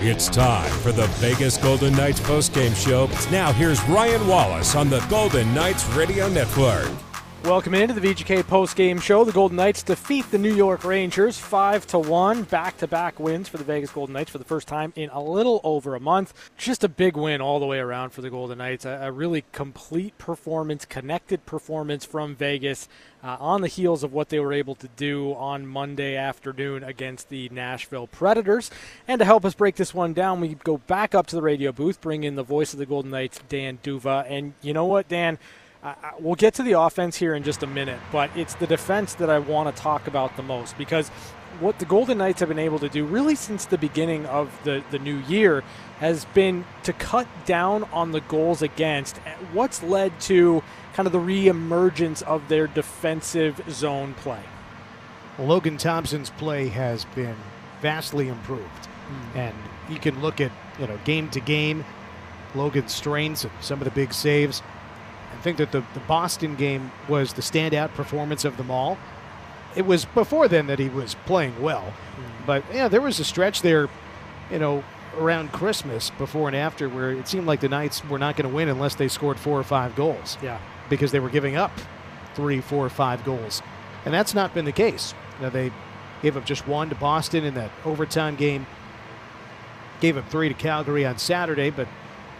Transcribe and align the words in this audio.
It's 0.00 0.28
time 0.28 0.70
for 0.78 0.92
the 0.92 1.08
Vegas 1.18 1.56
Golden 1.56 1.92
Knights 1.92 2.20
postgame 2.20 2.72
show. 2.72 3.08
Now 3.32 3.52
here's 3.52 3.82
Ryan 3.88 4.28
Wallis 4.28 4.76
on 4.76 4.88
the 4.88 5.00
Golden 5.10 5.52
Knights 5.52 5.84
Radio 5.88 6.28
Network. 6.28 6.88
Welcome 7.44 7.72
into 7.72 7.94
the 7.94 8.00
VGK 8.00 8.46
post-game 8.46 8.98
show. 8.98 9.24
The 9.24 9.32
Golden 9.32 9.56
Knights 9.56 9.82
defeat 9.82 10.28
the 10.30 10.38
New 10.38 10.52
York 10.52 10.84
Rangers 10.84 11.38
five 11.38 11.86
to 11.86 11.98
one, 11.98 12.42
back-to-back 12.42 13.18
wins 13.18 13.48
for 13.48 13.56
the 13.56 13.64
Vegas 13.64 13.90
Golden 13.90 14.12
Knights 14.12 14.30
for 14.30 14.38
the 14.38 14.44
first 14.44 14.66
time 14.68 14.92
in 14.96 15.08
a 15.10 15.22
little 15.22 15.60
over 15.62 15.94
a 15.94 16.00
month. 16.00 16.34
Just 16.58 16.82
a 16.82 16.88
big 16.88 17.16
win 17.16 17.40
all 17.40 17.58
the 17.60 17.64
way 17.64 17.78
around 17.78 18.10
for 18.10 18.22
the 18.22 18.28
Golden 18.28 18.58
Knights. 18.58 18.84
A, 18.84 18.98
a 19.04 19.12
really 19.12 19.44
complete 19.52 20.18
performance, 20.18 20.84
connected 20.84 21.46
performance 21.46 22.04
from 22.04 22.34
Vegas 22.34 22.86
uh, 23.22 23.36
on 23.40 23.62
the 23.62 23.68
heels 23.68 24.02
of 24.02 24.12
what 24.12 24.28
they 24.28 24.40
were 24.40 24.52
able 24.52 24.74
to 24.74 24.88
do 24.96 25.32
on 25.34 25.66
Monday 25.66 26.16
afternoon 26.16 26.82
against 26.82 27.28
the 27.30 27.48
Nashville 27.50 28.08
Predators. 28.08 28.70
And 29.06 29.20
to 29.20 29.24
help 29.24 29.44
us 29.44 29.54
break 29.54 29.76
this 29.76 29.94
one 29.94 30.12
down, 30.12 30.40
we 30.40 30.54
go 30.54 30.78
back 30.78 31.14
up 31.14 31.28
to 31.28 31.36
the 31.36 31.42
radio 31.42 31.70
booth, 31.72 32.00
bring 32.00 32.24
in 32.24 32.34
the 32.34 32.42
voice 32.42 32.72
of 32.72 32.78
the 32.80 32.86
Golden 32.86 33.12
Knights, 33.12 33.40
Dan 33.48 33.78
D'Uva. 33.82 34.26
And 34.28 34.52
you 34.60 34.74
know 34.74 34.86
what, 34.86 35.08
Dan? 35.08 35.38
Uh, 35.82 35.94
we'll 36.18 36.34
get 36.34 36.54
to 36.54 36.62
the 36.62 36.72
offense 36.72 37.16
here 37.16 37.34
in 37.34 37.42
just 37.42 37.62
a 37.62 37.66
minute, 37.66 38.00
but 38.10 38.30
it's 38.36 38.54
the 38.54 38.66
defense 38.66 39.14
that 39.14 39.30
I 39.30 39.38
want 39.38 39.74
to 39.74 39.82
talk 39.82 40.08
about 40.08 40.36
the 40.36 40.42
most 40.42 40.76
because 40.76 41.08
what 41.60 41.78
the 41.78 41.84
Golden 41.84 42.18
Knights 42.18 42.40
have 42.40 42.48
been 42.48 42.58
able 42.58 42.78
to 42.80 42.88
do 42.88 43.04
really 43.04 43.34
since 43.34 43.64
the 43.64 43.78
beginning 43.78 44.26
of 44.26 44.52
the, 44.64 44.82
the 44.90 44.98
new 44.98 45.18
year 45.20 45.62
has 45.98 46.24
been 46.26 46.64
to 46.82 46.92
cut 46.92 47.26
down 47.46 47.84
on 47.84 48.12
the 48.12 48.20
goals 48.22 48.62
against. 48.62 49.18
What's 49.52 49.82
led 49.82 50.20
to 50.22 50.62
kind 50.94 51.06
of 51.06 51.12
the 51.12 51.18
reemergence 51.18 52.22
of 52.22 52.48
their 52.48 52.66
defensive 52.66 53.60
zone 53.70 54.14
play? 54.14 54.42
Logan 55.38 55.76
Thompson's 55.76 56.30
play 56.30 56.68
has 56.68 57.04
been 57.06 57.36
vastly 57.80 58.28
improved. 58.28 58.88
Mm. 59.34 59.36
And 59.36 59.56
you 59.88 59.98
can 59.98 60.20
look 60.20 60.40
at, 60.40 60.52
you 60.78 60.86
know, 60.86 60.98
game 61.04 61.30
to 61.30 61.40
game, 61.40 61.84
Logan's 62.54 62.94
strengths 62.94 63.44
and 63.44 63.52
some 63.60 63.80
of 63.80 63.84
the 63.84 63.90
big 63.90 64.12
saves. 64.12 64.62
I 65.38 65.40
think 65.40 65.58
that 65.58 65.70
the, 65.70 65.84
the 65.94 66.00
Boston 66.00 66.56
game 66.56 66.90
was 67.08 67.32
the 67.32 67.42
standout 67.42 67.94
performance 67.94 68.44
of 68.44 68.56
them 68.56 68.70
all. 68.70 68.98
It 69.76 69.86
was 69.86 70.04
before 70.04 70.48
then 70.48 70.66
that 70.66 70.80
he 70.80 70.88
was 70.88 71.14
playing 71.26 71.62
well. 71.62 71.82
Mm-hmm. 71.84 72.46
But 72.46 72.64
yeah, 72.72 72.88
there 72.88 73.00
was 73.00 73.20
a 73.20 73.24
stretch 73.24 73.62
there, 73.62 73.88
you 74.50 74.58
know, 74.58 74.82
around 75.16 75.52
Christmas 75.52 76.10
before 76.10 76.48
and 76.48 76.56
after 76.56 76.88
where 76.88 77.12
it 77.12 77.28
seemed 77.28 77.46
like 77.46 77.60
the 77.60 77.68
Knights 77.68 78.04
were 78.06 78.18
not 78.18 78.36
going 78.36 78.48
to 78.48 78.54
win 78.54 78.68
unless 78.68 78.96
they 78.96 79.06
scored 79.06 79.38
four 79.38 79.58
or 79.58 79.62
five 79.62 79.94
goals. 79.94 80.36
Yeah. 80.42 80.58
Because 80.90 81.12
they 81.12 81.20
were 81.20 81.30
giving 81.30 81.54
up 81.54 81.72
three, 82.34 82.60
four, 82.60 82.86
or 82.86 82.90
five 82.90 83.24
goals. 83.24 83.62
And 84.04 84.12
that's 84.12 84.34
not 84.34 84.54
been 84.54 84.64
the 84.64 84.72
case. 84.72 85.14
Know, 85.40 85.50
they 85.50 85.70
gave 86.22 86.36
up 86.36 86.44
just 86.44 86.66
one 86.66 86.88
to 86.88 86.94
Boston 86.96 87.44
in 87.44 87.54
that 87.54 87.70
overtime 87.84 88.34
game. 88.34 88.66
Gave 90.00 90.16
up 90.16 90.28
three 90.28 90.48
to 90.48 90.54
Calgary 90.54 91.06
on 91.06 91.18
Saturday, 91.18 91.70
but 91.70 91.86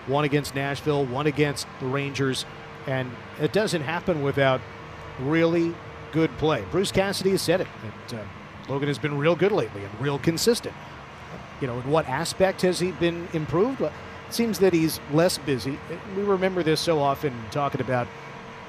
one 0.07 0.25
against 0.25 0.55
Nashville, 0.55 1.05
one 1.05 1.27
against 1.27 1.67
the 1.81 1.87
Rangers, 1.87 2.45
and 2.89 3.11
it 3.39 3.53
doesn't 3.53 3.83
happen 3.83 4.23
without 4.23 4.63
really 5.21 5.75
good 6.11 6.31
play. 6.39 6.65
Bruce 6.71 6.91
Cassidy 6.91 7.31
has 7.31 7.43
said 7.43 7.61
it. 7.61 7.67
That, 8.09 8.21
uh, 8.21 8.25
Logan 8.67 8.89
has 8.89 8.99
been 8.99 9.19
real 9.19 9.37
good 9.37 9.53
lately 9.53 9.85
and 9.85 10.01
real 10.01 10.19
consistent. 10.19 10.75
You 11.61 11.67
know, 11.67 11.79
in 11.79 11.91
what 11.91 12.09
aspect 12.09 12.63
has 12.63 12.81
he 12.81 12.93
been 12.93 13.29
improved? 13.35 13.81
Well, 13.81 13.93
it 14.27 14.35
seems 14.35 14.59
that 14.61 14.73
he's 14.73 15.01
less 15.13 15.37
busy. 15.37 15.79
We 16.17 16.23
remember 16.23 16.63
this 16.63 16.81
so 16.81 16.99
often 16.99 17.33
talking 17.51 17.83
about 17.83 18.09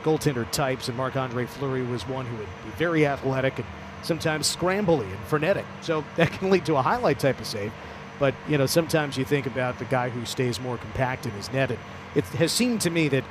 goaltender 0.04 0.50
types, 0.52 0.90
and 0.90 0.98
Marc 0.98 1.16
Andre 1.16 1.46
Fleury 1.46 1.84
was 1.84 2.06
one 2.08 2.26
who 2.26 2.36
would 2.38 2.48
be 2.66 2.72
very 2.78 3.06
athletic 3.06 3.58
and 3.58 3.68
sometimes 4.02 4.54
scrambly 4.54 5.06
and 5.06 5.20
frenetic. 5.28 5.66
So 5.82 6.04
that 6.18 6.32
can 6.32 6.50
lead 6.50 6.66
to 6.66 6.76
a 6.76 6.82
highlight 6.82 7.20
type 7.20 7.40
of 7.40 7.48
save. 7.48 7.72
But, 8.20 8.36
you 8.50 8.58
know, 8.58 8.66
sometimes 8.66 9.18
you 9.18 9.24
think 9.24 9.46
about 9.46 9.80
the 9.80 9.86
guy 9.86 10.10
who 10.10 10.26
stays 10.26 10.60
more 10.60 10.78
compact 10.78 11.26
in 11.26 11.32
his 11.32 11.50
net. 11.54 11.72
And 11.72 11.80
it 12.16 12.26
has 12.26 12.52
seemed 12.52 12.82
to 12.82 12.90
me 12.90 13.08
that 13.08 13.24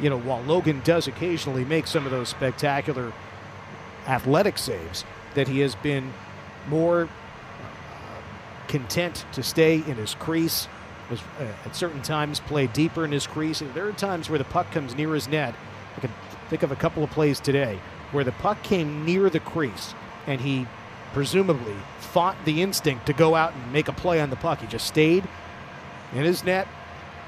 you 0.00 0.10
know, 0.10 0.18
while 0.18 0.42
Logan 0.42 0.80
does 0.84 1.06
occasionally 1.06 1.64
make 1.64 1.86
some 1.86 2.04
of 2.04 2.12
those 2.12 2.28
spectacular 2.28 3.12
athletic 4.06 4.58
saves, 4.58 5.04
that 5.34 5.48
he 5.48 5.60
has 5.60 5.74
been 5.76 6.12
more 6.68 7.04
uh, 7.04 7.08
content 8.68 9.24
to 9.32 9.42
stay 9.42 9.76
in 9.76 9.96
his 9.96 10.14
crease. 10.14 10.68
Has, 11.08 11.20
uh, 11.38 11.52
at 11.64 11.76
certain 11.76 12.02
times, 12.02 12.40
play 12.40 12.66
deeper 12.68 13.04
in 13.04 13.12
his 13.12 13.26
crease. 13.26 13.60
And 13.60 13.72
There 13.74 13.86
are 13.86 13.92
times 13.92 14.30
where 14.30 14.38
the 14.38 14.44
puck 14.44 14.70
comes 14.70 14.94
near 14.94 15.14
his 15.14 15.28
net. 15.28 15.54
I 15.96 16.00
can 16.00 16.10
think 16.48 16.62
of 16.62 16.72
a 16.72 16.76
couple 16.76 17.04
of 17.04 17.10
plays 17.10 17.40
today 17.40 17.78
where 18.12 18.24
the 18.24 18.32
puck 18.32 18.62
came 18.62 19.04
near 19.04 19.30
the 19.30 19.40
crease 19.40 19.94
and 20.26 20.40
he 20.40 20.66
presumably 21.12 21.74
fought 21.98 22.36
the 22.44 22.62
instinct 22.62 23.06
to 23.06 23.12
go 23.12 23.34
out 23.34 23.54
and 23.54 23.72
make 23.72 23.88
a 23.88 23.92
play 23.92 24.20
on 24.20 24.30
the 24.30 24.36
puck. 24.36 24.60
He 24.60 24.66
just 24.66 24.86
stayed 24.86 25.24
in 26.12 26.24
his 26.24 26.44
net, 26.44 26.68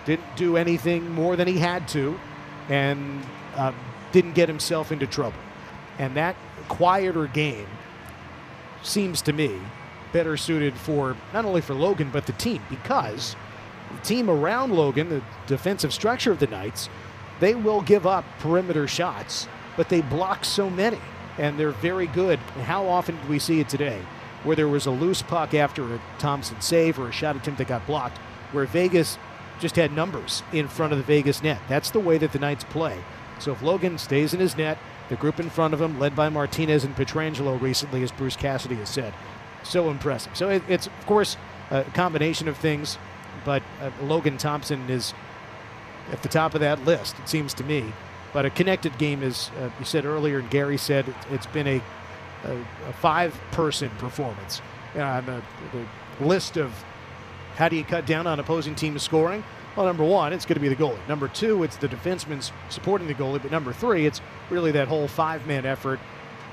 didn't 0.04 0.36
do 0.36 0.56
anything 0.56 1.10
more 1.10 1.36
than 1.36 1.48
he 1.48 1.58
had 1.58 1.88
to, 1.88 2.18
and 2.68 3.22
uh, 3.56 3.72
didn't 4.12 4.32
get 4.32 4.48
himself 4.48 4.92
into 4.92 5.06
trouble. 5.06 5.38
And 5.98 6.16
that 6.16 6.36
quieter 6.68 7.26
game 7.26 7.66
seems 8.82 9.22
to 9.22 9.32
me 9.32 9.58
better 10.12 10.36
suited 10.36 10.74
for 10.74 11.16
not 11.32 11.44
only 11.44 11.60
for 11.60 11.74
Logan 11.74 12.10
but 12.12 12.26
the 12.26 12.32
team 12.34 12.62
because 12.70 13.34
the 13.94 14.00
team 14.02 14.30
around 14.30 14.72
Logan, 14.72 15.08
the 15.08 15.22
defensive 15.46 15.92
structure 15.92 16.32
of 16.32 16.38
the 16.38 16.46
Knights, 16.46 16.88
they 17.40 17.54
will 17.54 17.82
give 17.82 18.06
up 18.06 18.24
perimeter 18.38 18.86
shots, 18.86 19.48
but 19.76 19.88
they 19.88 20.00
block 20.02 20.44
so 20.44 20.70
many 20.70 20.98
and 21.38 21.58
they're 21.58 21.70
very 21.70 22.06
good. 22.08 22.38
How 22.64 22.86
often 22.86 23.16
did 23.16 23.28
we 23.28 23.38
see 23.38 23.60
it 23.60 23.68
today 23.68 24.00
where 24.44 24.56
there 24.56 24.68
was 24.68 24.86
a 24.86 24.90
loose 24.90 25.22
puck 25.22 25.54
after 25.54 25.94
a 25.94 26.00
Thompson 26.18 26.60
save 26.60 26.98
or 26.98 27.08
a 27.08 27.12
shot 27.12 27.34
attempt 27.34 27.58
that 27.58 27.68
got 27.68 27.86
blocked 27.86 28.18
where 28.52 28.66
Vegas 28.66 29.18
just 29.60 29.76
had 29.76 29.92
numbers 29.92 30.42
in 30.52 30.68
front 30.68 30.92
of 30.92 30.98
the 30.98 31.04
Vegas 31.04 31.42
net. 31.42 31.60
That's 31.68 31.90
the 31.90 32.00
way 32.00 32.18
that 32.18 32.32
the 32.32 32.38
Knights 32.38 32.64
play. 32.64 32.98
So 33.38 33.52
if 33.52 33.62
Logan 33.62 33.98
stays 33.98 34.34
in 34.34 34.40
his 34.40 34.56
net, 34.56 34.78
the 35.08 35.16
group 35.16 35.38
in 35.38 35.50
front 35.50 35.74
of 35.74 35.80
him, 35.80 35.98
led 35.98 36.16
by 36.16 36.28
Martinez 36.28 36.84
and 36.84 36.96
Pietrangelo 36.96 37.60
recently, 37.60 38.02
as 38.02 38.12
Bruce 38.12 38.36
Cassidy 38.36 38.76
has 38.76 38.88
said, 38.88 39.12
so 39.62 39.90
impressive. 39.90 40.36
So 40.36 40.48
it, 40.48 40.62
it's, 40.68 40.86
of 40.86 41.06
course, 41.06 41.36
a 41.70 41.84
combination 41.84 42.48
of 42.48 42.56
things, 42.56 42.98
but 43.44 43.62
uh, 43.80 43.90
Logan 44.02 44.38
Thompson 44.38 44.88
is 44.88 45.14
at 46.10 46.22
the 46.22 46.28
top 46.28 46.54
of 46.54 46.60
that 46.60 46.84
list, 46.84 47.16
it 47.18 47.28
seems 47.28 47.54
to 47.54 47.64
me. 47.64 47.92
But 48.32 48.44
a 48.44 48.50
connected 48.50 48.96
game, 48.98 49.22
as 49.22 49.50
uh, 49.60 49.70
you 49.78 49.84
said 49.84 50.04
earlier, 50.04 50.38
and 50.38 50.50
Gary 50.50 50.76
said, 50.76 51.08
it, 51.08 51.14
has 51.14 51.46
been 51.46 51.66
a, 51.66 51.82
a, 52.44 52.56
a 52.88 52.92
five 52.94 53.38
person 53.52 53.90
performance. 53.98 54.60
Uh, 54.94 55.20
the, 55.22 55.42
the 55.72 56.26
list 56.26 56.56
of 56.56 56.72
how 57.56 57.68
do 57.68 57.76
you 57.76 57.84
cut 57.84 58.06
down 58.06 58.26
on 58.26 58.40
opposing 58.40 58.74
teams 58.74 59.02
scoring? 59.02 59.44
Well, 59.76 59.86
number 59.86 60.04
one, 60.04 60.32
it's 60.32 60.44
going 60.44 60.54
to 60.54 60.60
be 60.60 60.68
the 60.68 60.76
goalie. 60.76 61.08
Number 61.08 61.28
two, 61.28 61.62
it's 61.64 61.76
the 61.76 61.88
defensemen 61.88 62.48
supporting 62.68 63.08
the 63.08 63.14
goalie. 63.14 63.42
But 63.42 63.50
number 63.50 63.72
three, 63.72 64.06
it's 64.06 64.20
really 64.50 64.70
that 64.72 64.88
whole 64.88 65.08
five 65.08 65.46
man 65.46 65.66
effort. 65.66 65.98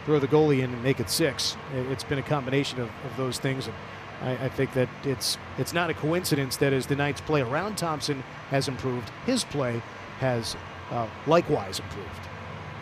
Throw 0.06 0.18
the 0.18 0.28
goalie 0.28 0.64
in 0.64 0.74
and 0.74 0.84
make 0.84 1.00
it 1.00 1.10
six. 1.10 1.56
It's 1.76 2.04
been 2.04 2.18
a 2.18 2.24
combination 2.24 2.80
of, 2.82 2.90
of 3.06 3.16
those 3.18 3.38
things. 3.38 3.68
And 3.68 3.76
I, 4.22 4.46
I, 4.46 4.50
think 4.50 4.74
that 4.74 4.90
it's 5.04 5.38
it's 5.60 5.74
not 5.74 5.92
a 5.92 5.94
coincidence 5.94 6.58
that 6.58 6.74
as 6.74 6.88
the 6.88 6.96
Knights 6.96 7.22
play 7.22 7.42
around 7.42 7.78
Thompson 7.78 8.24
has 8.50 8.68
improved, 8.68 9.12
his 9.28 9.44
play 9.44 9.82
has 10.20 10.56
uh, 10.90 11.08
likewise 11.28 11.80
improved. 11.80 12.10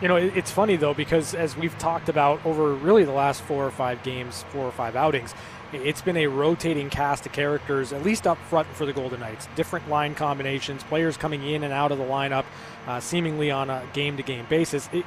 You 0.00 0.08
know, 0.08 0.16
it's 0.16 0.50
funny 0.50 0.76
though 0.76 0.94
because 0.94 1.34
as 1.34 1.58
we've 1.58 1.76
talked 1.78 2.08
about 2.08 2.44
over 2.46 2.72
really 2.72 3.04
the 3.04 3.12
last 3.12 3.42
four 3.42 3.66
or 3.66 3.70
five 3.70 4.02
games, 4.02 4.46
four 4.48 4.64
or 4.64 4.72
five 4.72 4.96
outings, 4.96 5.34
it's 5.72 6.02
been 6.02 6.16
a 6.16 6.26
rotating 6.26 6.90
cast 6.90 7.26
of 7.26 7.32
characters, 7.32 7.92
at 7.92 8.02
least 8.02 8.26
up 8.26 8.38
front 8.48 8.68
for 8.68 8.86
the 8.86 8.92
Golden 8.92 9.20
Knights. 9.20 9.48
Different 9.56 9.88
line 9.88 10.14
combinations, 10.14 10.82
players 10.84 11.16
coming 11.16 11.46
in 11.46 11.62
and 11.62 11.72
out 11.72 11.92
of 11.92 11.98
the 11.98 12.04
lineup, 12.04 12.44
uh, 12.86 13.00
seemingly 13.00 13.50
on 13.50 13.70
a 13.70 13.82
game 13.92 14.16
to 14.16 14.22
game 14.22 14.46
basis. 14.48 14.88
It, 14.92 15.04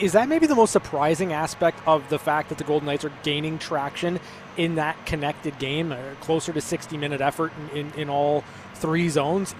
is 0.00 0.12
that 0.12 0.28
maybe 0.28 0.46
the 0.46 0.54
most 0.54 0.72
surprising 0.72 1.32
aspect 1.32 1.78
of 1.86 2.08
the 2.08 2.18
fact 2.18 2.48
that 2.48 2.58
the 2.58 2.64
Golden 2.64 2.86
Knights 2.86 3.04
are 3.04 3.12
gaining 3.22 3.58
traction 3.58 4.20
in 4.56 4.76
that 4.76 5.04
connected 5.06 5.58
game, 5.58 5.92
uh, 5.92 5.98
closer 6.20 6.52
to 6.52 6.60
60 6.60 6.96
minute 6.96 7.20
effort 7.20 7.52
in, 7.72 7.78
in, 7.78 7.92
in 7.94 8.08
all 8.08 8.44
three 8.74 9.08
zones, 9.08 9.54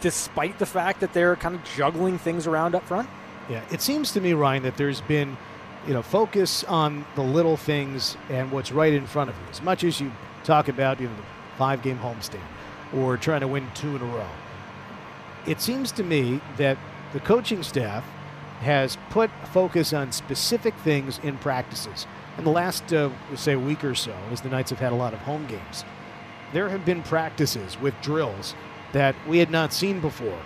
despite 0.00 0.58
the 0.58 0.66
fact 0.66 1.00
that 1.00 1.12
they're 1.12 1.36
kind 1.36 1.54
of 1.54 1.64
juggling 1.76 2.18
things 2.18 2.46
around 2.46 2.74
up 2.74 2.84
front? 2.84 3.08
Yeah, 3.48 3.64
it 3.70 3.80
seems 3.80 4.12
to 4.12 4.20
me, 4.20 4.34
Ryan, 4.34 4.62
that 4.64 4.76
there's 4.76 5.00
been 5.02 5.36
you 5.86 5.94
know, 5.94 6.02
focus 6.02 6.64
on 6.64 7.04
the 7.14 7.22
little 7.22 7.56
things 7.56 8.16
and 8.28 8.50
what's 8.50 8.72
right 8.72 8.92
in 8.92 9.06
front 9.06 9.30
of 9.30 9.36
you. 9.36 9.42
As 9.50 9.62
much 9.62 9.84
as 9.84 10.00
you 10.00 10.12
talk 10.44 10.68
about, 10.68 11.00
you 11.00 11.08
know, 11.08 11.16
the 11.16 11.22
five 11.56 11.82
game 11.82 11.98
homestand 11.98 12.40
or 12.94 13.16
trying 13.16 13.40
to 13.40 13.48
win 13.48 13.66
two 13.74 13.96
in 13.96 14.02
a 14.02 14.06
row. 14.06 14.28
It 15.46 15.60
seems 15.60 15.92
to 15.92 16.02
me 16.02 16.40
that 16.56 16.78
the 17.12 17.20
coaching 17.20 17.62
staff 17.62 18.04
has 18.60 18.98
put 19.10 19.30
focus 19.52 19.92
on 19.92 20.12
specific 20.12 20.74
things 20.84 21.20
in 21.22 21.36
practices. 21.38 22.06
In 22.36 22.44
the 22.44 22.50
last, 22.50 22.92
uh, 22.92 23.10
say, 23.34 23.56
week 23.56 23.84
or 23.84 23.94
so, 23.94 24.14
as 24.30 24.40
the 24.40 24.48
Knights 24.48 24.70
have 24.70 24.78
had 24.78 24.92
a 24.92 24.96
lot 24.96 25.12
of 25.12 25.20
home 25.20 25.46
games, 25.46 25.84
there 26.52 26.68
have 26.68 26.84
been 26.84 27.02
practices 27.02 27.78
with 27.80 27.94
drills 28.00 28.54
that 28.92 29.14
we 29.26 29.38
had 29.38 29.50
not 29.50 29.72
seen 29.72 30.00
before 30.00 30.38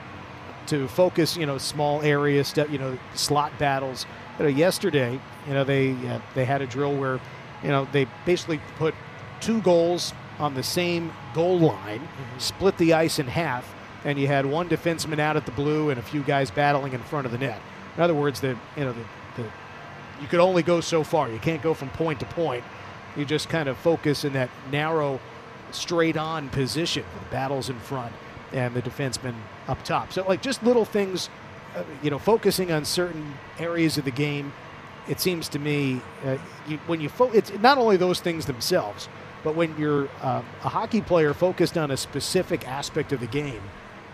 to 0.66 0.88
focus, 0.88 1.36
you 1.36 1.46
know, 1.46 1.58
small 1.58 2.02
area 2.02 2.44
stuff, 2.44 2.70
you 2.70 2.78
know, 2.78 2.98
slot 3.14 3.52
battles. 3.58 4.06
You 4.38 4.44
know, 4.44 4.50
yesterday, 4.50 5.20
you 5.46 5.54
know, 5.54 5.64
they 5.64 5.92
uh, 6.08 6.20
they 6.34 6.44
had 6.44 6.62
a 6.62 6.66
drill 6.66 6.96
where 6.96 7.20
you 7.62 7.68
know, 7.68 7.86
they 7.92 8.06
basically 8.24 8.60
put 8.76 8.94
two 9.40 9.60
goals 9.62 10.12
on 10.38 10.54
the 10.54 10.62
same 10.62 11.12
goal 11.34 11.58
line, 11.58 12.00
mm-hmm. 12.00 12.38
split 12.38 12.76
the 12.78 12.94
ice 12.94 13.18
in 13.18 13.26
half, 13.26 13.74
and 14.04 14.18
you 14.18 14.26
had 14.26 14.44
one 14.44 14.68
defenseman 14.68 15.18
out 15.18 15.36
at 15.36 15.46
the 15.46 15.52
blue 15.52 15.90
and 15.90 15.98
a 15.98 16.02
few 16.02 16.22
guys 16.22 16.50
battling 16.50 16.92
in 16.92 17.00
front 17.00 17.26
of 17.26 17.32
the 17.32 17.38
net. 17.38 17.60
In 17.96 18.02
other 18.02 18.14
words, 18.14 18.40
the 18.40 18.56
you 18.76 18.84
know 18.84 18.92
the, 18.92 19.42
the 19.42 19.48
you 20.20 20.28
could 20.28 20.40
only 20.40 20.62
go 20.62 20.80
so 20.80 21.04
far. 21.04 21.30
You 21.30 21.38
can't 21.38 21.62
go 21.62 21.74
from 21.74 21.90
point 21.90 22.20
to 22.20 22.26
point. 22.26 22.64
You 23.16 23.24
just 23.24 23.48
kind 23.48 23.68
of 23.68 23.76
focus 23.76 24.24
in 24.24 24.32
that 24.32 24.50
narrow, 24.70 25.20
straight 25.70 26.16
on 26.16 26.48
position 26.48 27.04
with 27.14 27.30
battles 27.30 27.68
in 27.68 27.78
front 27.80 28.12
and 28.52 28.74
the 28.74 28.82
defenseman 28.82 29.34
up 29.68 29.82
top. 29.84 30.12
So 30.12 30.26
like 30.26 30.42
just 30.42 30.62
little 30.62 30.84
things, 30.84 31.28
uh, 31.74 31.84
you 32.02 32.10
know, 32.10 32.18
focusing 32.18 32.70
on 32.72 32.84
certain 32.84 33.34
areas 33.58 33.98
of 33.98 34.04
the 34.04 34.10
game. 34.10 34.52
It 35.08 35.20
seems 35.20 35.48
to 35.48 35.58
me 35.58 36.00
uh, 36.24 36.38
you, 36.68 36.78
when 36.86 37.00
you 37.00 37.08
fo- 37.08 37.32
it's 37.32 37.52
not 37.58 37.78
only 37.78 37.96
those 37.96 38.20
things 38.20 38.46
themselves, 38.46 39.08
but 39.42 39.56
when 39.56 39.76
you're 39.76 40.08
uh, 40.20 40.42
a 40.64 40.68
hockey 40.68 41.00
player 41.00 41.34
focused 41.34 41.76
on 41.76 41.90
a 41.90 41.96
specific 41.96 42.68
aspect 42.68 43.12
of 43.12 43.20
the 43.20 43.26
game, 43.26 43.62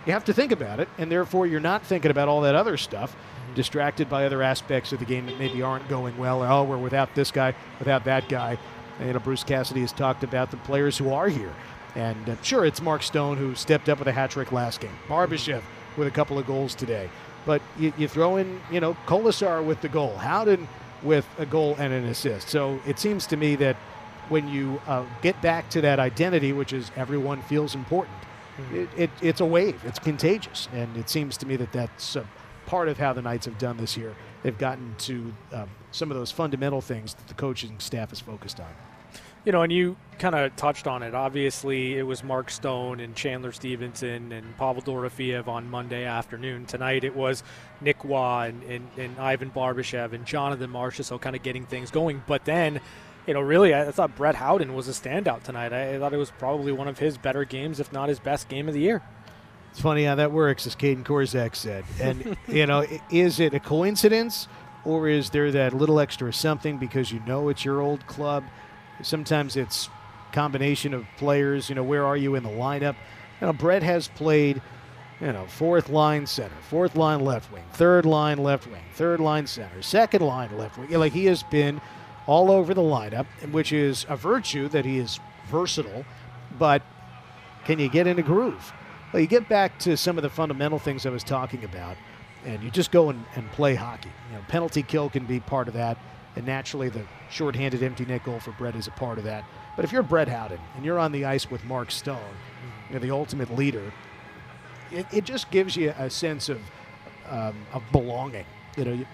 you 0.07 0.13
have 0.13 0.25
to 0.25 0.33
think 0.33 0.53
about 0.53 0.81
it, 0.81 0.89
and 0.97 1.13
therefore 1.13 1.47
you're 1.47 1.61
not 1.61 1.83
thinking 1.83 2.11
about 2.11 2.29
all 2.29 2.41
that 2.41 2.55
other 2.55 2.79
stuff, 2.79 3.15
distracted 3.55 4.09
by 4.09 4.25
other 4.25 4.43
aspects 4.43 4.93
of 4.93 4.99
the 5.01 5.05
game 5.05 5.27
that 5.27 5.39
maybe 5.39 5.61
aren't 5.61 5.87
going 5.89 6.17
well. 6.17 6.43
Oh, 6.43 6.65
we're 6.65 6.79
without 6.79 7.15
this 7.15 7.31
guy, 7.31 7.55
without 7.79 8.05
that 8.05 8.29
guy. 8.29 8.57
And, 8.99 9.09
you 9.09 9.13
know, 9.13 9.19
Bruce 9.19 9.45
Cassidy 9.45 9.83
has 9.83 9.93
talked 9.93 10.25
about 10.25 10.51
the 10.51 10.57
players 10.59 10.97
who 10.97 11.13
are 11.13 11.29
here. 11.29 11.53
And 11.95 12.31
uh, 12.31 12.37
sure, 12.43 12.65
it's 12.65 12.81
Mark 12.81 13.03
Stone 13.03 13.37
who 13.37 13.55
stepped 13.55 13.89
up 13.89 13.99
with 13.99 14.09
a 14.09 14.13
hat 14.13 14.31
trick 14.31 14.53
last 14.53 14.81
game. 14.81 14.97
Barbashev 15.09 15.63
with 15.97 16.09
a 16.09 16.11
couple 16.11 16.39
of 16.39 16.47
goals 16.47 16.75
today. 16.75 17.11
But 17.49 17.63
you, 17.79 17.95
you 17.97 18.09
throw 18.09 18.37
in, 18.37 18.61
you 18.71 18.79
know, 18.79 18.95
Kolesar 19.07 19.65
with 19.65 19.81
the 19.81 19.89
goal, 19.89 20.15
Howden 20.19 20.69
with 21.03 21.27
a 21.39 21.47
goal 21.47 21.77
and 21.79 21.95
an 21.95 22.05
assist. 22.05 22.51
So 22.51 22.79
it 22.87 22.99
seems 22.99 23.27
to 23.29 23.39
me 23.39 23.57
that 23.57 23.77
when 24.29 24.49
you 24.49 24.83
uh, 24.87 25.07
get 25.23 25.41
back 25.41 25.71
to 25.71 25.81
that 25.81 25.99
identity, 25.99 26.53
which 26.53 26.75
is 26.75 26.91
everyone 26.95 27.41
feels 27.41 27.75
important, 27.75 28.19
mm-hmm. 28.59 28.77
it, 28.77 28.89
it, 28.99 29.11
it's 29.23 29.41
a 29.41 29.47
wave. 29.47 29.81
It's 29.87 29.99
contagious. 29.99 30.69
And 30.75 30.95
it 30.99 31.09
seems 31.09 31.39
to 31.39 31.47
me 31.47 31.57
that 31.57 31.73
that's 31.73 32.17
uh, 32.17 32.27
part 32.67 32.87
of 32.87 32.99
how 32.99 33.15
the 33.15 33.23
Knights 33.23 33.47
have 33.47 33.57
done 33.57 33.79
this 33.79 33.97
year. 33.97 34.15
They've 34.43 34.59
gotten 34.59 34.95
to 34.99 35.33
um, 35.55 35.71
some 35.91 36.11
of 36.11 36.19
those 36.19 36.31
fundamental 36.31 36.83
things 36.83 37.15
that 37.15 37.29
the 37.29 37.35
coaching 37.35 37.81
staff 37.81 38.13
is 38.13 38.21
focused 38.21 38.61
on. 38.61 38.69
You 39.45 39.53
know, 39.53 39.63
and 39.63 39.73
you 39.73 39.97
kind 40.19 40.35
of 40.35 40.55
touched 40.57 40.87
on 40.87 41.03
it. 41.03 41.15
Obviously, 41.15 41.97
it 41.97 42.03
was 42.03 42.23
Mark 42.23 42.51
Stone 42.51 43.01
and 43.01 43.15
Chandler 43.15 43.53
Stephenson 43.53 44.33
and 44.33 44.57
Pavel 44.59 44.83
Dorofeev 44.83 45.47
on 45.47 45.71
Monday 45.71 46.05
afternoon. 46.05 46.67
Tonight, 46.67 47.05
it 47.05 47.15
was 47.15 47.43
Nick 47.81 48.05
Roy 48.05 48.49
and, 48.49 48.63
and, 48.65 48.89
and 48.97 49.19
Ivan 49.19 49.51
Barbashev 49.51 50.13
and 50.13 50.27
Jonathan 50.27 50.71
Marchessault, 50.71 51.05
so 51.05 51.19
kind 51.19 51.37
of 51.37 51.43
getting 51.43 51.65
things 51.65 51.91
going. 51.91 52.23
But 52.27 52.45
then 52.45 52.81
you 53.29 53.35
know, 53.35 53.43
really, 53.43 53.75
I 53.75 53.91
thought 53.91 54.17
Brett 54.17 54.37
Howden 54.37 54.75
was 54.75 54.89
a 54.89 54.93
standout 54.93 55.43
tonight. 55.43 55.71
I 55.71 55.99
thought 55.99 56.15
it 56.15 56.17
was 56.17 56.31
probably 56.31 56.73
one 56.73 56.89
of 56.89 56.99
his 56.99 57.19
better 57.19 57.45
games, 57.45 57.79
if 57.79 57.93
not 57.93 58.09
his 58.09 58.19
best 58.19 58.49
game 58.49 58.69
of 58.69 58.75
the 58.75 58.81
year. 58.81 59.03
It's 59.71 59.83
funny 59.83 60.05
how 60.05 60.15
that 60.15 60.33
works, 60.33 60.67
as 60.67 60.75
Kaedan 60.75 61.05
Korczak 61.05 61.55
said. 61.55 61.85
And, 62.01 62.39
you 62.49 62.65
know, 62.65 62.87
is 63.11 63.39
it 63.39 63.53
a 63.53 63.61
coincidence 63.61 64.49
or 64.87 65.09
is 65.09 65.29
there 65.29 65.53
that 65.53 65.75
little 65.75 66.01
extra 66.01 66.33
something 66.33 66.79
because 66.79 67.13
you 67.13 67.21
know 67.27 67.51
it's 67.51 67.67
your 67.67 67.83
old 67.83 68.07
club? 68.07 68.45
Sometimes 69.03 69.57
it's 69.57 69.89
combination 70.33 70.95
of 70.95 71.07
players. 71.17 71.69
You 71.69 71.75
know, 71.75 71.85
where 71.85 72.05
are 72.05 72.17
you 72.17 72.35
in 72.35 72.43
the 72.43 72.51
lineup? 72.51 72.97
You 73.41 73.47
know, 73.47 73.53
Brett 73.53 73.83
has 73.83 74.09
played, 74.09 74.61
you 75.21 75.33
know, 75.33 75.47
fourth 75.47 75.89
line 75.89 76.27
center, 76.27 76.57
fourth 76.69 76.97
line 76.97 77.21
left 77.21 77.53
wing, 77.53 77.65
third 77.73 78.05
line 78.05 78.39
left 78.39 78.67
wing, 78.67 78.83
third 78.95 79.21
line 79.21 79.47
center, 79.47 79.83
second 79.83 80.23
line 80.23 80.57
left 80.57 80.79
wing. 80.79 80.91
Like 80.91 81.13
he 81.13 81.27
has 81.27 81.43
been– 81.45 81.81
all 82.29 82.51
over 82.51 82.75
the 82.75 82.83
lineup, 82.83 83.27
which 83.51 83.73
is 83.73 84.05
a 84.09 84.15
virtue 84.15 84.69
that 84.69 84.85
he 84.85 84.99
is 84.99 85.19
versatile, 85.51 86.05
but 86.59 86.83
can 87.65 87.79
you 87.79 87.89
get 87.89 88.07
in 88.07 88.19
a 88.19 88.23
groove? 88.23 88.73
Well, 89.13 89.23
you 89.23 89.27
get 89.27 89.49
back 89.49 89.79
to 89.81 89.97
some 89.97 90.19
of 90.19 90.23
the 90.23 90.29
fundamental 90.29 90.79
things 90.79 91.07
I 91.07 91.11
was 91.11 91.25
talking 91.25 91.65
about, 91.65 91.97
and 92.45 92.63
you 92.63 92.71
just 92.71 92.93
go 92.93 93.09
and, 93.09 93.25
and 93.35 93.51
play 93.53 93.75
hockey. 93.75 94.11
You 94.31 94.37
know, 94.37 94.45
penalty 94.47 94.83
kill 94.83 95.09
can 95.09 95.25
be 95.25 95.41
part 95.41 95.69
of 95.69 95.75
that, 95.75 95.97
and 96.39 96.47
naturally 96.47 96.89
the 96.89 97.03
shorthanded 97.31 97.83
empty 97.83 98.05
net 98.05 98.23
goal 98.23 98.39
for 98.39 98.53
Brett 98.53 98.77
is 98.77 98.87
a 98.87 98.93
part 98.93 99.19
of 99.19 99.25
that. 99.25 99.45
But 99.75 99.85
if 99.85 99.91
you're 99.91 100.05
Brett 100.05 100.29
Howden 100.29 100.61
and 100.77 100.85
you're 100.85 100.99
on 100.99 101.11
the 101.11 101.25
ice 101.25 101.51
with 101.51 101.65
Mark 101.65 101.91
Stone, 101.91 102.35
you 102.89 102.95
know, 102.95 103.01
the 103.01 103.11
ultimate 103.11 103.55
leader, 103.57 103.93
it, 104.93 105.05
it 105.13 105.25
just 105.25 105.51
gives 105.51 105.77
you 105.77 105.93
a 105.99 106.09
sense 106.09 106.49
of 106.49 106.61
um, 107.29 107.57
of 107.73 107.83
belonging. 107.91 108.47
You 108.77 108.85
know, 108.85 109.05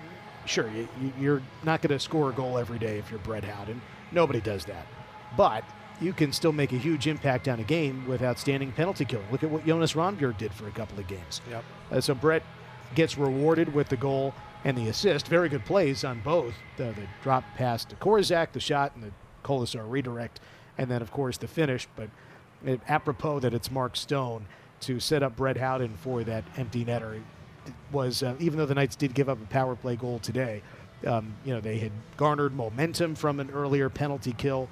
sure, 0.44 0.70
you, 1.18 1.34
are 1.34 1.42
not 1.64 1.80
going 1.80 1.92
to 1.92 1.98
score 1.98 2.28
a 2.28 2.32
goal 2.32 2.58
every 2.58 2.78
day 2.78 2.98
if 2.98 3.10
you're 3.10 3.18
Brett 3.20 3.42
Howden. 3.42 3.80
Nobody 4.12 4.42
does 4.42 4.66
that. 4.66 4.86
But 5.34 5.64
you 6.02 6.12
can 6.12 6.30
still 6.30 6.52
make 6.52 6.72
a 6.72 6.76
huge 6.76 7.06
impact 7.06 7.48
on 7.48 7.58
a 7.58 7.64
game 7.64 8.06
with 8.06 8.22
outstanding 8.22 8.70
penalty 8.72 9.06
killing. 9.06 9.26
Look 9.32 9.42
at 9.42 9.50
what 9.50 9.66
Jonas 9.66 9.94
Rondbjerg 9.94 10.36
did 10.36 10.52
for 10.52 10.68
a 10.68 10.72
couple 10.72 10.98
of 10.98 11.08
games. 11.08 11.40
Yep. 11.50 11.64
Uh, 11.90 12.00
so 12.00 12.14
Brett 12.14 12.42
gets 12.94 13.16
rewarded 13.16 13.72
with 13.72 13.88
the 13.88 13.96
goal 13.96 14.34
and 14.64 14.76
the 14.76 14.88
assist. 14.88 15.28
Very 15.28 15.48
good 15.48 15.64
plays 15.64 16.04
on 16.04 16.20
both 16.20 16.54
the, 16.76 16.84
the 16.84 17.06
drop 17.22 17.44
pass 17.56 17.84
to 17.86 17.96
Korczak, 17.96 18.52
the 18.52 18.60
shot, 18.60 18.92
and 18.94 19.04
the 19.04 19.10
Kolesar 19.44 19.88
redirect, 19.88 20.40
and 20.78 20.90
then, 20.90 21.02
of 21.02 21.12
course, 21.12 21.36
the 21.36 21.46
finish. 21.46 21.86
But 21.96 22.08
it, 22.64 22.80
apropos 22.88 23.40
that 23.40 23.54
it's 23.54 23.70
Mark 23.70 23.96
Stone 23.96 24.46
to 24.80 25.00
set 25.00 25.22
up 25.22 25.36
Brett 25.36 25.56
Howden 25.56 25.96
for 25.96 26.24
that 26.24 26.44
empty 26.56 26.84
netter 26.84 27.22
was 27.92 28.22
uh, 28.22 28.34
even 28.40 28.58
though 28.58 28.66
the 28.66 28.74
Knights 28.74 28.96
did 28.96 29.14
give 29.14 29.28
up 29.28 29.40
a 29.40 29.46
power 29.46 29.74
play 29.74 29.96
goal 29.96 30.18
today, 30.18 30.62
um, 31.06 31.34
you 31.44 31.54
know 31.54 31.60
they 31.60 31.78
had 31.78 31.92
garnered 32.16 32.54
momentum 32.54 33.14
from 33.14 33.40
an 33.40 33.50
earlier 33.50 33.88
penalty 33.88 34.32
kill, 34.32 34.68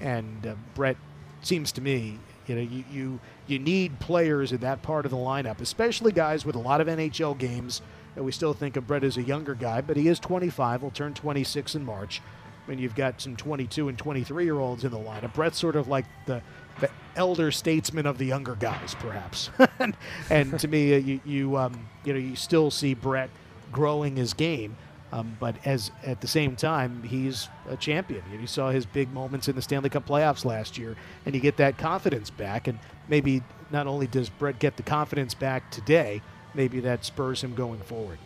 and 0.00 0.46
uh, 0.46 0.54
Brett 0.74 0.96
seems 1.42 1.72
to 1.72 1.80
me, 1.80 2.18
you 2.46 2.54
know, 2.54 2.62
you, 2.62 2.84
you 2.90 3.20
you 3.46 3.58
need 3.58 3.98
players 4.00 4.52
in 4.52 4.58
that 4.58 4.82
part 4.82 5.04
of 5.04 5.10
the 5.10 5.16
lineup, 5.16 5.60
especially 5.60 6.12
guys 6.12 6.44
with 6.44 6.56
a 6.56 6.58
lot 6.58 6.80
of 6.80 6.86
NHL 6.86 7.38
games. 7.38 7.82
And 8.16 8.24
we 8.24 8.32
still 8.32 8.54
think 8.54 8.76
of 8.76 8.86
Brett 8.86 9.04
as 9.04 9.16
a 9.16 9.22
younger 9.22 9.54
guy, 9.54 9.80
but 9.80 9.96
he 9.96 10.08
is 10.08 10.18
25. 10.18 10.80
He'll 10.80 10.90
turn 10.90 11.14
26 11.14 11.74
in 11.74 11.84
March. 11.84 12.20
When 12.66 12.78
you've 12.78 12.94
got 12.94 13.20
some 13.20 13.36
22 13.36 13.88
and 13.88 13.98
23 13.98 14.44
year 14.44 14.58
olds 14.58 14.84
in 14.84 14.90
the 14.90 14.98
lineup, 14.98 15.32
Brett's 15.34 15.58
sort 15.58 15.76
of 15.76 15.88
like 15.88 16.04
the 16.26 16.42
the 16.80 16.90
elder 17.16 17.50
statesman 17.50 18.06
of 18.06 18.18
the 18.18 18.24
younger 18.24 18.54
guys, 18.54 18.94
perhaps. 18.94 19.50
and, 19.78 19.96
and, 20.30 20.58
to 20.60 20.68
me, 20.68 20.94
uh, 20.94 20.98
you 20.98 21.20
you, 21.24 21.56
um, 21.56 21.88
you 22.04 22.12
know 22.12 22.18
you 22.18 22.36
still 22.36 22.70
see 22.70 22.94
Brett 22.94 23.30
growing 23.72 24.16
his 24.16 24.34
game, 24.34 24.76
um, 25.12 25.36
but 25.40 25.56
as 25.64 25.90
at 26.04 26.20
the 26.20 26.26
same 26.26 26.56
time 26.56 27.02
he's 27.02 27.48
a 27.68 27.76
champion. 27.76 28.22
You 28.32 28.46
saw 28.46 28.70
his 28.70 28.86
big 28.86 29.12
moments 29.12 29.48
in 29.48 29.56
the 29.56 29.62
Stanley 29.62 29.90
Cup 29.90 30.06
playoffs 30.06 30.44
last 30.44 30.78
year, 30.78 30.96
and 31.26 31.34
you 31.34 31.40
get 31.40 31.56
that 31.58 31.78
confidence 31.78 32.30
back. 32.30 32.66
And 32.66 32.78
maybe 33.08 33.42
not 33.70 33.86
only 33.86 34.06
does 34.06 34.28
Brett 34.28 34.58
get 34.58 34.76
the 34.76 34.82
confidence 34.82 35.34
back 35.34 35.70
today, 35.70 36.22
maybe 36.54 36.80
that 36.80 37.04
spurs 37.04 37.42
him 37.42 37.54
going 37.54 37.80
forward. 37.80 38.18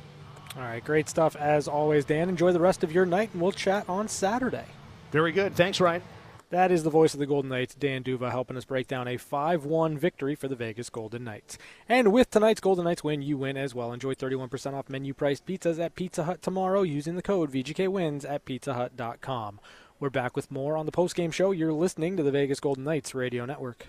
All 0.57 0.63
right, 0.63 0.85
great 0.85 1.09
stuff 1.09 1.35
as 1.37 1.67
always, 1.67 2.05
Dan. 2.05 2.29
Enjoy 2.29 2.53
the 2.53 2.61
rest 2.61 2.85
of 2.85 2.93
your 2.93 3.07
night, 3.07 3.31
and 3.33 3.43
we'll 3.43 3.53
chat 3.53 3.89
on 3.89 4.09
Saturday. 4.09 4.67
Very 5.11 5.33
good. 5.33 5.55
Thanks, 5.55 5.81
Ryan. 5.81 6.03
That 6.51 6.71
is 6.71 6.85
the 6.85 6.91
voice 6.91 7.15
of 7.15 7.21
the 7.21 7.27
Golden 7.27 7.51
Knights, 7.51 7.75
Dan 7.75 8.03
D'Uva, 8.03 8.31
helping 8.31 8.57
us 8.57 8.65
break 8.65 8.87
down 8.87 9.09
a 9.09 9.17
5 9.17 9.65
1 9.65 9.99
victory 9.99 10.37
for 10.37 10.47
the 10.47 10.55
Vegas 10.55 10.89
Golden 10.89 11.25
Knights. 11.25 11.59
And 11.89 12.13
with 12.13 12.31
tonight's 12.31 12.61
Golden 12.61 12.85
Knights 12.85 13.03
win, 13.03 13.23
you 13.23 13.37
win 13.37 13.57
as 13.57 13.75
well. 13.75 13.93
Enjoy 13.93 14.15
31% 14.15 14.75
off 14.75 14.89
menu 14.89 15.15
priced 15.15 15.47
pizzas 15.47 15.81
at 15.81 15.97
Pizza 15.97 16.23
Hut 16.23 16.43
tomorrow 16.43 16.83
using 16.83 17.17
the 17.17 17.23
code 17.23 17.51
VGKWins 17.51 18.29
at 18.29 18.45
pizzahut.com. 18.45 19.59
We're 19.99 20.11
back 20.11 20.37
with 20.37 20.51
more 20.51 20.77
on 20.77 20.87
the 20.87 20.93
postgame 20.93 21.33
show. 21.33 21.51
You're 21.51 21.73
listening 21.73 22.17
to 22.17 22.23
the 22.23 22.31
Vegas 22.31 22.61
Golden 22.61 22.85
Knights 22.85 23.17
Radio 23.17 23.45
Network. 23.47 23.87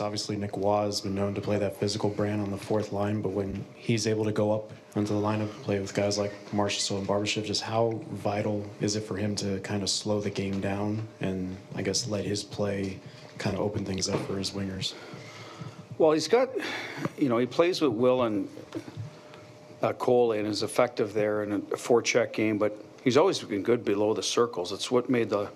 Obviously 0.00 0.36
Nick 0.36 0.56
Roy 0.56 0.84
has 0.84 1.00
been 1.00 1.14
known 1.14 1.34
to 1.34 1.40
play 1.40 1.58
that 1.58 1.76
physical 1.76 2.10
brand 2.10 2.40
on 2.40 2.50
the 2.50 2.56
fourth 2.56 2.92
line, 2.92 3.20
but 3.20 3.30
when 3.30 3.64
he's 3.74 4.06
able 4.06 4.24
to 4.24 4.32
go 4.32 4.52
up 4.52 4.70
onto 4.94 5.14
the 5.14 5.20
lineup, 5.20 5.50
and 5.50 5.62
play 5.62 5.80
with 5.80 5.94
guys 5.94 6.18
like 6.18 6.32
Marshall 6.52 6.98
and 6.98 7.06
Barbashev, 7.06 7.44
just 7.44 7.62
how 7.62 8.00
vital 8.10 8.64
is 8.80 8.96
it 8.96 9.00
for 9.00 9.16
him 9.16 9.34
to 9.36 9.58
kind 9.60 9.82
of 9.82 9.90
slow 9.90 10.20
the 10.20 10.30
game 10.30 10.60
down 10.60 11.06
and 11.20 11.56
I 11.74 11.82
guess 11.82 12.08
let 12.08 12.24
his 12.24 12.44
play 12.44 12.98
kind 13.38 13.56
of 13.56 13.62
open 13.62 13.84
things 13.84 14.08
up 14.08 14.20
for 14.26 14.36
his 14.36 14.50
wingers? 14.50 14.94
Well, 15.98 16.12
he's 16.12 16.28
got, 16.28 16.50
you 17.18 17.28
know, 17.28 17.38
he 17.38 17.46
plays 17.46 17.80
with 17.80 17.92
Will 17.92 18.22
and 18.22 18.48
uh, 19.82 19.92
Cole 19.94 20.32
and 20.32 20.46
is 20.46 20.62
effective 20.62 21.12
there 21.12 21.42
in 21.42 21.52
a 21.52 21.58
forecheck 21.60 22.32
game, 22.32 22.58
but 22.58 22.76
he's 23.02 23.16
always 23.16 23.40
been 23.40 23.62
good 23.62 23.84
below 23.84 24.14
the 24.14 24.22
circles. 24.22 24.72
It's 24.72 24.90
what 24.90 25.10
made 25.10 25.30
the 25.30 25.48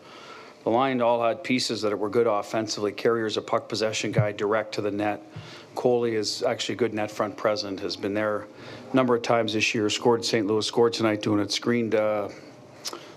the 0.66 0.70
line 0.70 1.00
all 1.00 1.22
had 1.22 1.44
pieces 1.44 1.80
that 1.82 1.96
were 1.96 2.10
good 2.10 2.26
offensively. 2.26 2.90
Carrier's 2.90 3.36
a 3.36 3.40
puck 3.40 3.68
possession 3.68 4.10
guy, 4.10 4.32
direct 4.32 4.74
to 4.74 4.80
the 4.80 4.90
net. 4.90 5.22
Coley 5.76 6.16
is 6.16 6.42
actually 6.42 6.72
a 6.72 6.78
good 6.78 6.92
net 6.92 7.08
front 7.08 7.36
present, 7.36 7.78
has 7.78 7.94
been 7.94 8.14
there 8.14 8.48
a 8.92 8.96
number 8.96 9.14
of 9.14 9.22
times 9.22 9.52
this 9.52 9.76
year, 9.76 9.88
scored 9.88 10.24
St. 10.24 10.44
Louis, 10.44 10.66
scored 10.66 10.92
tonight 10.92 11.22
doing 11.22 11.38
it, 11.38 11.52
screened. 11.52 11.94
Uh, 11.94 12.30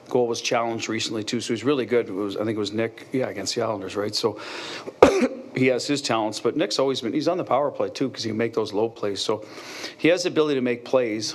goal 0.10 0.28
was 0.28 0.42
challenged 0.42 0.90
recently 0.90 1.24
too, 1.24 1.42
so 1.42 1.52
he's 1.52 1.64
really 1.64 1.88
good. 1.88 2.12
Was, 2.12 2.38
I 2.38 2.46
think 2.46 2.56
it 2.56 2.60
was 2.60 2.72
Nick, 2.72 3.08
yeah, 3.14 3.30
against 3.30 3.56
the 3.56 3.64
Islanders, 3.64 3.96
right? 3.96 4.14
So 4.14 4.40
he 5.56 5.66
has 5.68 5.88
his 5.88 6.04
talents, 6.04 6.40
but 6.40 6.56
Nick's 6.56 6.78
always 6.78 7.02
been, 7.02 7.14
he's 7.14 7.28
on 7.28 7.38
the 7.38 7.44
power 7.44 7.72
play 7.72 7.90
too, 7.90 8.10
because 8.10 8.24
he 8.24 8.30
can 8.30 8.38
make 8.38 8.54
those 8.54 8.74
low 8.74 8.90
plays. 8.90 9.22
So 9.22 9.44
he 9.98 10.10
has 10.10 10.22
the 10.22 10.30
ability 10.30 10.54
to 10.54 10.62
make 10.62 10.86
plays. 10.86 11.34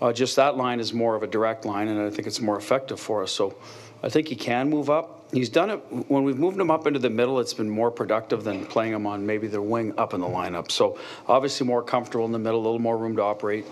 Uh, 0.00 0.10
just 0.10 0.36
that 0.36 0.56
line 0.56 0.80
is 0.80 0.94
more 0.94 1.16
of 1.16 1.22
a 1.22 1.26
direct 1.26 1.66
line, 1.66 1.88
and 1.88 2.00
I 2.00 2.08
think 2.08 2.26
it's 2.26 2.40
more 2.40 2.56
effective 2.56 2.98
for 2.98 3.22
us. 3.22 3.30
So 3.30 3.56
I 4.02 4.08
think 4.08 4.28
he 4.28 4.36
can 4.36 4.70
move 4.70 4.90
up. 4.90 5.24
He's 5.32 5.48
done 5.48 5.70
it 5.70 5.76
when 6.08 6.24
we've 6.24 6.38
moved 6.38 6.58
him 6.58 6.70
up 6.70 6.86
into 6.86 6.98
the 6.98 7.10
middle. 7.10 7.38
It's 7.38 7.54
been 7.54 7.70
more 7.70 7.90
productive 7.90 8.42
than 8.42 8.66
playing 8.66 8.94
him 8.94 9.06
on 9.06 9.24
maybe 9.24 9.46
the 9.46 9.62
wing 9.62 9.94
up 9.96 10.12
in 10.12 10.20
the 10.20 10.26
lineup. 10.26 10.70
So 10.70 10.98
obviously 11.28 11.66
more 11.66 11.82
comfortable 11.82 12.24
in 12.24 12.32
the 12.32 12.38
middle, 12.38 12.60
a 12.60 12.64
little 12.64 12.80
more 12.80 12.98
room 12.98 13.14
to 13.16 13.22
operate, 13.22 13.66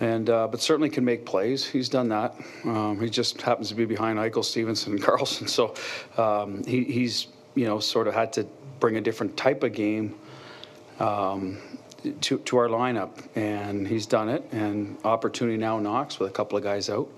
and 0.00 0.28
uh, 0.28 0.48
but 0.48 0.60
certainly 0.60 0.90
can 0.90 1.04
make 1.04 1.24
plays. 1.24 1.64
He's 1.64 1.88
done 1.88 2.08
that. 2.10 2.34
Um, 2.64 3.00
he 3.00 3.08
just 3.08 3.40
happens 3.40 3.70
to 3.70 3.74
be 3.74 3.86
behind 3.86 4.18
Eichel, 4.18 4.44
Stephenson, 4.44 4.94
and 4.94 5.02
Karlsson. 5.02 5.48
So 5.48 5.74
um, 6.22 6.62
he, 6.64 6.84
he's 6.84 7.28
you 7.54 7.64
know 7.64 7.80
sort 7.80 8.06
of 8.06 8.14
had 8.14 8.32
to 8.34 8.46
bring 8.80 8.96
a 8.96 9.00
different 9.00 9.36
type 9.36 9.62
of 9.62 9.72
game 9.72 10.14
um, 11.00 11.58
to, 12.20 12.38
to 12.38 12.56
our 12.56 12.68
lineup, 12.68 13.10
and 13.34 13.86
he's 13.86 14.06
done 14.06 14.28
it. 14.28 14.44
And 14.52 14.96
opportunity 15.04 15.56
now 15.56 15.78
knocks 15.78 16.18
with 16.18 16.30
a 16.30 16.32
couple 16.32 16.58
of 16.58 16.64
guys 16.64 16.88
out, 16.88 17.08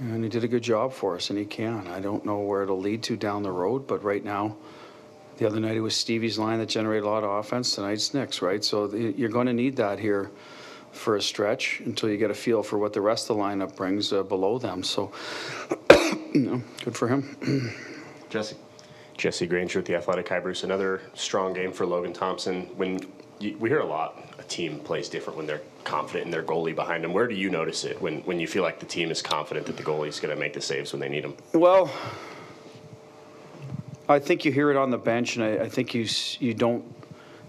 and 0.00 0.24
he 0.24 0.30
did 0.30 0.44
a 0.44 0.48
good 0.48 0.62
job 0.62 0.92
for 0.92 1.14
us, 1.14 1.30
and 1.30 1.38
he 1.38 1.44
can. 1.44 1.86
I 1.86 2.00
don't 2.00 2.24
know 2.24 2.38
where 2.40 2.62
it'll 2.62 2.80
lead 2.80 3.02
to 3.04 3.16
down 3.16 3.42
the 3.42 3.52
road, 3.52 3.86
but 3.86 4.02
right 4.02 4.24
now, 4.24 4.56
the 5.36 5.46
other 5.46 5.60
night 5.60 5.76
it 5.76 5.80
was 5.80 5.94
Stevie's 5.94 6.38
line 6.38 6.58
that 6.58 6.68
generated 6.68 7.04
a 7.04 7.08
lot 7.08 7.22
of 7.22 7.30
offense. 7.30 7.74
Tonight's 7.74 8.12
Nick's, 8.12 8.42
right? 8.42 8.64
So 8.64 8.86
the, 8.86 9.12
you're 9.12 9.28
going 9.28 9.46
to 9.46 9.52
need 9.52 9.76
that 9.76 9.98
here 9.98 10.30
for 10.92 11.16
a 11.16 11.22
stretch 11.22 11.80
until 11.80 12.08
you 12.08 12.16
get 12.16 12.30
a 12.30 12.34
feel 12.34 12.62
for 12.62 12.78
what 12.78 12.92
the 12.92 13.00
rest 13.00 13.30
of 13.30 13.36
the 13.36 13.42
lineup 13.42 13.76
brings 13.76 14.12
uh, 14.12 14.22
below 14.22 14.58
them. 14.58 14.82
So, 14.82 15.12
you 16.34 16.40
know, 16.40 16.62
good 16.84 16.96
for 16.96 17.08
him. 17.08 17.74
Jesse. 18.30 18.56
Jesse 19.16 19.46
Granger 19.46 19.80
with 19.80 19.86
the 19.86 19.94
Athletic 19.94 20.28
Hi 20.30 20.40
Bruce. 20.40 20.64
Another 20.64 21.02
strong 21.12 21.52
game 21.52 21.72
for 21.72 21.84
Logan 21.84 22.14
Thompson. 22.14 22.62
When 22.76 23.00
you, 23.38 23.56
we 23.58 23.68
hear 23.68 23.80
a 23.80 23.86
lot, 23.86 24.16
a 24.29 24.29
team 24.50 24.80
plays 24.80 25.08
different 25.08 25.36
when 25.36 25.46
they're 25.46 25.62
confident 25.84 26.26
in 26.26 26.30
their 26.30 26.42
goalie 26.42 26.74
behind 26.74 27.02
them. 27.04 27.12
Where 27.12 27.26
do 27.26 27.34
you 27.34 27.48
notice 27.48 27.84
it 27.84 28.00
when, 28.02 28.20
when 28.22 28.38
you 28.38 28.46
feel 28.46 28.62
like 28.62 28.80
the 28.80 28.86
team 28.86 29.10
is 29.10 29.22
confident 29.22 29.66
that 29.66 29.76
the 29.76 29.82
goalie's 29.82 30.20
going 30.20 30.34
to 30.34 30.38
make 30.38 30.52
the 30.52 30.60
saves 30.60 30.92
when 30.92 31.00
they 31.00 31.08
need 31.08 31.24
them? 31.24 31.34
Well, 31.54 31.90
I 34.08 34.18
think 34.18 34.44
you 34.44 34.52
hear 34.52 34.70
it 34.70 34.76
on 34.76 34.90
the 34.90 34.98
bench, 34.98 35.36
and 35.36 35.44
I, 35.44 35.64
I 35.64 35.68
think 35.68 35.94
you 35.94 36.06
you 36.40 36.52
don't 36.52 36.84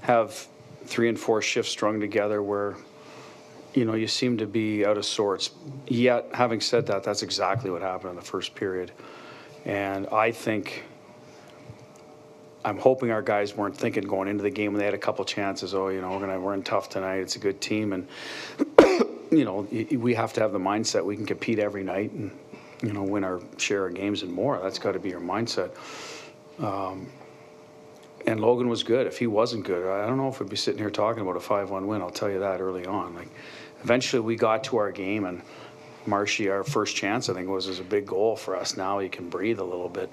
have 0.02 0.48
three 0.86 1.10
and 1.10 1.20
four 1.20 1.42
shifts 1.42 1.72
strung 1.72 2.00
together 2.00 2.44
where 2.44 2.76
you 3.74 3.84
know 3.84 3.96
you 3.96 4.08
seem 4.08 4.38
to 4.38 4.46
be 4.46 4.86
out 4.86 4.98
of 4.98 5.06
sorts. 5.06 5.50
Yet, 5.88 6.28
having 6.34 6.62
said 6.62 6.86
that, 6.88 7.04
that's 7.04 7.24
exactly 7.24 7.72
what 7.72 7.82
happened 7.82 8.12
in 8.12 8.16
the 8.16 8.22
first 8.22 8.54
period, 8.56 8.92
and 9.66 10.08
I 10.08 10.32
think. 10.32 10.86
I'm 12.64 12.78
hoping 12.78 13.12
our 13.12 13.22
guys 13.22 13.56
weren't 13.56 13.76
thinking 13.76 14.04
going 14.04 14.28
into 14.28 14.44
the 14.44 14.50
game 14.50 14.74
when 14.74 14.80
they 14.80 14.86
had 14.86 14.94
a 14.94 15.00
couple 15.00 15.26
chances. 15.26 15.74
Oh, 15.74 15.88
you 15.88 16.02
know, 16.02 16.12
we're 16.12 16.20
gonna 16.20 16.40
we're 16.40 16.54
in 16.54 16.64
tough 16.64 16.90
tonight. 16.90 17.18
It's 17.18 17.36
a 17.36 17.40
good 17.40 17.60
team, 17.60 17.94
and 17.94 18.08
you 19.32 19.46
know, 19.46 19.68
we 19.98 20.14
have 20.14 20.34
to 20.34 20.42
have 20.42 20.52
the 20.52 20.60
mindset 20.60 21.04
we 21.04 21.16
can 21.16 21.26
compete 21.26 21.60
every 21.60 21.84
night 21.84 22.12
and 22.12 22.32
you 22.84 22.94
know 22.94 23.04
win 23.04 23.24
our 23.24 23.42
share 23.58 23.88
of 23.88 23.96
games 23.96 24.22
and 24.22 24.32
more. 24.32 24.60
That's 24.62 24.80
got 24.80 24.92
to 24.92 25.00
be 25.00 25.10
your 25.10 25.22
mindset. 25.22 25.72
Um, 26.60 27.08
and 28.28 28.40
Logan 28.40 28.70
was 28.70 28.84
good. 28.84 29.08
If 29.08 29.18
he 29.18 29.26
wasn't 29.26 29.66
good, 29.66 29.88
I 29.88 30.06
don't 30.06 30.18
know 30.18 30.28
if 30.28 30.40
we'd 30.40 30.50
be 30.50 30.56
sitting 30.56 30.78
here 30.78 30.92
talking 30.92 31.24
about 31.24 31.38
a 31.38 31.40
five-one 31.40 31.88
win. 31.88 32.02
I'll 32.02 32.12
tell 32.12 32.30
you 32.30 32.40
that 32.40 32.62
early 32.62 32.86
on. 32.86 33.16
Like, 33.16 33.30
eventually 33.84 34.20
we 34.20 34.36
got 34.36 34.64
to 34.66 34.78
our 34.78 34.92
game, 34.92 35.26
and 35.26 35.42
Marshy, 36.06 36.50
our 36.50 36.64
first 36.64 36.96
chance, 36.96 37.30
I 37.30 37.34
think 37.34 37.48
was 37.48 37.68
was 37.68 37.80
a 37.80 37.84
big 37.84 38.06
goal 38.06 38.36
for 38.36 38.56
us. 38.56 38.78
Now 38.78 39.00
he 39.00 39.10
can 39.10 39.30
breathe 39.30 39.60
a 39.60 39.64
little 39.64 39.90
bit. 39.90 40.12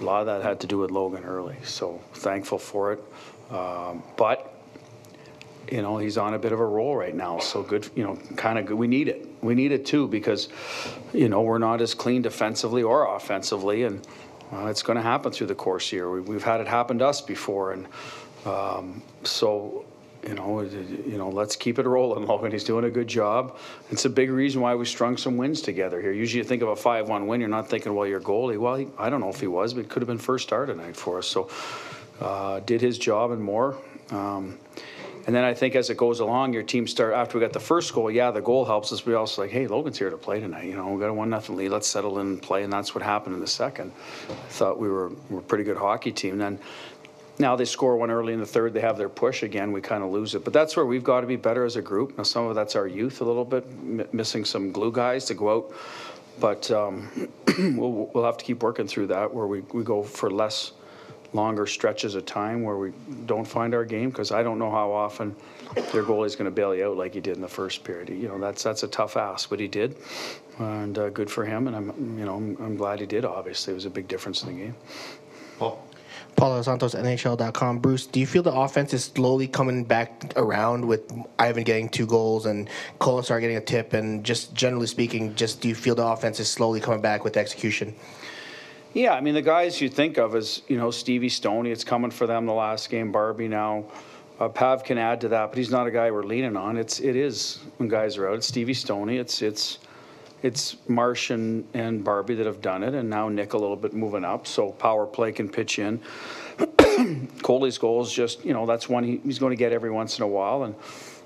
A 0.00 0.04
lot 0.04 0.20
of 0.20 0.26
that 0.26 0.42
had 0.42 0.60
to 0.60 0.66
do 0.66 0.78
with 0.78 0.90
Logan 0.90 1.24
early, 1.24 1.56
so 1.62 2.00
thankful 2.14 2.58
for 2.58 2.92
it. 2.92 3.04
Um, 3.50 4.02
but 4.16 4.52
you 5.70 5.82
know 5.82 5.98
he's 5.98 6.16
on 6.16 6.34
a 6.34 6.38
bit 6.38 6.52
of 6.52 6.60
a 6.60 6.64
roll 6.64 6.96
right 6.96 7.14
now 7.14 7.38
so 7.38 7.62
good 7.62 7.88
you 7.94 8.04
know 8.04 8.16
kind 8.36 8.58
of 8.58 8.66
good 8.66 8.76
we 8.76 8.86
need 8.86 9.08
it 9.08 9.28
we 9.40 9.54
need 9.54 9.72
it 9.72 9.84
too 9.84 10.06
because 10.06 10.48
you 11.12 11.28
know 11.28 11.42
we're 11.42 11.58
not 11.58 11.80
as 11.80 11.94
clean 11.94 12.22
defensively 12.22 12.82
or 12.82 13.16
offensively 13.16 13.84
and 13.84 14.06
uh, 14.52 14.66
it's 14.66 14.82
going 14.82 14.96
to 14.96 15.02
happen 15.02 15.32
through 15.32 15.46
the 15.46 15.54
course 15.54 15.88
here 15.88 16.10
we, 16.10 16.20
we've 16.20 16.44
had 16.44 16.60
it 16.60 16.68
happen 16.68 16.98
to 16.98 17.06
us 17.06 17.20
before 17.20 17.72
and 17.72 17.86
um, 18.44 19.02
so 19.24 19.84
you 20.26 20.34
know 20.34 20.60
you 20.60 21.16
know 21.18 21.28
let's 21.28 21.56
keep 21.56 21.78
it 21.78 21.86
rolling 21.86 22.26
Logan 22.28 22.52
he's 22.52 22.64
doing 22.64 22.84
a 22.84 22.90
good 22.90 23.08
job 23.08 23.58
it's 23.90 24.04
a 24.04 24.10
big 24.10 24.30
reason 24.30 24.60
why 24.60 24.74
we 24.74 24.84
strung 24.84 25.16
some 25.16 25.36
wins 25.36 25.60
together 25.60 26.00
here 26.00 26.12
usually 26.12 26.38
you 26.38 26.44
think 26.44 26.62
of 26.62 26.68
a 26.68 26.74
5-1 26.74 27.26
win 27.26 27.40
you're 27.40 27.48
not 27.48 27.68
thinking 27.68 27.94
well 27.94 28.06
your 28.06 28.20
goalie 28.20 28.58
well 28.58 28.76
he, 28.76 28.88
I 28.98 29.10
don't 29.10 29.20
know 29.20 29.30
if 29.30 29.40
he 29.40 29.46
was 29.46 29.74
but 29.74 29.80
it 29.80 29.88
could 29.88 30.02
have 30.02 30.08
been 30.08 30.18
first 30.18 30.46
star 30.46 30.66
tonight 30.66 30.96
for 30.96 31.18
us 31.18 31.26
so 31.26 31.48
uh, 32.20 32.60
did 32.60 32.80
his 32.80 32.98
job 32.98 33.30
and 33.30 33.42
more 33.42 33.76
um, 34.10 34.58
and 35.26 35.34
then 35.34 35.42
I 35.42 35.54
think 35.54 35.74
as 35.74 35.90
it 35.90 35.96
goes 35.96 36.20
along, 36.20 36.52
your 36.52 36.62
team 36.62 36.86
start 36.86 37.12
after 37.12 37.36
we 37.36 37.42
got 37.42 37.52
the 37.52 37.58
first 37.58 37.92
goal. 37.92 38.08
Yeah, 38.08 38.30
the 38.30 38.40
goal 38.40 38.64
helps 38.64 38.92
us. 38.92 39.04
We 39.04 39.14
also 39.14 39.42
like, 39.42 39.50
hey, 39.50 39.66
Logan's 39.66 39.98
here 39.98 40.08
to 40.08 40.16
play 40.16 40.38
tonight. 40.38 40.66
You 40.66 40.76
know, 40.76 40.86
we 40.92 41.00
got 41.00 41.08
a 41.08 41.12
one 41.12 41.30
nothing 41.30 41.56
lead. 41.56 41.70
Let's 41.70 41.88
settle 41.88 42.20
in 42.20 42.26
and 42.28 42.42
play. 42.42 42.62
And 42.62 42.72
that's 42.72 42.94
what 42.94 43.02
happened 43.02 43.34
in 43.34 43.40
the 43.40 43.48
second. 43.48 43.90
I 44.28 44.32
thought 44.50 44.78
we 44.78 44.88
were, 44.88 45.08
we 45.08 45.34
were 45.34 45.40
a 45.40 45.42
pretty 45.42 45.64
good 45.64 45.78
hockey 45.78 46.12
team. 46.12 46.38
Then 46.38 46.60
now 47.38 47.56
they 47.56 47.64
score 47.64 47.96
one 47.96 48.10
early 48.10 48.32
in 48.32 48.40
the 48.40 48.46
third. 48.46 48.72
They 48.72 48.80
have 48.80 48.96
their 48.96 49.08
push 49.08 49.42
again. 49.42 49.72
We 49.72 49.80
kind 49.80 50.02
of 50.02 50.10
lose 50.10 50.34
it. 50.34 50.44
But 50.44 50.52
that's 50.52 50.76
where 50.76 50.86
we've 50.86 51.04
got 51.04 51.20
to 51.20 51.26
be 51.26 51.36
better 51.36 51.64
as 51.64 51.76
a 51.76 51.82
group. 51.82 52.16
Now 52.16 52.24
some 52.24 52.46
of 52.46 52.54
that's 52.54 52.76
our 52.76 52.86
youth 52.86 53.20
a 53.20 53.24
little 53.24 53.44
bit, 53.44 53.66
m- 53.66 54.08
missing 54.12 54.44
some 54.44 54.72
glue 54.72 54.92
guys 54.92 55.26
to 55.26 55.34
go 55.34 55.56
out. 55.56 55.72
But 56.40 56.70
um, 56.70 57.28
we'll, 57.58 58.10
we'll 58.12 58.24
have 58.24 58.36
to 58.38 58.44
keep 58.44 58.62
working 58.62 58.86
through 58.86 59.08
that 59.08 59.32
where 59.32 59.46
we, 59.46 59.60
we 59.72 59.82
go 59.82 60.02
for 60.02 60.30
less 60.30 60.72
longer 61.32 61.66
stretches 61.66 62.14
of 62.14 62.24
time 62.24 62.62
where 62.62 62.76
we 62.76 62.92
don't 63.26 63.44
find 63.44 63.74
our 63.74 63.84
game 63.84 64.10
because 64.10 64.32
I 64.32 64.42
don't 64.42 64.58
know 64.58 64.70
how 64.70 64.90
often 64.92 65.34
their 65.92 66.02
goalie's 66.02 66.36
going 66.36 66.46
to 66.46 66.50
bail 66.50 66.74
you 66.74 66.86
out 66.86 66.96
like 66.96 67.14
he 67.14 67.20
did 67.20 67.36
in 67.36 67.42
the 67.42 67.48
first 67.48 67.84
period. 67.84 68.08
You 68.08 68.28
know, 68.28 68.38
that's 68.38 68.62
that's 68.62 68.82
a 68.82 68.88
tough 68.88 69.16
ask, 69.16 69.50
but 69.50 69.60
he 69.60 69.68
did, 69.68 69.96
and 70.58 70.98
uh, 70.98 71.10
good 71.10 71.30
for 71.30 71.44
him. 71.44 71.66
And 71.66 71.76
I'm 71.76 72.18
you 72.18 72.24
know 72.24 72.36
I'm, 72.36 72.56
I'm 72.60 72.76
glad 72.76 73.00
he 73.00 73.06
did. 73.06 73.24
Obviously, 73.24 73.72
it 73.72 73.74
was 73.74 73.84
a 73.84 73.90
big 73.90 74.08
difference 74.08 74.42
in 74.42 74.56
the 74.56 74.64
game. 74.64 74.74
Paul. 75.58 75.84
Paulo 76.36 76.60
Santos, 76.60 76.94
NHL.com. 76.94 77.78
Bruce, 77.78 78.06
do 78.06 78.20
you 78.20 78.26
feel 78.26 78.42
the 78.42 78.52
offense 78.52 78.92
is 78.92 79.04
slowly 79.04 79.48
coming 79.48 79.84
back 79.84 80.32
around 80.36 80.84
with 80.84 81.10
Ivan 81.38 81.64
getting 81.64 81.88
two 81.88 82.06
goals 82.06 82.44
and 82.44 82.68
Kolesar 83.00 83.40
getting 83.40 83.56
a 83.56 83.60
tip? 83.60 83.94
And 83.94 84.22
just 84.22 84.54
generally 84.54 84.86
speaking, 84.86 85.34
just 85.34 85.62
do 85.62 85.68
you 85.68 85.74
feel 85.74 85.94
the 85.94 86.06
offense 86.06 86.38
is 86.38 86.48
slowly 86.48 86.78
coming 86.78 87.00
back 87.00 87.24
with 87.24 87.38
execution? 87.38 87.94
Yeah, 88.92 89.14
I 89.14 89.20
mean 89.20 89.34
the 89.34 89.42
guys 89.42 89.80
you 89.80 89.88
think 89.88 90.18
of 90.18 90.34
as 90.34 90.62
you 90.68 90.76
know 90.76 90.90
Stevie 90.90 91.28
Stoney. 91.28 91.70
It's 91.70 91.84
coming 91.84 92.10
for 92.10 92.26
them 92.26 92.46
the 92.46 92.52
last 92.52 92.90
game. 92.90 93.12
Barbie 93.12 93.48
now. 93.48 93.84
Uh, 94.38 94.48
Pav 94.48 94.84
can 94.84 94.98
add 94.98 95.22
to 95.22 95.28
that, 95.28 95.48
but 95.48 95.56
he's 95.56 95.70
not 95.70 95.86
a 95.86 95.90
guy 95.90 96.10
we're 96.10 96.22
leaning 96.22 96.56
on. 96.56 96.76
It's 96.76 97.00
it 97.00 97.16
is 97.16 97.58
when 97.78 97.88
guys 97.88 98.18
are 98.18 98.28
out. 98.28 98.36
It's 98.36 98.46
Stevie 98.46 98.74
Stoney. 98.74 99.16
It's 99.16 99.40
it's 99.40 99.78
it's 100.42 100.76
Marsh 100.88 101.30
and, 101.30 101.66
and 101.74 102.04
Barbie 102.04 102.34
that 102.34 102.46
have 102.46 102.60
done 102.60 102.82
it, 102.82 102.94
and 102.94 103.08
now 103.08 103.28
Nick 103.28 103.52
a 103.54 103.58
little 103.58 103.76
bit 103.76 103.94
moving 103.94 104.24
up. 104.24 104.46
So 104.46 104.70
power 104.72 105.06
play 105.06 105.32
can 105.32 105.48
pitch 105.48 105.78
in. 105.78 106.00
Coley's 107.42 107.78
goal 107.78 108.02
is 108.02 108.12
just 108.12 108.44
you 108.44 108.52
know 108.52 108.66
that's 108.66 108.88
one 108.88 109.04
he, 109.04 109.20
he's 109.24 109.38
going 109.38 109.50
to 109.50 109.56
get 109.56 109.72
every 109.72 109.90
once 109.90 110.18
in 110.18 110.24
a 110.24 110.28
while, 110.28 110.64
and 110.64 110.74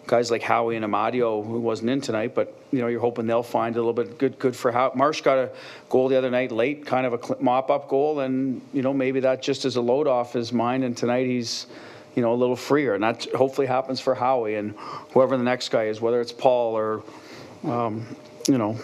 guys 0.06 0.30
like 0.30 0.42
Howie 0.42 0.76
and 0.76 0.84
Amadio 0.84 1.44
who 1.44 1.60
wasn't 1.60 1.90
in 1.90 2.00
tonight, 2.00 2.34
but 2.34 2.56
you 2.72 2.80
know 2.80 2.88
you're 2.88 3.00
hoping 3.00 3.26
they'll 3.26 3.42
find 3.42 3.76
a 3.76 3.78
little 3.78 3.92
bit 3.92 4.18
good 4.18 4.38
good 4.38 4.56
for 4.56 4.72
how 4.72 4.92
Marsh 4.94 5.20
got 5.20 5.38
a 5.38 5.50
goal 5.88 6.08
the 6.08 6.16
other 6.16 6.30
night 6.30 6.52
late, 6.52 6.86
kind 6.86 7.06
of 7.06 7.12
a 7.12 7.42
mop 7.42 7.70
up 7.70 7.88
goal, 7.88 8.20
and 8.20 8.60
you 8.72 8.82
know 8.82 8.92
maybe 8.92 9.20
that 9.20 9.42
just 9.42 9.64
is 9.64 9.76
a 9.76 9.80
load 9.80 10.06
off 10.06 10.32
his 10.32 10.52
mind, 10.52 10.84
and 10.84 10.96
tonight 10.96 11.26
he's 11.26 11.66
you 12.14 12.22
know 12.22 12.32
a 12.32 12.36
little 12.36 12.56
freer, 12.56 12.94
and 12.94 13.02
that 13.02 13.26
hopefully 13.34 13.66
happens 13.66 14.00
for 14.00 14.14
Howie 14.14 14.56
and 14.56 14.74
whoever 15.12 15.36
the 15.36 15.44
next 15.44 15.68
guy 15.68 15.84
is, 15.84 16.00
whether 16.00 16.20
it's 16.20 16.32
Paul 16.32 16.76
or 16.76 17.02
um, 17.64 18.06
you 18.50 18.58
know 18.58 18.78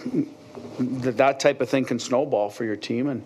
that 0.78 1.16
that 1.16 1.40
type 1.40 1.60
of 1.60 1.68
thing 1.68 1.84
can 1.84 1.98
snowball 1.98 2.50
for 2.50 2.64
your 2.64 2.76
team 2.76 3.08
and. 3.08 3.24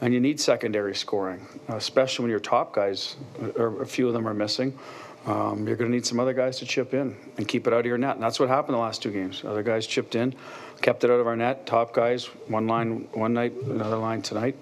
And 0.00 0.14
you 0.14 0.20
need 0.20 0.38
secondary 0.38 0.94
scoring, 0.94 1.44
especially 1.66 2.22
when 2.22 2.30
your 2.30 2.38
top 2.38 2.72
guys, 2.72 3.16
or 3.56 3.82
a 3.82 3.84
few 3.84 4.06
of 4.06 4.14
them 4.14 4.28
are 4.28 4.32
missing. 4.32 4.78
Um, 5.26 5.66
you're 5.66 5.76
going 5.76 5.90
to 5.90 5.94
need 5.94 6.06
some 6.06 6.20
other 6.20 6.32
guys 6.32 6.58
to 6.60 6.66
chip 6.66 6.94
in 6.94 7.16
and 7.36 7.48
keep 7.48 7.66
it 7.66 7.72
out 7.72 7.80
of 7.80 7.86
your 7.86 7.98
net. 7.98 8.14
And 8.14 8.22
that's 8.22 8.38
what 8.38 8.48
happened 8.48 8.74
the 8.74 8.78
last 8.78 9.02
two 9.02 9.10
games. 9.10 9.44
Other 9.44 9.64
guys 9.64 9.88
chipped 9.88 10.14
in, 10.14 10.36
kept 10.82 11.02
it 11.02 11.10
out 11.10 11.18
of 11.18 11.26
our 11.26 11.34
net. 11.34 11.66
Top 11.66 11.92
guys, 11.92 12.26
one 12.46 12.68
line 12.68 13.08
one 13.12 13.34
night, 13.34 13.54
another 13.54 13.96
line 13.96 14.22
tonight. 14.22 14.56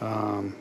Um, 0.00 0.56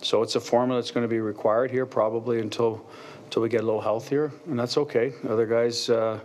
so 0.00 0.22
it's 0.22 0.34
a 0.34 0.40
formula 0.40 0.80
that's 0.80 0.90
going 0.90 1.04
to 1.04 1.08
be 1.08 1.20
required 1.20 1.70
here 1.70 1.84
probably 1.84 2.40
until 2.40 2.84
until 3.24 3.42
we 3.42 3.50
get 3.50 3.60
a 3.60 3.64
little 3.66 3.82
healthier, 3.82 4.32
and 4.46 4.58
that's 4.58 4.78
okay. 4.78 5.12
Other 5.28 5.44
guys 5.44 5.90
uh, 5.90 6.20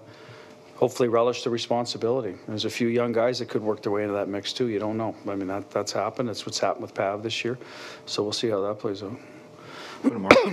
hopefully 0.76 1.10
relish 1.10 1.44
the 1.44 1.50
responsibility. 1.50 2.36
There's 2.48 2.66
a 2.66 2.70
few 2.70 2.88
young 2.88 3.12
guys 3.12 3.40
that 3.40 3.50
could 3.50 3.62
work 3.62 3.82
their 3.82 3.92
way 3.92 4.04
into 4.04 4.16
that 4.16 4.28
mix 4.28 4.54
too. 4.54 4.68
You 4.68 4.80
don't 4.80 4.98
know. 4.98 5.16
I 5.28 5.36
mean, 5.36 5.48
that, 5.48 5.70
that's 5.70 5.92
happened. 5.92 6.30
That's 6.30 6.46
what's 6.46 6.60
happened 6.60 6.82
with 6.82 6.94
Pav 6.94 7.24
this 7.24 7.44
year. 7.44 7.58
So 8.06 8.24
we'll 8.24 8.34
see 8.34 8.50
how 8.50 8.62
that 8.62 8.80
plays 8.80 9.04
out. 9.04 9.18
Go 10.04 10.10
to 10.10 10.20
Mark. 10.20 10.34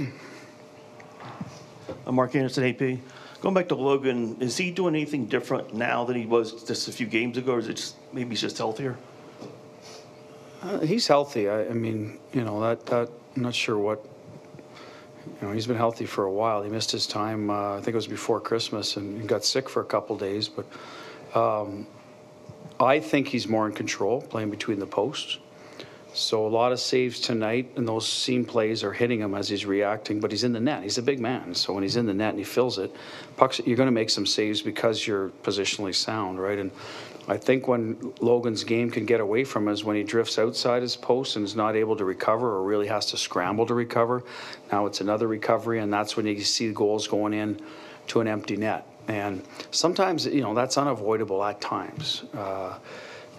Uh, 2.07 2.13
Mark 2.13 2.35
Anderson, 2.37 2.65
AP. 2.65 2.99
Going 3.41 3.55
back 3.55 3.69
to 3.69 3.75
Logan, 3.75 4.37
is 4.41 4.57
he 4.57 4.71
doing 4.71 4.95
anything 4.95 5.27
different 5.27 5.75
now 5.75 6.05
than 6.05 6.17
he 6.17 6.25
was 6.25 6.63
just 6.63 6.89
a 6.89 6.93
few 6.93 7.07
games 7.07 7.37
ago, 7.37 7.55
or 7.55 7.59
is 7.59 7.69
it 7.69 7.75
just, 7.75 7.97
maybe 8.13 8.31
he's 8.31 8.41
just 8.41 8.57
healthier? 8.59 8.97
Uh, 10.63 10.81
he's 10.81 11.07
healthy. 11.07 11.49
I, 11.49 11.67
I 11.67 11.73
mean, 11.73 12.19
you 12.33 12.45
know, 12.45 12.61
that, 12.61 12.87
that, 12.87 13.11
I'm 13.35 13.43
not 13.43 13.55
sure 13.55 13.77
what 13.77 14.07
You 15.27 15.49
know, 15.49 15.53
he's 15.53 15.67
been 15.67 15.77
healthy 15.77 16.07
for 16.07 16.25
a 16.25 16.33
while. 16.33 16.63
He 16.63 16.71
missed 16.71 16.91
his 16.91 17.07
time, 17.07 17.51
uh, 17.51 17.77
I 17.77 17.77
think 17.77 17.89
it 17.89 17.95
was 17.95 18.07
before 18.07 18.41
Christmas, 18.41 18.97
and 18.97 19.29
got 19.29 19.45
sick 19.45 19.69
for 19.69 19.83
a 19.83 19.85
couple 19.85 20.17
days. 20.17 20.49
But 20.49 20.67
um, 21.39 21.87
I 22.79 23.01
think 23.01 23.29
he's 23.29 23.47
more 23.47 23.67
in 23.67 23.73
control, 23.73 24.23
playing 24.23 24.51
between 24.51 24.79
the 24.79 24.87
posts. 24.87 25.39
So 26.13 26.45
a 26.47 26.49
lot 26.49 26.73
of 26.73 26.81
saves 26.81 27.21
tonight, 27.21 27.71
and 27.77 27.87
those 27.87 28.09
seam 28.09 28.45
plays 28.45 28.83
are 28.83 28.93
hitting 28.93 29.21
him 29.21 29.35
as 29.35 29.49
he's 29.49 29.65
reacting. 29.65 30.19
But 30.21 30.33
he's 30.33 30.43
in 30.43 30.53
the 30.53 30.61
net. 30.61 30.83
He's 30.83 30.99
a 30.99 31.03
big 31.03 31.21
man, 31.21 31.55
so 31.55 31.73
when 31.73 31.83
he's 31.83 31.97
in 31.97 32.07
the 32.07 32.15
net 32.15 32.31
and 32.31 32.39
he 32.39 32.45
fills 32.45 32.79
it, 32.79 32.95
pucks. 33.37 33.61
You're 33.65 33.77
going 33.77 33.87
to 33.87 33.93
make 33.93 34.11
some 34.11 34.27
saves 34.27 34.61
because 34.61 35.07
you're 35.07 35.29
positionally 35.45 35.95
sound, 35.95 36.41
right? 36.41 36.59
And 36.59 36.73
I 37.31 37.37
think 37.37 37.69
when 37.69 38.13
Logan's 38.21 38.65
game 38.65 38.91
can 38.91 39.07
get 39.07 39.21
away 39.21 39.45
from 39.45 39.69
is 39.69 39.85
when 39.85 39.95
he 39.95 40.03
drifts 40.03 40.37
outside 40.37 40.83
his 40.83 40.97
post 40.97 41.37
and 41.37 41.45
is 41.45 41.55
not 41.55 41.77
able 41.77 41.95
to 41.97 42.05
recover 42.05 42.49
or 42.57 42.65
really 42.65 42.89
has 42.89 43.07
to 43.07 43.17
scramble 43.17 43.67
to 43.67 43.75
recover. 43.75 44.25
Now 44.73 44.87
it's 44.87 45.01
another 45.01 45.29
recovery, 45.29 45.79
and 45.79 45.93
that's 45.93 46.17
when 46.17 46.27
you 46.27 46.41
see 46.43 46.67
the 46.67 46.75
goals 46.75 47.07
going 47.07 47.33
in 47.33 47.61
to 48.09 48.21
an 48.21 48.27
empty 48.27 48.57
net. 48.57 48.85
And 49.07 49.45
sometimes, 49.71 50.27
you 50.27 50.41
know, 50.41 50.55
that's 50.55 50.77
unavoidable 50.77 51.45
at 51.45 51.61
times. 51.61 52.25
Uh, 52.35 52.77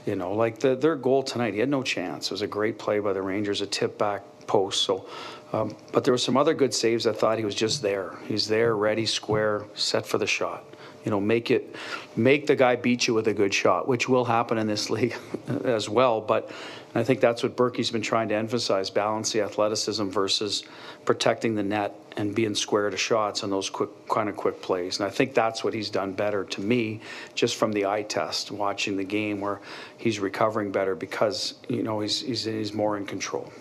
you 0.05 0.15
know, 0.15 0.31
like 0.31 0.59
the, 0.59 0.77
their 0.77 0.95
goal 0.95 1.21
tonight, 1.21 1.53
he 1.53 1.59
had 1.59 1.67
no 1.67 1.83
chance. 1.83 2.27
It 2.27 2.31
was 2.31 2.43
a 2.43 2.47
great 2.47 2.79
play 2.79 2.99
by 2.99 3.11
the 3.11 3.21
Rangers, 3.21 3.59
a 3.59 3.67
tip 3.67 3.97
back 3.97 4.23
post. 4.47 4.83
So, 4.83 5.05
um, 5.51 5.75
but 5.91 6.05
there 6.05 6.13
were 6.13 6.17
some 6.17 6.37
other 6.37 6.53
good 6.53 6.73
saves. 6.73 7.05
I 7.07 7.11
thought 7.11 7.37
he 7.37 7.43
was 7.43 7.55
just 7.55 7.81
there. 7.81 8.17
He's 8.25 8.47
there, 8.47 8.73
ready, 8.73 9.05
square, 9.05 9.65
set 9.73 10.05
for 10.05 10.17
the 10.17 10.27
shot. 10.27 10.63
You 11.05 11.11
know, 11.11 11.19
make 11.19 11.49
it, 11.49 11.75
make 12.15 12.47
the 12.47 12.55
guy 12.55 12.75
beat 12.75 13.07
you 13.07 13.13
with 13.13 13.27
a 13.27 13.33
good 13.33 13.53
shot, 13.53 13.87
which 13.87 14.07
will 14.07 14.25
happen 14.25 14.57
in 14.57 14.67
this 14.67 14.89
league 14.91 15.15
as 15.63 15.89
well. 15.89 16.21
But 16.21 16.51
I 16.93 17.03
think 17.03 17.21
that's 17.21 17.41
what 17.43 17.55
Berkey's 17.55 17.91
been 17.91 18.01
trying 18.01 18.29
to 18.29 18.35
emphasize: 18.35 18.89
balance 18.89 19.31
the 19.31 19.41
athleticism 19.41 20.09
versus 20.09 20.63
protecting 21.05 21.55
the 21.55 21.63
net 21.63 21.95
and 22.17 22.35
being 22.35 22.53
square 22.55 22.89
to 22.89 22.97
shots 22.97 23.43
on 23.43 23.49
those 23.49 23.69
quick 23.69 23.89
kind 24.09 24.29
of 24.29 24.35
quick 24.35 24.61
plays. 24.61 24.99
And 24.99 25.07
I 25.07 25.09
think 25.09 25.33
that's 25.33 25.63
what 25.63 25.73
he's 25.73 25.89
done 25.89 26.11
better 26.13 26.43
to 26.43 26.61
me, 26.61 27.01
just 27.33 27.55
from 27.55 27.71
the 27.71 27.85
eye 27.85 28.03
test, 28.03 28.51
watching 28.51 28.97
the 28.97 29.03
game 29.03 29.39
where 29.39 29.61
he's 29.97 30.19
recovering 30.19 30.71
better 30.71 30.95
because 30.95 31.55
you 31.69 31.83
know 31.83 32.01
he's 32.01 32.21
he's, 32.21 32.43
he's 32.43 32.73
more 32.73 32.97
in 32.97 33.05
control. 33.05 33.51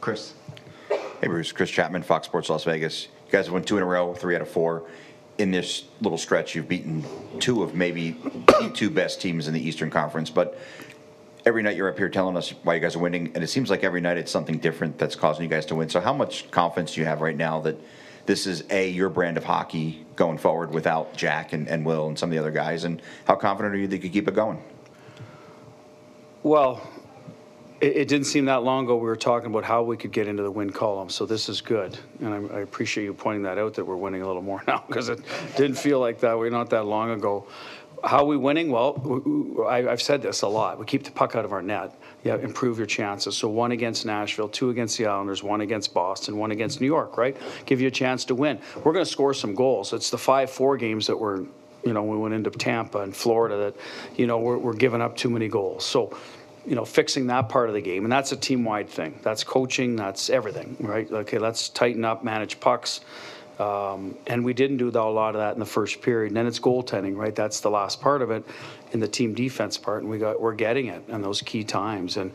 Chris. 0.00 0.34
Hey 1.20 1.28
Bruce, 1.28 1.50
Chris 1.50 1.70
Chapman, 1.70 2.02
Fox 2.02 2.26
Sports 2.26 2.50
Las 2.50 2.64
Vegas. 2.64 3.08
You 3.26 3.32
guys 3.32 3.46
have 3.46 3.54
won 3.54 3.64
two 3.64 3.76
in 3.76 3.82
a 3.82 3.86
row, 3.86 4.14
three 4.14 4.34
out 4.36 4.42
of 4.42 4.48
four. 4.48 4.84
In 5.38 5.50
this 5.50 5.84
little 6.00 6.18
stretch, 6.18 6.54
you've 6.54 6.68
beaten 6.68 7.04
two 7.40 7.62
of 7.62 7.74
maybe 7.74 8.12
the 8.46 8.70
two 8.74 8.88
best 8.88 9.20
teams 9.20 9.48
in 9.48 9.54
the 9.54 9.60
Eastern 9.60 9.90
Conference. 9.90 10.30
But 10.30 10.58
every 11.44 11.62
night 11.62 11.76
you're 11.76 11.88
up 11.88 11.98
here 11.98 12.08
telling 12.08 12.36
us 12.36 12.50
why 12.62 12.74
you 12.74 12.80
guys 12.80 12.96
are 12.96 13.00
winning, 13.00 13.32
and 13.34 13.44
it 13.44 13.48
seems 13.48 13.68
like 13.68 13.84
every 13.84 14.00
night 14.00 14.16
it's 14.16 14.32
something 14.32 14.58
different 14.58 14.98
that's 14.98 15.14
causing 15.14 15.44
you 15.44 15.50
guys 15.50 15.66
to 15.66 15.74
win. 15.74 15.88
So 15.90 16.00
how 16.00 16.14
much 16.14 16.50
confidence 16.50 16.94
do 16.94 17.00
you 17.00 17.06
have 17.06 17.20
right 17.20 17.36
now 17.36 17.60
that 17.60 17.76
this 18.24 18.46
is 18.46 18.64
a 18.70 18.88
your 18.88 19.08
brand 19.08 19.36
of 19.36 19.44
hockey 19.44 20.04
going 20.16 20.38
forward 20.38 20.72
without 20.72 21.16
Jack 21.16 21.52
and, 21.52 21.68
and 21.68 21.84
Will 21.84 22.08
and 22.08 22.18
some 22.18 22.30
of 22.30 22.32
the 22.32 22.38
other 22.38 22.50
guys, 22.50 22.84
and 22.84 23.00
how 23.26 23.36
confident 23.36 23.74
are 23.74 23.78
you 23.78 23.86
that 23.86 23.96
you 23.96 24.02
could 24.02 24.12
keep 24.12 24.28
it 24.28 24.34
going? 24.34 24.62
Well, 26.42 26.80
it, 27.80 27.96
it 27.96 28.08
didn't 28.08 28.26
seem 28.26 28.46
that 28.46 28.62
long 28.62 28.84
ago 28.84 28.96
we 28.96 29.06
were 29.06 29.16
talking 29.16 29.50
about 29.50 29.64
how 29.64 29.82
we 29.82 29.96
could 29.96 30.12
get 30.12 30.28
into 30.28 30.42
the 30.42 30.50
win 30.50 30.70
column. 30.70 31.08
So 31.08 31.26
this 31.26 31.48
is 31.48 31.60
good, 31.60 31.98
and 32.20 32.50
I, 32.52 32.56
I 32.56 32.60
appreciate 32.60 33.04
you 33.04 33.14
pointing 33.14 33.42
that 33.42 33.58
out 33.58 33.74
that 33.74 33.84
we're 33.84 33.96
winning 33.96 34.22
a 34.22 34.26
little 34.26 34.42
more 34.42 34.62
now 34.68 34.84
because 34.86 35.08
it 35.08 35.20
didn't 35.56 35.76
feel 35.76 36.00
like 36.00 36.20
that. 36.20 36.38
We're 36.38 36.50
not 36.50 36.70
that 36.70 36.84
long 36.84 37.10
ago. 37.10 37.46
How 38.04 38.18
are 38.18 38.26
we 38.26 38.36
winning? 38.36 38.70
Well, 38.70 39.66
I've 39.66 40.02
said 40.02 40.20
this 40.20 40.42
a 40.42 40.48
lot. 40.48 40.78
We 40.78 40.84
keep 40.84 41.02
the 41.02 41.10
puck 41.10 41.34
out 41.34 41.46
of 41.46 41.52
our 41.52 41.62
net. 41.62 41.98
Yeah, 42.24 42.36
improve 42.36 42.76
your 42.76 42.86
chances. 42.86 43.36
So 43.36 43.48
one 43.48 43.72
against 43.72 44.04
Nashville, 44.04 44.48
two 44.48 44.68
against 44.68 44.98
the 44.98 45.06
Islanders, 45.06 45.42
one 45.42 45.62
against 45.62 45.94
Boston, 45.94 46.36
one 46.36 46.50
against 46.50 46.80
New 46.80 46.86
York. 46.86 47.16
Right? 47.16 47.36
Give 47.64 47.80
you 47.80 47.88
a 47.88 47.90
chance 47.90 48.24
to 48.26 48.34
win. 48.34 48.60
We're 48.84 48.92
going 48.92 49.04
to 49.04 49.10
score 49.10 49.32
some 49.32 49.54
goals. 49.54 49.94
It's 49.94 50.10
the 50.10 50.18
five-four 50.18 50.76
games 50.76 51.06
that 51.06 51.18
we're 51.18 51.46
you 51.86 51.92
know, 51.92 52.02
we 52.02 52.16
went 52.16 52.34
into 52.34 52.50
Tampa 52.50 53.00
and 53.00 53.14
Florida 53.14 53.56
that, 53.56 53.76
you 54.18 54.26
know, 54.26 54.38
we're, 54.38 54.58
we're 54.58 54.74
giving 54.74 55.00
up 55.00 55.16
too 55.16 55.30
many 55.30 55.46
goals. 55.46 55.84
So, 55.84 56.18
you 56.66 56.74
know, 56.74 56.84
fixing 56.84 57.28
that 57.28 57.48
part 57.48 57.68
of 57.68 57.74
the 57.74 57.80
game. 57.80 58.04
And 58.04 58.12
that's 58.12 58.32
a 58.32 58.36
team 58.36 58.64
wide 58.64 58.88
thing. 58.88 59.18
That's 59.22 59.44
coaching, 59.44 59.96
that's 59.96 60.30
everything, 60.30 60.76
right? 60.80 61.10
Okay, 61.10 61.38
let's 61.38 61.68
tighten 61.68 62.04
up, 62.04 62.24
manage 62.24 62.58
pucks. 62.60 63.00
Um, 63.58 64.18
and 64.26 64.44
we 64.44 64.52
didn't 64.52 64.76
do 64.76 64.90
a 64.90 65.00
lot 65.00 65.34
of 65.34 65.40
that 65.40 65.54
in 65.54 65.60
the 65.60 65.64
first 65.66 66.02
period. 66.02 66.28
And 66.28 66.36
then 66.36 66.46
it's 66.46 66.58
goaltending, 66.58 67.16
right? 67.16 67.34
That's 67.34 67.60
the 67.60 67.70
last 67.70 68.00
part 68.02 68.20
of 68.20 68.30
it 68.30 68.44
in 68.92 69.00
the 69.00 69.08
team 69.08 69.32
defense 69.32 69.78
part. 69.78 70.02
And 70.02 70.10
we 70.10 70.18
got, 70.18 70.40
we're 70.40 70.54
getting 70.54 70.88
it 70.88 71.02
in 71.08 71.22
those 71.22 71.40
key 71.40 71.64
times. 71.64 72.18
And 72.18 72.32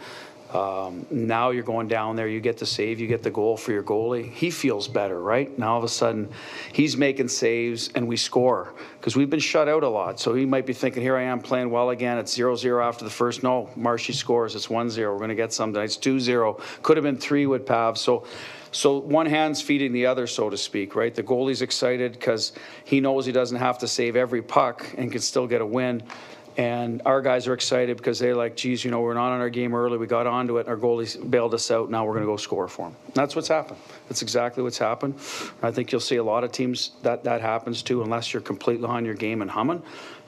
um, 0.54 1.06
now 1.10 1.52
you're 1.52 1.64
going 1.64 1.88
down 1.88 2.16
there, 2.16 2.28
you 2.28 2.42
get 2.42 2.58
the 2.58 2.66
save, 2.66 3.00
you 3.00 3.08
get 3.08 3.24
the 3.24 3.32
goal 3.32 3.56
for 3.56 3.72
your 3.72 3.84
goalie. 3.84 4.30
He 4.30 4.52
feels 4.52 4.88
better, 4.88 5.22
right? 5.22 5.58
Now 5.58 5.74
all 5.74 5.78
of 5.78 5.84
a 5.84 5.90
sudden 5.90 6.30
he's 6.74 6.98
making 6.98 7.30
saves 7.30 7.90
and 7.96 8.08
we 8.08 8.18
score 8.18 8.74
because 9.00 9.16
we've 9.16 9.30
been 9.30 9.40
shut 9.40 9.70
out 9.70 9.84
a 9.84 9.90
lot. 9.90 10.20
So 10.20 10.34
he 10.34 10.46
might 10.46 10.66
be 10.66 10.74
thinking, 10.74 11.02
here 11.02 11.16
I 11.16 11.24
am 11.24 11.40
playing 11.40 11.70
well 11.70 11.92
again. 11.92 12.18
It's 12.18 12.34
0 12.34 12.56
0 12.56 12.84
after 12.84 13.06
the 13.06 13.12
first. 13.12 13.44
No, 13.44 13.70
Marshy 13.76 14.14
scores. 14.14 14.56
It's 14.56 14.70
1 14.70 14.90
0. 14.90 15.14
We're 15.14 15.18
going 15.20 15.30
to 15.30 15.36
get 15.36 15.54
something. 15.54 15.82
It's 15.82 15.98
2 15.98 16.20
0. 16.20 16.60
Could 16.84 16.98
have 16.98 17.04
been 17.04 17.18
3 17.18 17.46
with 17.46 17.66
Pav. 17.66 17.98
So 17.98 18.26
so 18.74 19.00
one 19.00 19.26
hand's 19.26 19.62
feeding 19.62 19.92
the 19.92 20.06
other, 20.06 20.26
so 20.28 20.50
to 20.50 20.56
speak, 20.56 20.96
right? 20.96 21.14
The 21.14 21.24
goalie's 21.24 21.62
excited 21.62 22.14
because 22.14 22.54
he 22.86 23.02
knows 23.02 23.26
he 23.26 23.34
doesn't 23.34 23.58
have 23.58 23.78
to 23.80 23.88
save 23.88 24.16
every 24.16 24.42
puck 24.42 24.86
and 24.98 25.12
can 25.12 25.20
still 25.20 25.46
get 25.46 25.60
a 25.60 25.66
win. 25.66 26.02
And 26.58 27.02
our 27.06 27.22
guys 27.22 27.48
are 27.48 27.54
excited 27.54 27.98
because 27.98 28.20
they're 28.20 28.36
like, 28.36 28.56
geez, 28.56 28.84
you 28.84 28.92
know, 28.92 29.02
we're 29.02 29.14
not 29.14 29.32
on 29.32 29.40
our 29.40 29.50
game 29.50 29.74
early. 29.74 29.98
We 29.98 30.08
got 30.08 30.28
onto 30.28 30.58
it. 30.58 30.62
and 30.62 30.70
Our 30.70 30.78
goalie 30.78 31.30
bailed 31.30 31.54
us 31.54 31.72
out. 31.72 31.90
Now 31.90 32.06
we're 32.06 32.14
going 32.14 32.26
to 32.26 32.32
go 32.32 32.38
score 32.38 32.68
for 32.68 32.90
them. 32.90 32.98
That's 33.14 33.36
what's 33.36 33.48
happened. 33.48 33.80
That's 34.12 34.22
exactly 34.22 34.62
what's 34.62 34.78
happened. 34.78 35.16
I 35.64 35.72
think 35.72 35.94
you'll 35.94 36.02
see 36.02 36.18
a 36.18 36.24
lot 36.24 36.44
of 36.44 36.52
teams 36.52 36.92
that 37.02 37.24
that 37.24 37.40
happens 37.40 37.82
to, 37.84 38.04
unless 38.04 38.34
you're 38.34 38.42
completely 38.42 38.86
on 38.86 39.06
your 39.06 39.14
game 39.14 39.42
and 39.42 39.50
humming. 39.50 39.82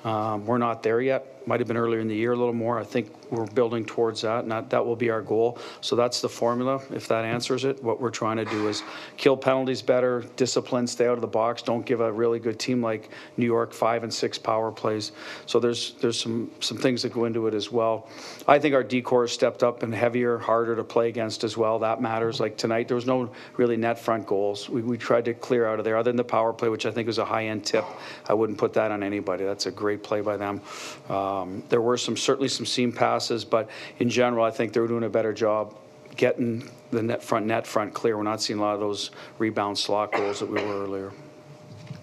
Um, 0.06 0.46
we're 0.46 0.58
not 0.58 0.84
there 0.84 1.02
yet. 1.02 1.48
Might 1.48 1.60
have 1.62 1.68
been 1.68 1.78
earlier 1.78 2.00
in 2.00 2.08
the 2.10 2.16
year 2.16 2.34
a 2.34 2.36
little 2.36 2.54
more. 2.54 2.78
I 2.78 2.84
think 2.84 3.10
we're 3.30 3.46
building 3.48 3.86
towards 3.86 4.22
that, 4.22 4.44
and 4.44 4.52
that, 4.52 4.70
that 4.70 4.86
will 4.86 4.96
be 4.98 5.10
our 5.10 5.22
goal. 5.22 5.58
So 5.82 5.96
that's 5.96 6.22
the 6.22 6.28
formula, 6.30 6.82
if 6.92 7.08
that 7.08 7.26
answers 7.26 7.64
it. 7.66 7.82
What 7.84 8.02
we're 8.02 8.12
trying 8.12 8.38
to 8.38 8.46
do 8.46 8.68
is 8.68 8.84
kill 9.18 9.36
penalties 9.38 9.82
better, 9.82 10.26
discipline, 10.36 10.88
stay 10.88 11.08
out 11.08 11.14
of 11.14 11.22
the 11.22 11.28
box, 11.28 11.62
don't 11.62 11.86
give 11.86 12.02
a 12.02 12.12
really 12.12 12.40
good 12.40 12.60
team 12.60 12.82
like 12.82 13.10
New 13.38 13.46
York 13.46 13.74
five 13.74 14.04
and 14.04 14.14
six 14.14 14.38
power 14.38 14.72
plays. 14.72 15.14
So 15.46 15.60
there's 15.60 15.94
there's 16.02 16.20
some 16.20 16.52
some 16.60 16.78
things 16.78 17.02
that 17.04 17.14
go 17.14 17.26
into 17.26 17.48
it 17.48 17.54
as 17.54 17.72
well. 17.72 18.10
I 18.48 18.60
think 18.60 18.76
our 18.76 18.84
D 18.84 19.02
corps 19.02 19.28
stepped 19.28 19.64
up 19.64 19.84
and 19.84 19.94
heavier, 19.94 20.38
harder 20.38 20.76
to 20.76 20.84
play 20.84 21.08
against 21.10 21.44
as 21.46 21.58
well. 21.58 21.80
That 21.80 22.02
matters. 22.02 22.40
Like 22.42 22.58
tonight, 22.58 22.88
there 22.90 22.96
was 22.96 23.06
no 23.06 23.32
really 23.56 23.73
net 23.78 24.00
front 24.00 24.26
goals. 24.26 24.70
We, 24.70 24.82
we 24.82 24.98
tried 24.98 25.26
to 25.26 25.34
clear 25.34 25.68
out 25.68 25.80
of 25.80 25.86
there, 25.86 25.98
other 25.98 26.10
than 26.10 26.18
the 26.18 26.24
power 26.24 26.54
play, 26.54 26.70
which 26.70 26.86
I 26.86 26.92
think 26.92 27.08
was 27.08 27.18
a 27.18 27.26
high 27.26 27.46
end 27.46 27.66
tip. 27.66 27.86
I 28.28 28.34
wouldn't 28.34 28.58
put 28.58 28.74
that 28.74 28.92
on 28.92 29.04
anybody. 29.04 29.44
That's 29.44 29.66
a 29.66 29.72
great 29.72 30.04
play 30.04 30.22
by 30.22 30.38
them. 30.38 30.62
Um, 31.10 31.64
there 31.70 31.82
were 31.82 31.98
some 31.98 32.18
certainly 32.18 32.50
some 32.50 32.66
seam 32.66 32.92
passes, 32.92 33.46
but 33.46 33.70
in 34.00 34.10
general, 34.10 34.44
I 34.46 34.52
think 34.52 34.74
they 34.74 34.80
were 34.80 34.88
doing 34.88 35.04
a 35.04 35.10
better 35.10 35.34
job 35.34 35.76
getting 36.16 36.70
the 36.92 37.02
net 37.02 37.24
front 37.24 37.46
net 37.46 37.66
front 37.66 37.94
clear. 37.94 38.18
We're 38.18 38.24
not 38.24 38.42
seeing 38.42 38.60
a 38.60 38.62
lot 38.62 38.76
of 38.76 38.80
those 38.80 39.12
rebound 39.40 39.78
slot 39.78 40.12
goals 40.12 40.40
that 40.40 40.50
we 40.50 40.64
were 40.64 40.84
earlier. 40.84 41.12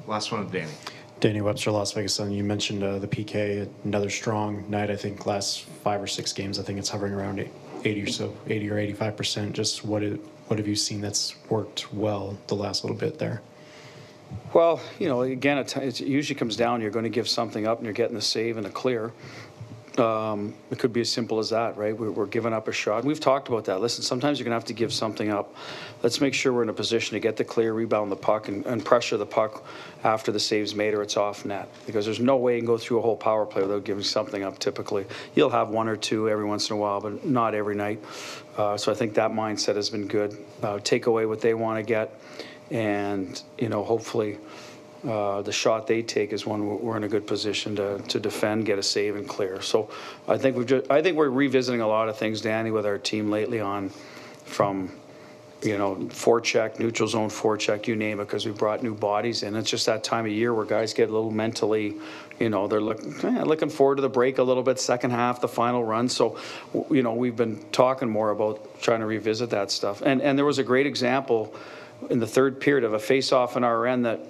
Last 0.07 0.33
one, 0.33 0.43
of 0.43 0.51
Danny. 0.51 0.73
Danny 1.21 1.43
Webster, 1.43 1.71
Las 1.71 1.93
Vegas 1.93 2.15
Sun. 2.15 2.33
You 2.33 2.43
mentioned 2.43 2.83
uh, 2.83 2.99
the 2.99 3.07
PK, 3.07 3.69
another 3.85 4.09
strong 4.09 4.69
night. 4.71 4.91
I 4.91 4.97
think 4.97 5.27
last 5.27 5.63
five 5.85 6.03
or 6.03 6.07
six 6.07 6.33
games, 6.33 6.59
I 6.59 6.63
think 6.63 6.79
it's 6.79 6.89
hovering 6.89 7.13
around 7.13 7.47
80 7.85 8.03
or 8.03 8.07
so, 8.07 8.37
80 8.49 8.71
or 8.71 8.79
85 8.79 9.17
percent. 9.17 9.53
Just 9.53 9.85
what 9.85 10.03
it, 10.03 10.21
what 10.51 10.59
have 10.59 10.67
you 10.67 10.75
seen 10.75 11.01
that's 11.01 11.37
worked 11.49 11.93
well 11.95 12.37
the 12.49 12.57
last 12.57 12.83
little 12.83 12.97
bit 12.97 13.21
there? 13.21 13.41
Well, 14.53 14.81
you 14.99 15.07
know, 15.07 15.23
again, 15.23 15.59
it, 15.59 16.01
usually 16.01 16.37
comes 16.37 16.57
down. 16.57 16.81
You're 16.81 16.91
going 16.91 17.05
to 17.05 17.09
give 17.09 17.29
something 17.29 17.69
up, 17.69 17.79
and 17.79 17.85
you're 17.85 17.95
getting 17.95 18.17
the 18.17 18.21
save 18.21 18.57
and 18.57 18.67
the 18.67 18.71
clear. 18.71 19.13
Um, 19.97 20.55
it 20.71 20.79
could 20.79 20.93
be 20.93 21.03
as 21.03 21.11
simple 21.11 21.39
as 21.39 21.51
that, 21.51 21.77
right? 21.77 21.97
We're, 21.97 22.11
we're 22.11 22.27
giving 22.27 22.53
up 22.53 22.67
a 22.67 22.73
shot. 22.73 23.05
We've 23.05 23.21
talked 23.21 23.49
about 23.49 23.65
that. 23.67 23.81
Listen, 23.81 24.03
sometimes 24.03 24.39
you're 24.39 24.45
going 24.45 24.53
to 24.53 24.57
have 24.57 24.65
to 24.67 24.73
give 24.73 24.93
something 24.93 25.31
up. 25.31 25.55
Let's 26.03 26.21
make 26.21 26.35
sure 26.35 26.53
we're 26.53 26.65
in 26.65 26.69
a 26.69 26.73
position 26.73 27.15
to 27.15 27.21
get 27.21 27.37
the 27.37 27.45
clear, 27.45 27.73
rebound 27.73 28.11
the 28.11 28.17
puck, 28.17 28.49
and, 28.49 28.67
and 28.67 28.85
pressure 28.85 29.17
the 29.17 29.27
puck 29.27 29.65
after 30.03 30.33
the 30.33 30.41
save's 30.41 30.75
made 30.75 30.95
or 30.95 31.03
it's 31.03 31.17
off 31.17 31.45
net. 31.45 31.69
Because 31.87 32.05
there's 32.07 32.21
no 32.21 32.37
way 32.37 32.55
you 32.55 32.61
can 32.61 32.67
go 32.67 32.79
through 32.79 32.99
a 32.99 33.03
whole 33.03 33.17
power 33.17 33.47
play 33.47 33.63
without 33.63 33.85
giving 33.85 34.03
something 34.03 34.43
up. 34.43 34.59
Typically, 34.59 35.07
you'll 35.37 35.51
have 35.51 35.69
one 35.69 35.87
or 35.87 35.97
two 35.97 36.29
every 36.29 36.45
once 36.45 36.71
in 36.71 36.77
a 36.77 36.79
while, 36.79 37.01
but 37.01 37.25
not 37.25 37.55
every 37.55 37.77
night. 37.77 38.03
Uh, 38.61 38.77
so 38.77 38.93
I 38.93 38.95
think 38.95 39.15
that 39.15 39.31
mindset 39.31 39.77
has 39.77 39.89
been 39.89 40.07
good. 40.07 40.37
Uh, 40.63 40.79
take 40.85 41.07
away 41.07 41.25
what 41.25 41.41
they 41.41 41.55
want 41.55 41.79
to 41.79 41.83
get, 41.83 42.13
and 42.71 43.43
you 43.57 43.71
know, 43.71 43.83
hopefully 43.83 44.37
uh, 45.09 45.41
the 45.41 45.51
shot 45.51 45.87
they 45.87 46.03
take 46.03 46.31
is 46.35 46.45
one 46.45 46.83
we're 46.83 46.99
in 46.99 47.05
a 47.05 47.09
good 47.09 47.27
position 47.27 47.75
to, 47.77 47.99
to 48.09 48.21
defend, 48.21 48.67
get 48.67 48.79
a 48.79 48.83
save, 48.83 49.17
and 49.17 49.27
clear. 49.27 49.63
So 49.63 49.89
I 50.29 50.37
think 50.37 50.59
we've 50.59 50.67
just, 50.67 50.91
I 50.91 51.01
think 51.01 51.17
we're 51.17 51.31
revisiting 51.31 51.81
a 51.81 51.89
lot 51.89 52.11
of 52.11 52.19
things, 52.19 52.43
Danny, 52.43 52.71
with 52.71 52.85
our 52.85 52.99
team 52.99 53.31
lately 53.31 53.61
on 53.61 53.89
from 54.45 54.93
you 55.63 55.79
know 55.79 55.97
forecheck, 56.09 56.79
neutral 56.79 57.09
zone 57.09 57.29
forecheck, 57.29 57.87
you 57.87 57.97
name 57.97 58.21
it, 58.21 58.25
because 58.25 58.47
we 58.47 58.53
brought 58.53 58.83
new 58.83 58.95
bodies 58.95 59.43
in. 59.43 59.57
It's 59.57 59.71
just 59.71 59.87
that 59.87 60.05
time 60.05 60.25
of 60.27 60.33
year 60.33 60.55
where 60.55 60.65
guys 60.65 60.95
get 60.95 61.11
a 61.11 61.13
little 61.13 61.31
mentally, 61.31 61.97
you 62.39 62.49
know, 62.49 62.67
they're 62.69 62.81
looking 62.81 63.15
eh, 63.25 63.43
looking 63.43 63.71
forward 63.71 63.97
to 63.97 64.03
the 64.03 64.09
break 64.09 64.39
a 64.39 64.43
little 64.43 64.63
bit, 64.63 64.79
second 64.81 65.11
half, 65.11 65.41
the 65.41 65.49
final 65.49 65.85
run. 65.85 66.09
So 66.09 66.39
you 66.91 67.03
know 67.03 67.15
we've 67.15 67.37
been 67.37 67.63
talking 67.73 68.09
more 68.09 68.31
about 68.31 68.81
trying 68.81 69.01
to 69.01 69.07
revisit 69.07 69.51
that 69.51 69.71
stuff. 69.71 70.03
And 70.03 70.23
and 70.23 70.39
there 70.39 70.47
was 70.47 70.59
a 70.59 70.65
great 70.65 70.87
example 70.87 71.55
in 72.09 72.19
the 72.19 72.27
third 72.27 72.61
period 72.61 72.85
of 72.85 72.95
a 72.95 72.99
face-off 72.99 73.57
in 73.57 73.65
our 73.65 73.87
end 73.87 74.07
that 74.07 74.21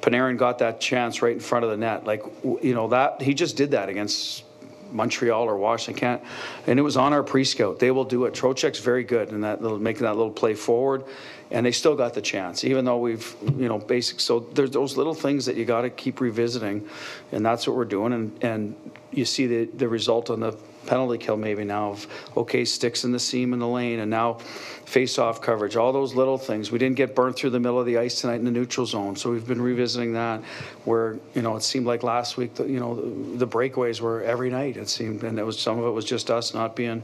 Panarin 0.00 0.36
got 0.36 0.58
that 0.58 0.80
chance 0.80 1.22
right 1.22 1.34
in 1.34 1.40
front 1.40 1.64
of 1.64 1.70
the 1.70 1.76
net. 1.76 2.04
Like, 2.04 2.24
you 2.42 2.74
know, 2.74 2.88
that 2.88 3.22
he 3.22 3.34
just 3.34 3.56
did 3.56 3.70
that 3.72 3.88
against 3.88 4.44
Montreal 4.92 5.44
or 5.44 5.56
Washington, 5.56 6.20
and 6.66 6.78
it 6.78 6.82
was 6.82 6.96
on 6.96 7.12
our 7.12 7.22
pre-scout. 7.22 7.78
They 7.78 7.90
will 7.90 8.04
do 8.04 8.24
it. 8.24 8.34
Trocheck's 8.34 8.80
very 8.80 9.04
good 9.04 9.30
in 9.30 9.42
that 9.42 9.62
little, 9.62 9.78
making 9.78 10.02
that 10.02 10.16
little 10.16 10.32
play 10.32 10.54
forward, 10.54 11.04
and 11.50 11.66
they 11.66 11.72
still 11.72 11.96
got 11.96 12.14
the 12.14 12.22
chance, 12.22 12.64
even 12.64 12.84
though 12.84 12.98
we've, 12.98 13.34
you 13.42 13.68
know, 13.68 13.78
basic. 13.78 14.20
So 14.20 14.40
there's 14.40 14.70
those 14.70 14.96
little 14.96 15.14
things 15.14 15.46
that 15.46 15.56
you 15.56 15.64
got 15.64 15.82
to 15.82 15.90
keep 15.90 16.20
revisiting, 16.20 16.88
and 17.32 17.44
that's 17.44 17.66
what 17.66 17.76
we're 17.76 17.84
doing. 17.84 18.12
And 18.12 18.44
and 18.44 18.74
you 19.10 19.24
see 19.24 19.46
the 19.46 19.64
the 19.64 19.88
result 19.88 20.30
on 20.30 20.40
the 20.40 20.56
penalty 20.86 21.18
kill 21.18 21.36
maybe 21.36 21.64
now 21.64 21.90
of 21.90 22.06
okay 22.36 22.64
sticks 22.64 23.04
in 23.04 23.12
the 23.12 23.18
seam 23.18 23.52
in 23.52 23.58
the 23.58 23.68
lane 23.68 24.00
and 24.00 24.10
now 24.10 24.34
face 24.34 25.18
off 25.18 25.40
coverage. 25.40 25.76
All 25.76 25.92
those 25.92 26.14
little 26.14 26.38
things. 26.38 26.72
We 26.72 26.78
didn't 26.78 26.96
get 26.96 27.14
burnt 27.14 27.36
through 27.36 27.50
the 27.50 27.60
middle 27.60 27.78
of 27.78 27.86
the 27.86 27.98
ice 27.98 28.20
tonight 28.20 28.36
in 28.36 28.44
the 28.44 28.50
neutral 28.50 28.86
zone 28.86 29.16
so 29.16 29.30
we've 29.30 29.46
been 29.46 29.60
revisiting 29.60 30.12
that 30.14 30.42
where 30.84 31.18
you 31.34 31.42
know 31.42 31.56
it 31.56 31.62
seemed 31.62 31.86
like 31.86 32.02
last 32.02 32.36
week 32.36 32.54
that 32.54 32.68
you 32.68 32.80
know 32.80 32.94
the, 32.94 33.44
the 33.44 33.46
breakaways 33.46 34.00
were 34.00 34.22
every 34.22 34.50
night 34.50 34.76
it 34.76 34.88
seemed 34.88 35.22
and 35.24 35.38
it 35.38 35.44
was 35.44 35.58
some 35.58 35.78
of 35.78 35.86
it 35.86 35.90
was 35.90 36.04
just 36.04 36.30
us 36.30 36.54
not 36.54 36.76
being 36.76 37.02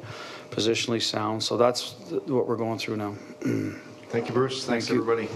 positionally 0.51 1.03
sound. 1.03 1.43
So 1.43 1.57
that's 1.57 1.93
what 2.27 2.47
we're 2.47 2.57
going 2.57 2.79
through 2.79 2.97
now. 2.97 3.15
Thank 4.09 4.29
you 4.29 4.35
bruce. 4.35 4.65
Thanks 4.65 4.87
Thank 4.89 5.01
everybody 5.01 5.29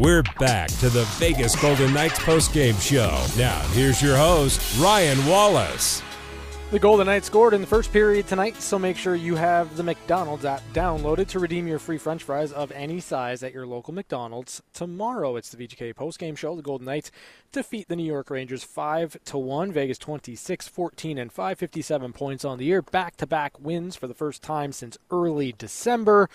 we're 0.00 0.22
back 0.38 0.68
to 0.68 0.88
the 0.88 1.04
Vegas 1.18 1.54
Golden 1.60 1.92
Knights 1.92 2.18
postgame 2.20 2.80
show. 2.80 3.22
Now, 3.38 3.60
here's 3.74 4.00
your 4.00 4.16
host, 4.16 4.80
Ryan 4.80 5.18
Wallis. 5.26 6.02
The 6.70 6.78
Golden 6.78 7.06
Knights 7.06 7.26
scored 7.26 7.52
in 7.52 7.60
the 7.60 7.66
first 7.66 7.92
period 7.92 8.26
tonight, 8.26 8.56
so 8.62 8.78
make 8.78 8.96
sure 8.96 9.14
you 9.14 9.36
have 9.36 9.76
the 9.76 9.82
McDonald's 9.82 10.46
app 10.46 10.62
downloaded 10.72 11.28
to 11.28 11.38
redeem 11.38 11.68
your 11.68 11.78
free 11.78 11.98
french 11.98 12.22
fries 12.22 12.50
of 12.50 12.72
any 12.72 12.98
size 12.98 13.42
at 13.42 13.52
your 13.52 13.66
local 13.66 13.92
McDonald's. 13.92 14.62
Tomorrow, 14.72 15.36
it's 15.36 15.50
the 15.50 15.66
VGK 15.66 15.92
postgame 15.92 16.38
show. 16.38 16.56
The 16.56 16.62
Golden 16.62 16.86
Knights 16.86 17.10
defeat 17.52 17.88
the 17.88 17.96
New 17.96 18.04
York 18.04 18.30
Rangers 18.30 18.64
5 18.64 19.18
to 19.26 19.36
1. 19.36 19.70
Vegas 19.70 19.98
26 19.98 20.66
14 20.66 21.18
and 21.18 21.30
557 21.30 22.14
points 22.14 22.46
on 22.46 22.56
the 22.56 22.64
year. 22.64 22.80
Back 22.80 23.16
to 23.16 23.26
back 23.26 23.60
wins 23.60 23.96
for 23.96 24.06
the 24.06 24.14
first 24.14 24.40
time 24.40 24.72
since 24.72 24.96
early 25.10 25.52
December. 25.52 26.30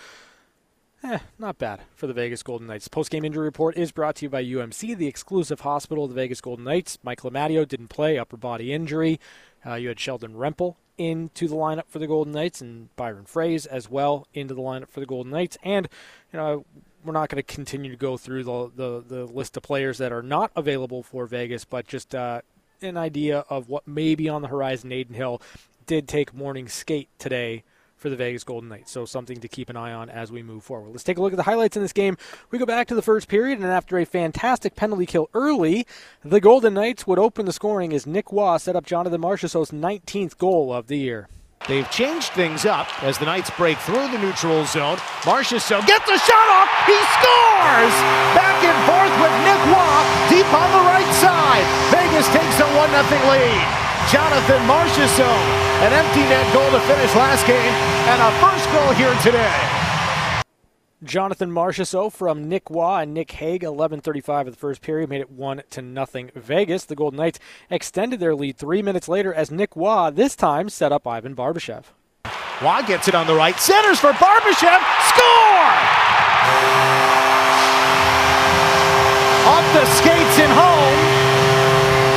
Eh, 1.08 1.20
not 1.38 1.56
bad 1.56 1.82
for 1.94 2.08
the 2.08 2.12
Vegas 2.12 2.42
Golden 2.42 2.66
Knights. 2.66 2.88
Post-game 2.88 3.24
injury 3.24 3.44
report 3.44 3.76
is 3.76 3.92
brought 3.92 4.16
to 4.16 4.24
you 4.24 4.28
by 4.28 4.42
UMC, 4.42 4.96
the 4.96 5.06
exclusive 5.06 5.60
hospital 5.60 6.02
of 6.02 6.10
the 6.10 6.16
Vegas 6.16 6.40
Golden 6.40 6.64
Knights. 6.64 6.98
Mike 7.04 7.20
Amadio 7.20 7.66
didn't 7.66 7.88
play, 7.88 8.18
upper 8.18 8.36
body 8.36 8.72
injury. 8.72 9.20
Uh, 9.64 9.74
you 9.74 9.86
had 9.86 10.00
Sheldon 10.00 10.34
Rempal 10.34 10.74
into 10.98 11.46
the 11.46 11.54
lineup 11.54 11.84
for 11.86 12.00
the 12.00 12.08
Golden 12.08 12.32
Knights, 12.32 12.60
and 12.60 12.94
Byron 12.96 13.24
Froese 13.24 13.68
as 13.68 13.88
well 13.88 14.26
into 14.34 14.52
the 14.52 14.60
lineup 14.60 14.88
for 14.88 14.98
the 14.98 15.06
Golden 15.06 15.30
Knights. 15.30 15.56
And 15.62 15.88
you 16.32 16.40
know, 16.40 16.64
we're 17.04 17.12
not 17.12 17.28
going 17.28 17.40
to 17.40 17.54
continue 17.54 17.92
to 17.92 17.96
go 17.96 18.16
through 18.16 18.42
the, 18.42 18.72
the, 18.74 19.04
the 19.06 19.24
list 19.26 19.56
of 19.56 19.62
players 19.62 19.98
that 19.98 20.10
are 20.10 20.24
not 20.24 20.50
available 20.56 21.04
for 21.04 21.26
Vegas, 21.26 21.64
but 21.64 21.86
just 21.86 22.16
uh, 22.16 22.40
an 22.82 22.96
idea 22.96 23.44
of 23.48 23.68
what 23.68 23.86
may 23.86 24.16
be 24.16 24.28
on 24.28 24.42
the 24.42 24.48
horizon. 24.48 24.90
Adin 24.90 25.14
Hill 25.14 25.40
did 25.86 26.08
take 26.08 26.34
morning 26.34 26.66
skate 26.66 27.10
today 27.20 27.62
for 28.06 28.10
the 28.10 28.16
Vegas 28.16 28.44
Golden 28.44 28.68
Knights. 28.68 28.92
So 28.92 29.04
something 29.04 29.40
to 29.40 29.48
keep 29.48 29.68
an 29.68 29.76
eye 29.76 29.92
on 29.92 30.08
as 30.08 30.30
we 30.30 30.40
move 30.40 30.62
forward. 30.62 30.90
Let's 30.92 31.02
take 31.02 31.18
a 31.18 31.20
look 31.20 31.32
at 31.32 31.36
the 31.36 31.42
highlights 31.42 31.76
in 31.76 31.82
this 31.82 31.92
game. 31.92 32.16
We 32.52 32.58
go 32.60 32.64
back 32.64 32.86
to 32.86 32.94
the 32.94 33.02
first 33.02 33.26
period, 33.26 33.58
and 33.58 33.66
after 33.66 33.98
a 33.98 34.06
fantastic 34.06 34.76
penalty 34.76 35.06
kill 35.06 35.28
early, 35.34 35.88
the 36.22 36.40
Golden 36.40 36.74
Knights 36.74 37.04
would 37.08 37.18
open 37.18 37.46
the 37.46 37.52
scoring 37.52 37.92
as 37.92 38.06
Nick 38.06 38.30
Roy 38.30 38.58
set 38.58 38.76
up 38.76 38.86
Jonathan 38.86 39.20
Marchessault's 39.20 39.72
19th 39.72 40.38
goal 40.38 40.72
of 40.72 40.86
the 40.86 40.98
year. 40.98 41.26
They've 41.66 41.90
changed 41.90 42.30
things 42.30 42.64
up 42.64 42.86
as 43.02 43.18
the 43.18 43.24
Knights 43.24 43.50
break 43.58 43.76
through 43.78 44.06
the 44.14 44.18
neutral 44.18 44.64
zone. 44.66 44.98
Marchessault 45.26 45.84
gets 45.88 46.06
a 46.06 46.18
shot 46.22 46.48
off. 46.54 46.70
He 46.86 46.94
scores! 47.18 47.94
Back 48.38 48.62
and 48.62 48.78
forth 48.86 49.14
with 49.18 49.34
Nick 49.42 49.62
Roy 49.66 49.98
deep 50.30 50.46
on 50.54 50.70
the 50.70 50.84
right 50.86 51.12
side. 51.18 51.66
Vegas 51.90 52.28
takes 52.30 52.54
a 52.62 52.68
1-0 52.70 52.86
lead. 53.34 53.66
Jonathan 54.14 54.62
Marchessault. 54.70 55.65
An 55.78 55.92
empty 55.92 56.20
net 56.20 56.50
goal 56.54 56.70
to 56.70 56.80
finish 56.86 57.14
last 57.14 57.46
game 57.46 57.74
and 58.08 58.22
a 58.22 58.30
first 58.40 58.66
goal 58.72 58.94
here 58.94 59.14
today. 59.22 60.42
Jonathan 61.04 61.50
Marchessault 61.50 62.14
from 62.14 62.48
Nick 62.48 62.70
Roy 62.70 63.02
and 63.02 63.12
Nick 63.12 63.30
Hague, 63.32 63.62
11:35 63.62 64.46
of 64.46 64.54
the 64.54 64.58
first 64.58 64.80
period, 64.80 65.10
made 65.10 65.20
it 65.20 65.30
one 65.30 65.62
to 65.68 65.82
nothing. 65.82 66.30
Vegas, 66.34 66.86
the 66.86 66.96
Golden 66.96 67.18
Knights 67.18 67.38
extended 67.68 68.20
their 68.20 68.34
lead 68.34 68.56
three 68.56 68.80
minutes 68.80 69.06
later 69.06 69.34
as 69.34 69.50
Nick 69.50 69.76
Roy 69.76 70.10
this 70.10 70.34
time 70.34 70.70
set 70.70 70.92
up 70.92 71.06
Ivan 71.06 71.36
Barbashev. 71.36 71.84
Roy 72.62 72.80
gets 72.86 73.06
it 73.06 73.14
on 73.14 73.26
the 73.26 73.34
right, 73.34 73.60
centers 73.60 74.00
for 74.00 74.12
Barbashev, 74.12 74.80
score! 75.08 75.36
Off 79.46 79.72
the 79.74 79.84
home. 79.84 80.15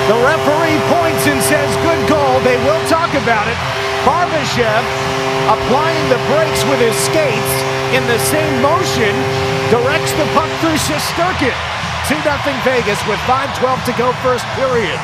The 0.10 0.18
referee 0.18 0.82
points 0.90 1.22
and 1.30 1.38
says, 1.46 1.70
good 1.86 2.10
goal. 2.10 2.42
They 2.42 2.58
will 2.66 2.82
talk 2.90 3.14
about 3.14 3.46
it. 3.46 3.54
Barbashev 4.02 4.82
applying 5.46 6.10
the 6.10 6.18
brakes 6.26 6.66
with 6.66 6.82
his 6.82 6.98
skates 6.98 7.54
in 7.94 8.02
the 8.10 8.18
same 8.18 8.60
motion 8.60 9.14
directs 9.70 10.12
the 10.14 10.26
puck 10.34 10.50
through 10.62 10.82
Shesterkin. 10.82 11.54
2-0 12.10 12.26
Vegas 12.66 12.98
with 13.06 13.20
5.12 13.30 13.86
to 13.86 13.94
go 14.00 14.12
first 14.24 14.46
period. 14.58 15.00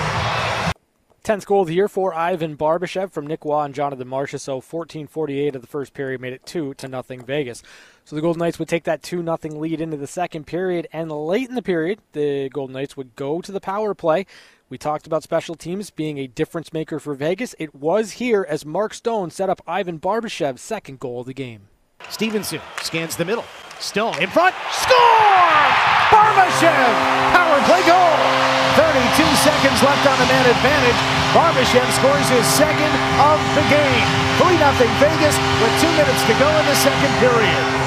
10th 1.23 1.45
goal 1.45 1.61
of 1.61 1.67
the 1.67 1.75
year 1.75 1.87
for 1.87 2.13
Ivan 2.13 2.57
Barbashev 2.57 3.11
from 3.11 3.27
Nick 3.27 3.45
Roy 3.45 3.63
and 3.63 3.75
Jonathan 3.75 4.07
Marcia. 4.07 4.37
Marchessault. 4.37 4.63
14:48 4.63 5.55
of 5.55 5.61
the 5.61 5.67
first 5.67 5.93
period 5.93 6.21
made 6.21 6.33
it 6.33 6.45
2 6.45 6.73
to 6.75 6.87
nothing 6.87 7.23
Vegas. 7.23 7.61
So 8.05 8.15
the 8.15 8.21
Golden 8.23 8.39
Knights 8.39 8.57
would 8.59 8.67
take 8.67 8.83
that 8.83 9.01
2 9.01 9.23
nothing 9.23 9.59
lead 9.59 9.81
into 9.81 9.97
the 9.97 10.07
second 10.07 10.45
period 10.45 10.87
and 10.93 11.11
late 11.11 11.49
in 11.49 11.55
the 11.55 11.63
period, 11.63 11.99
the 12.13 12.49
Golden 12.49 12.73
Knights 12.73 12.95
would 12.95 13.15
go 13.15 13.41
to 13.41 13.51
the 13.51 13.59
power 13.59 13.95
play. 13.95 14.27
We 14.67 14.79
talked 14.79 15.05
about 15.05 15.21
special 15.21 15.53
teams 15.53 15.91
being 15.91 16.17
a 16.17 16.25
difference 16.25 16.73
maker 16.73 16.97
for 16.99 17.13
Vegas. 17.13 17.53
It 17.59 17.75
was 17.75 18.17
here 18.17 18.43
as 18.49 18.65
Mark 18.65 18.95
Stone 18.95 19.29
set 19.29 19.47
up 19.47 19.61
Ivan 19.67 19.99
Barbashev's 19.99 20.61
second 20.61 20.99
goal 20.99 21.21
of 21.21 21.27
the 21.27 21.37
game. 21.37 21.69
Stephenson 22.09 22.61
scans 22.81 23.15
the 23.15 23.25
middle. 23.25 23.45
Stone 23.77 24.17
in 24.17 24.29
front. 24.29 24.55
Score! 24.73 25.69
Barbashev! 26.09 26.89
Power 27.29 27.61
play 27.69 27.85
goal! 27.85 28.17
32 28.73 29.21
seconds 29.45 29.79
left 29.85 30.01
on 30.01 30.17
the 30.17 30.25
man 30.33 30.49
advantage. 30.49 30.99
Barbashev 31.37 31.85
scores 32.01 32.25
his 32.33 32.45
second 32.57 32.93
of 33.21 33.37
the 33.53 33.65
game. 33.69 34.05
3 34.41 34.49
0 34.49 34.65
Vegas 34.97 35.37
with 35.61 35.73
two 35.77 35.93
minutes 35.93 36.25
to 36.25 36.33
go 36.41 36.49
in 36.49 36.65
the 36.65 36.75
second 36.81 37.13
period. 37.21 37.84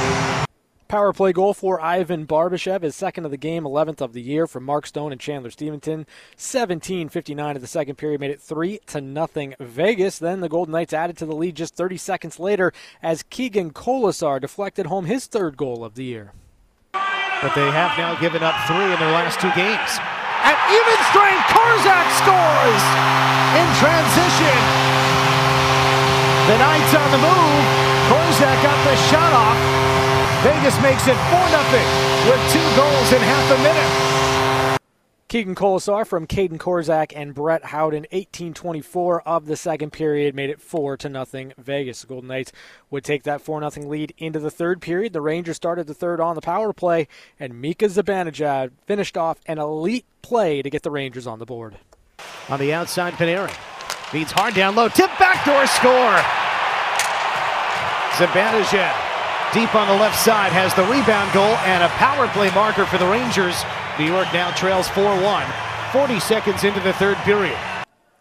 Power 0.89 1.13
play 1.13 1.35
goal 1.35 1.53
for 1.53 1.79
Ivan 1.83 2.27
Barbashev, 2.27 2.81
his 2.81 2.97
second 2.97 3.27
of 3.27 3.31
the 3.31 3.37
game, 3.37 3.65
11th 3.65 4.01
of 4.01 4.15
the 4.15 4.23
year 4.23 4.47
from 4.47 4.65
Mark 4.65 4.87
Stone 4.87 5.13
and 5.13 5.21
Chandler 5.21 5.51
Stephenson. 5.51 6.07
17:59 6.39 7.57
of 7.57 7.61
the 7.61 7.69
second 7.69 7.97
period 7.97 8.21
made 8.21 8.31
it 8.31 8.41
three 8.41 8.81
to 8.87 9.03
nothing 9.03 9.55
Vegas. 9.61 10.19
Then 10.19 10.41
the 10.41 10.49
Golden 10.49 10.73
Knights 10.73 10.95
added 10.95 11.19
to 11.19 11.27
the 11.27 11.35
lead 11.35 11.57
just 11.57 11.77
30 11.77 11.99
seconds 11.99 12.41
later 12.41 12.73
as 13.03 13.23
Keegan 13.23 13.73
Kolesar 13.75 14.41
deflected 14.41 14.87
home 14.87 15.05
his 15.05 15.27
third 15.27 15.59
goal 15.59 15.85
of 15.85 15.95
the 15.95 16.05
year. 16.05 16.33
But 16.95 17.55
they 17.55 17.71
have 17.71 17.99
now 17.99 18.19
given 18.19 18.43
up 18.43 18.57
three 18.67 18.89
in 18.89 18.99
their 18.99 19.13
last 19.13 19.39
two 19.41 19.53
games. 19.53 19.93
At 20.41 20.57
even 20.73 20.99
strength, 21.13 21.53
Korczak 21.53 22.09
scores 22.17 22.85
in 23.61 23.69
transition. 23.77 24.57
The 26.49 26.57
Knights 26.57 26.95
on 26.97 27.11
the 27.13 27.21
move. 27.21 27.65
Korczak 28.09 28.63
got 28.63 28.85
the 28.89 28.97
shot 29.13 29.35
off. 29.35 29.78
Vegas 30.43 30.81
makes 30.83 31.03
it 31.09 31.17
4 31.17 31.49
0 31.49 31.63
with 32.31 32.53
two 32.53 32.63
goals 32.77 33.13
in 33.13 33.21
half 33.21 33.51
a 33.51 33.59
minute. 33.61 34.79
Keegan 35.27 35.57
Kolesar 35.57 36.07
from 36.07 36.29
Kaedan 36.29 36.59
Korczak 36.59 37.13
and 37.15 37.35
Brett 37.35 37.65
Howden, 37.67 38.07
18-24 38.13 39.21
of 39.27 39.47
the 39.47 39.57
second 39.57 39.91
period, 39.91 40.37
made 40.37 40.49
it 40.49 40.61
4 40.61 40.97
to 40.99 41.09
nothing. 41.09 41.53
Vegas. 41.59 42.03
The 42.03 42.07
Golden 42.07 42.29
Knights 42.29 42.53
would 42.89 43.03
take 43.03 43.25
that 43.25 43.41
4 43.41 43.69
0 43.69 43.89
lead 43.89 44.15
into 44.17 44.39
the 44.39 44.51
third 44.51 44.81
period. 44.81 45.13
The 45.13 45.21
Rangers 45.21 45.57
started 45.57 45.89
the 45.89 45.93
third 45.93 46.21
on 46.21 46.37
the 46.37 46.41
power 46.41 46.73
play, 46.73 47.09
and 47.41 47.61
Mika 47.61 47.87
Zibanejad 47.87 48.71
finished 48.87 49.17
off 49.17 49.41
an 49.47 49.59
elite 49.59 50.07
play 50.23 50.63
to 50.63 50.71
get 50.71 50.85
the 50.85 50.93
Rangers 50.93 51.27
on 51.27 51.41
the 51.41 51.47
board. 51.47 51.79
On 52.49 52.61
the 52.61 52.73
outside, 52.73 53.15
Panarin 53.15 53.53
beats 54.13 54.31
hard 54.31 54.55
down 54.55 54.77
low, 54.77 54.89
tip 54.89 55.11
backdoor 55.19 55.67
score. 55.67 56.23
Zibanejad 58.15 59.08
Deep 59.55 59.75
on 59.75 59.89
the 59.89 59.95
left 59.95 60.19
side 60.19 60.53
has 60.53 60.75
the 60.75 60.85
rebound 60.85 61.33
goal 61.33 61.57
and 61.65 61.83
a 61.83 61.89
power 61.97 62.29
play 62.29 62.51
marker 62.51 62.85
for 62.85 62.99
the 62.99 63.07
Rangers. 63.07 63.65
New 63.99 64.05
York 64.05 64.29
now 64.35 64.51
trails 64.51 64.89
4 64.91 65.23
1, 65.23 65.47
40 65.91 66.21
seconds 66.21 66.65
into 66.65 66.81
the 66.81 66.93
third 66.93 67.17
period. 67.25 67.57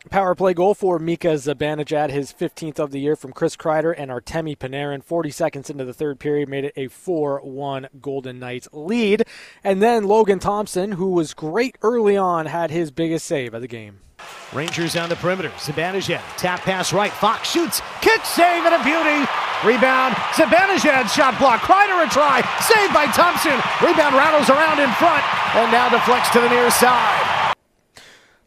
Power 0.09 0.35
play 0.35 0.53
goal 0.53 0.73
for 0.73 0.99
Mika 0.99 1.29
Zibanejad, 1.29 2.09
his 2.09 2.33
15th 2.33 2.79
of 2.79 2.91
the 2.91 2.99
year 2.99 3.15
from 3.15 3.33
Chris 3.33 3.55
Kreider 3.55 3.93
and 3.97 4.11
Artemi 4.11 4.57
Panarin. 4.57 5.03
40 5.03 5.29
seconds 5.29 5.69
into 5.69 5.85
the 5.85 5.93
third 5.93 6.19
period 6.19 6.49
made 6.49 6.65
it 6.65 6.73
a 6.75 6.87
4 6.87 7.41
1 7.41 7.87
Golden 8.01 8.39
Knights 8.39 8.67
lead. 8.71 9.23
And 9.63 9.81
then 9.81 10.05
Logan 10.05 10.39
Thompson, 10.39 10.93
who 10.93 11.09
was 11.09 11.33
great 11.33 11.77
early 11.81 12.17
on, 12.17 12.45
had 12.45 12.71
his 12.71 12.91
biggest 12.91 13.25
save 13.25 13.53
of 13.53 13.61
the 13.61 13.67
game. 13.67 13.99
Rangers 14.53 14.95
on 14.95 15.09
the 15.09 15.15
perimeter. 15.15 15.49
Zibanejad, 15.49 16.21
tap 16.37 16.61
pass 16.61 16.93
right. 16.93 17.11
Fox 17.11 17.49
shoots, 17.49 17.81
kick 18.01 18.23
save, 18.25 18.65
and 18.65 18.75
a 18.75 18.83
beauty. 18.83 19.29
Rebound. 19.65 20.15
Zibanejad 20.33 21.09
shot 21.09 21.37
block. 21.39 21.61
Kreider 21.61 22.05
a 22.05 22.09
try. 22.09 22.41
Saved 22.61 22.93
by 22.93 23.05
Thompson. 23.07 23.57
Rebound 23.85 24.15
rattles 24.15 24.49
around 24.49 24.79
in 24.79 24.91
front 24.93 25.23
and 25.55 25.71
now 25.71 25.89
deflects 25.89 26.29
to 26.31 26.39
the 26.39 26.49
near 26.49 26.71
side. 26.71 27.36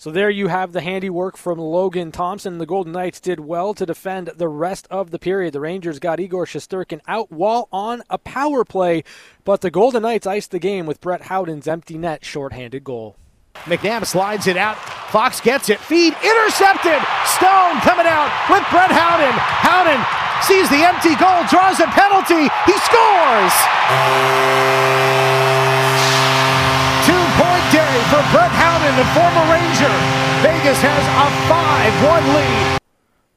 So 0.01 0.11
there 0.11 0.31
you 0.31 0.49
have 0.49 0.73
the 0.73 0.81
handiwork 0.81 1.37
from 1.37 1.59
Logan 1.59 2.11
Thompson. 2.11 2.57
The 2.57 2.65
Golden 2.65 2.91
Knights 2.91 3.21
did 3.21 3.39
well 3.39 3.75
to 3.75 3.85
defend 3.85 4.29
the 4.35 4.49
rest 4.49 4.87
of 4.91 5.11
the 5.11 5.19
period. 5.19 5.53
The 5.53 5.61
Rangers 5.61 5.99
got 5.99 6.19
Igor 6.19 6.47
Shesterkin 6.47 7.03
out 7.07 7.31
while 7.31 7.69
on 7.71 8.03
a 8.09 8.17
power 8.17 8.65
play, 8.65 9.05
but 9.45 9.61
the 9.61 9.71
Golden 9.71 10.01
Knights 10.01 10.27
iced 10.27 10.53
the 10.53 10.59
game 10.59 10.87
with 10.87 11.03
Brett 11.03 11.25
Howden's 11.25 11.69
empty 11.69 11.99
net 11.99 12.25
shorthanded 12.25 12.83
goal. 12.83 13.19
McNabb 13.67 14.07
slides 14.07 14.47
it 14.47 14.57
out. 14.57 14.79
Fox 15.11 15.39
gets 15.39 15.69
it. 15.69 15.79
Feed 15.79 16.15
intercepted. 16.25 17.03
Stone 17.37 17.81
coming 17.85 18.07
out 18.09 18.33
with 18.49 18.65
Brett 18.71 18.91
Howden. 18.91 19.37
Howden 19.37 20.01
sees 20.49 20.71
the 20.71 20.83
empty 20.83 21.15
goal, 21.17 21.45
draws 21.51 21.79
a 21.79 21.87
penalty. 21.89 22.49
He 22.65 22.73
scores. 22.89 24.50
A 32.01 32.03
5 32.03 32.27
1 32.27 32.35
lead. 32.35 32.79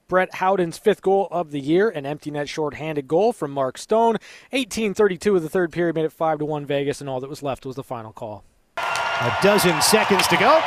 Brett 0.07 0.35
Howden's 0.35 0.77
fifth 0.77 1.01
goal 1.01 1.27
of 1.31 1.51
the 1.51 1.59
year, 1.59 1.89
an 1.89 2.05
empty 2.05 2.31
net 2.31 2.47
shorthanded 2.47 3.07
goal 3.07 3.33
from 3.33 3.51
Mark 3.51 3.77
Stone. 3.77 4.17
18:32 4.53 5.35
of 5.35 5.43
the 5.43 5.49
third 5.49 5.71
period 5.71 5.95
made 5.95 6.05
it 6.05 6.13
5 6.13 6.39
to 6.39 6.45
1 6.45 6.65
Vegas, 6.65 7.01
and 7.01 7.09
all 7.09 7.19
that 7.19 7.29
was 7.29 7.43
left 7.43 7.65
was 7.65 7.75
the 7.75 7.83
final 7.83 8.13
call. 8.13 8.43
A 8.77 9.37
dozen 9.41 9.81
seconds 9.81 10.27
to 10.27 10.37
go, 10.37 10.61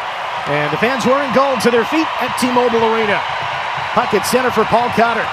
and 0.46 0.70
the 0.72 0.76
fans 0.76 1.06
were 1.06 1.22
in 1.22 1.32
gold 1.32 1.61
to 1.62 1.70
their 1.70 1.85
feet 1.87 2.06
at 2.20 2.37
T-Mobile 2.38 2.85
Arena. 2.85 3.20
Puck 3.94 4.12
at 4.12 4.26
center 4.26 4.50
for 4.50 4.64
Paul 4.64 4.90
Cotter. 4.90 5.26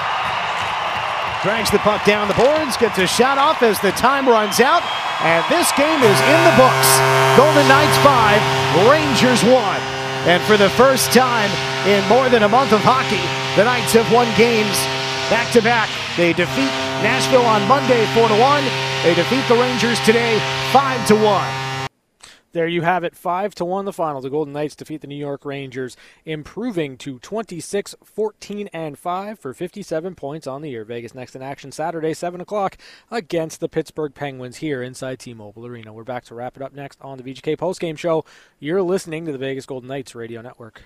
Drags 1.42 1.70
the 1.70 1.80
puck 1.80 2.04
down 2.06 2.28
the 2.28 2.34
boards, 2.34 2.78
gets 2.78 2.96
a 2.96 3.06
shot 3.06 3.36
off 3.36 3.62
as 3.62 3.78
the 3.80 3.92
time 3.92 4.26
runs 4.26 4.60
out, 4.60 4.82
and 5.20 5.44
this 5.52 5.70
game 5.72 6.00
is 6.00 6.20
in 6.20 6.40
the 6.48 6.54
books. 6.56 6.88
Golden 7.36 7.68
Knights 7.68 7.98
5, 8.00 8.88
Rangers 8.88 9.44
1. 9.44 9.80
And 10.26 10.42
for 10.44 10.56
the 10.56 10.70
first 10.70 11.12
time 11.12 11.50
in 11.86 12.02
more 12.08 12.28
than 12.28 12.42
a 12.42 12.48
month 12.48 12.72
of 12.72 12.80
hockey, 12.80 13.22
the 13.56 13.64
Knights 13.64 13.92
have 13.92 14.10
won 14.12 14.26
games 14.36 14.76
back 15.28 15.52
to 15.52 15.60
back. 15.60 15.88
They 16.16 16.32
defeat 16.32 16.72
Nashville 17.04 17.44
on 17.44 17.66
Monday 17.68 18.06
4 18.14 18.28
to 18.28 18.38
1. 18.40 18.64
They 19.02 19.14
defeat 19.14 19.46
the 19.48 19.54
Rangers 19.54 20.00
today 20.00 20.40
5 20.72 21.06
to 21.08 21.14
1. 21.16 21.64
There 22.54 22.68
you 22.68 22.82
have 22.82 23.02
it, 23.02 23.16
five 23.16 23.52
to 23.56 23.64
one. 23.64 23.84
The 23.84 23.92
final. 23.92 24.20
The 24.20 24.30
Golden 24.30 24.52
Knights 24.52 24.76
defeat 24.76 25.00
the 25.00 25.08
New 25.08 25.16
York 25.16 25.44
Rangers, 25.44 25.96
improving 26.24 26.96
to 26.98 27.18
26, 27.18 27.96
14, 28.04 28.68
and 28.72 28.96
five 28.96 29.40
for 29.40 29.52
57 29.52 30.14
points 30.14 30.46
on 30.46 30.62
the 30.62 30.70
year. 30.70 30.84
Vegas 30.84 31.16
next 31.16 31.34
in 31.34 31.42
action 31.42 31.72
Saturday, 31.72 32.14
seven 32.14 32.40
o'clock 32.40 32.78
against 33.10 33.58
the 33.58 33.68
Pittsburgh 33.68 34.14
Penguins 34.14 34.58
here 34.58 34.84
inside 34.84 35.18
T-Mobile 35.18 35.66
Arena. 35.66 35.92
We're 35.92 36.04
back 36.04 36.26
to 36.26 36.36
wrap 36.36 36.54
it 36.56 36.62
up 36.62 36.72
next 36.72 37.00
on 37.00 37.18
the 37.18 37.24
VGK 37.24 37.56
postgame 37.56 37.98
show. 37.98 38.24
You're 38.60 38.82
listening 38.82 39.26
to 39.26 39.32
the 39.32 39.38
Vegas 39.38 39.66
Golden 39.66 39.88
Knights 39.88 40.14
radio 40.14 40.40
network. 40.40 40.84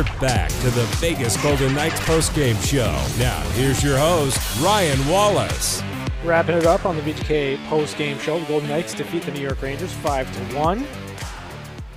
We're 0.00 0.18
back 0.18 0.48
to 0.48 0.70
the 0.70 0.86
Vegas 0.96 1.36
Golden 1.42 1.74
Knights 1.74 2.00
postgame 2.00 2.58
show. 2.66 2.90
Now, 3.22 3.38
here's 3.50 3.84
your 3.84 3.98
host, 3.98 4.58
Ryan 4.58 4.98
Wallis. 5.06 5.82
Wrapping 6.24 6.56
it 6.56 6.64
up 6.64 6.86
on 6.86 6.96
the 6.96 7.02
VGK 7.02 7.58
postgame 7.66 8.18
show, 8.18 8.40
the 8.40 8.46
Golden 8.46 8.70
Knights 8.70 8.94
defeat 8.94 9.24
the 9.24 9.30
New 9.32 9.42
York 9.42 9.60
Rangers 9.60 9.92
5 9.92 10.32
to 10.32 10.56
1. 10.56 10.86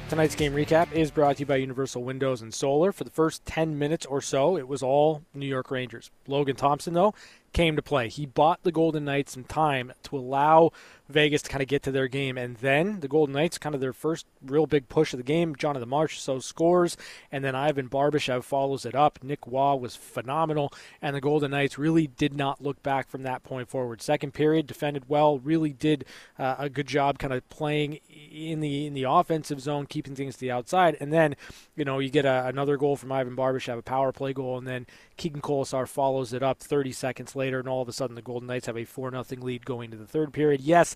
Tonight's 0.10 0.36
game 0.36 0.52
recap 0.52 0.92
is 0.92 1.12
brought 1.12 1.38
to 1.38 1.40
you 1.40 1.46
by 1.46 1.56
Universal 1.56 2.04
Windows 2.04 2.42
and 2.42 2.54
Solar. 2.54 2.92
For 2.92 3.06
the 3.06 3.10
first 3.10 3.46
10 3.46 3.80
minutes 3.80 4.06
or 4.06 4.20
so, 4.20 4.58
it 4.58 4.68
was 4.68 4.84
all 4.84 5.24
New 5.34 5.48
York 5.48 5.72
Rangers. 5.72 6.12
Logan 6.28 6.58
Thompson, 6.58 6.94
though, 6.94 7.14
came 7.54 7.78
to 7.78 7.82
play. 7.82 8.10
He 8.10 8.26
bought 8.26 8.64
the 8.64 8.74
Golden 8.74 9.06
Knights 9.06 9.32
some 9.32 9.46
time 9.46 9.94
to 10.04 10.18
allow 10.18 10.72
Vegas 11.10 11.42
to 11.44 11.50
kind 11.50 11.62
of 11.62 11.68
get 11.68 11.84
to 11.84 11.92
their 11.92 12.08
game. 12.08 12.38
And 12.38 12.58
then 12.58 13.00
the 13.02 13.08
Golden 13.08 13.34
Knights, 13.34 13.58
kind 13.58 13.76
of 13.76 13.82
their 13.82 13.94
first 13.94 14.26
real 14.44 14.66
big 14.66 14.90
push 14.90 15.14
of 15.14 15.18
the 15.18 15.24
game, 15.24 15.56
Jonathan 15.56 15.90
Marchessault 15.90 16.44
scores, 16.44 16.98
and 17.32 17.44
then 17.44 17.56
Ivan 17.56 17.90
Barbashev 17.90 18.44
follows 18.44 18.86
it 18.86 18.96
up. 18.96 19.20
Nick 19.22 19.40
Roy 19.46 19.76
was 19.76 19.96
phenomenal, 19.96 20.74
and 21.02 21.16
the 21.16 21.22
Golden 21.22 21.52
Knights 21.52 21.78
really 21.78 22.08
did 22.08 22.34
not 22.34 22.62
look 22.62 22.82
back 22.84 23.10
from 23.10 23.24
that 23.24 23.44
point 23.44 23.70
forward. 23.70 24.02
Second 24.02 24.34
period, 24.34 24.68
defended 24.68 25.10
well, 25.10 25.40
really 25.40 25.74
did 25.74 26.06
uh, 26.40 26.56
a 26.58 26.70
good 26.70 26.88
job 26.88 27.20
kind 27.20 27.34
of 27.34 27.48
playing 27.50 28.00
in 28.10 28.60
the 28.60 28.88
in 28.88 28.94
the 28.94 29.04
offensive 29.04 29.60
zone, 29.60 29.86
keeping 29.86 30.16
things 30.16 30.36
to 30.36 30.42
the 30.42 30.52
outside. 30.52 30.98
And 31.00 31.12
then, 31.12 31.36
you 31.76 31.86
know, 31.86 32.00
you 32.00 32.10
get 32.10 32.26
a, 32.26 32.48
another 32.48 32.78
goal 32.78 32.96
from 32.96 33.12
Ivan 33.12 33.36
Barbashev, 33.36 33.78
a 33.78 33.82
power 33.82 34.12
play 34.12 34.34
goal, 34.34 34.58
and 34.58 34.68
then 34.68 34.86
Keegan 35.18 35.42
Kolesar 35.42 35.88
follows 35.88 36.34
it 36.34 36.42
up 36.42 36.60
30 36.60 36.92
seconds 36.92 37.36
later, 37.36 37.60
and 37.60 37.68
all 37.68 37.82
of 37.82 37.90
a 37.90 37.94
sudden 37.94 38.16
the 38.16 38.22
Golden 38.22 38.48
Knights 38.48 38.68
have 38.68 38.78
a 38.78 38.86
4 38.86 39.12
0 39.12 39.24
lead 39.42 39.66
going 39.66 39.92
to 39.92 39.98
the 39.98 40.08
third 40.08 40.34
period. 40.34 40.62
Yes, 40.62 40.93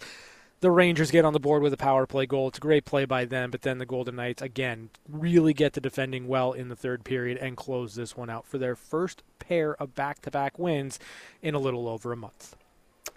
the 0.59 0.71
Rangers 0.71 1.11
get 1.11 1.25
on 1.25 1.33
the 1.33 1.39
board 1.39 1.61
with 1.61 1.73
a 1.73 1.77
power 1.77 2.07
play 2.07 2.25
goal. 2.25 2.47
It's 2.47 2.57
a 2.57 2.61
great 2.61 2.85
play 2.85 3.05
by 3.05 3.25
them, 3.25 3.51
but 3.51 3.61
then 3.61 3.77
the 3.77 3.85
Golden 3.85 4.15
Knights, 4.15 4.41
again, 4.41 4.89
really 5.07 5.53
get 5.53 5.73
to 5.73 5.81
defending 5.81 6.27
well 6.27 6.51
in 6.51 6.69
the 6.69 6.75
third 6.75 7.03
period 7.03 7.37
and 7.37 7.55
close 7.55 7.95
this 7.95 8.17
one 8.17 8.29
out 8.29 8.45
for 8.45 8.57
their 8.57 8.75
first 8.75 9.21
pair 9.39 9.75
of 9.75 9.93
back 9.93 10.21
to 10.23 10.31
back 10.31 10.57
wins 10.57 10.99
in 11.41 11.53
a 11.53 11.59
little 11.59 11.87
over 11.87 12.11
a 12.11 12.17
month. 12.17 12.55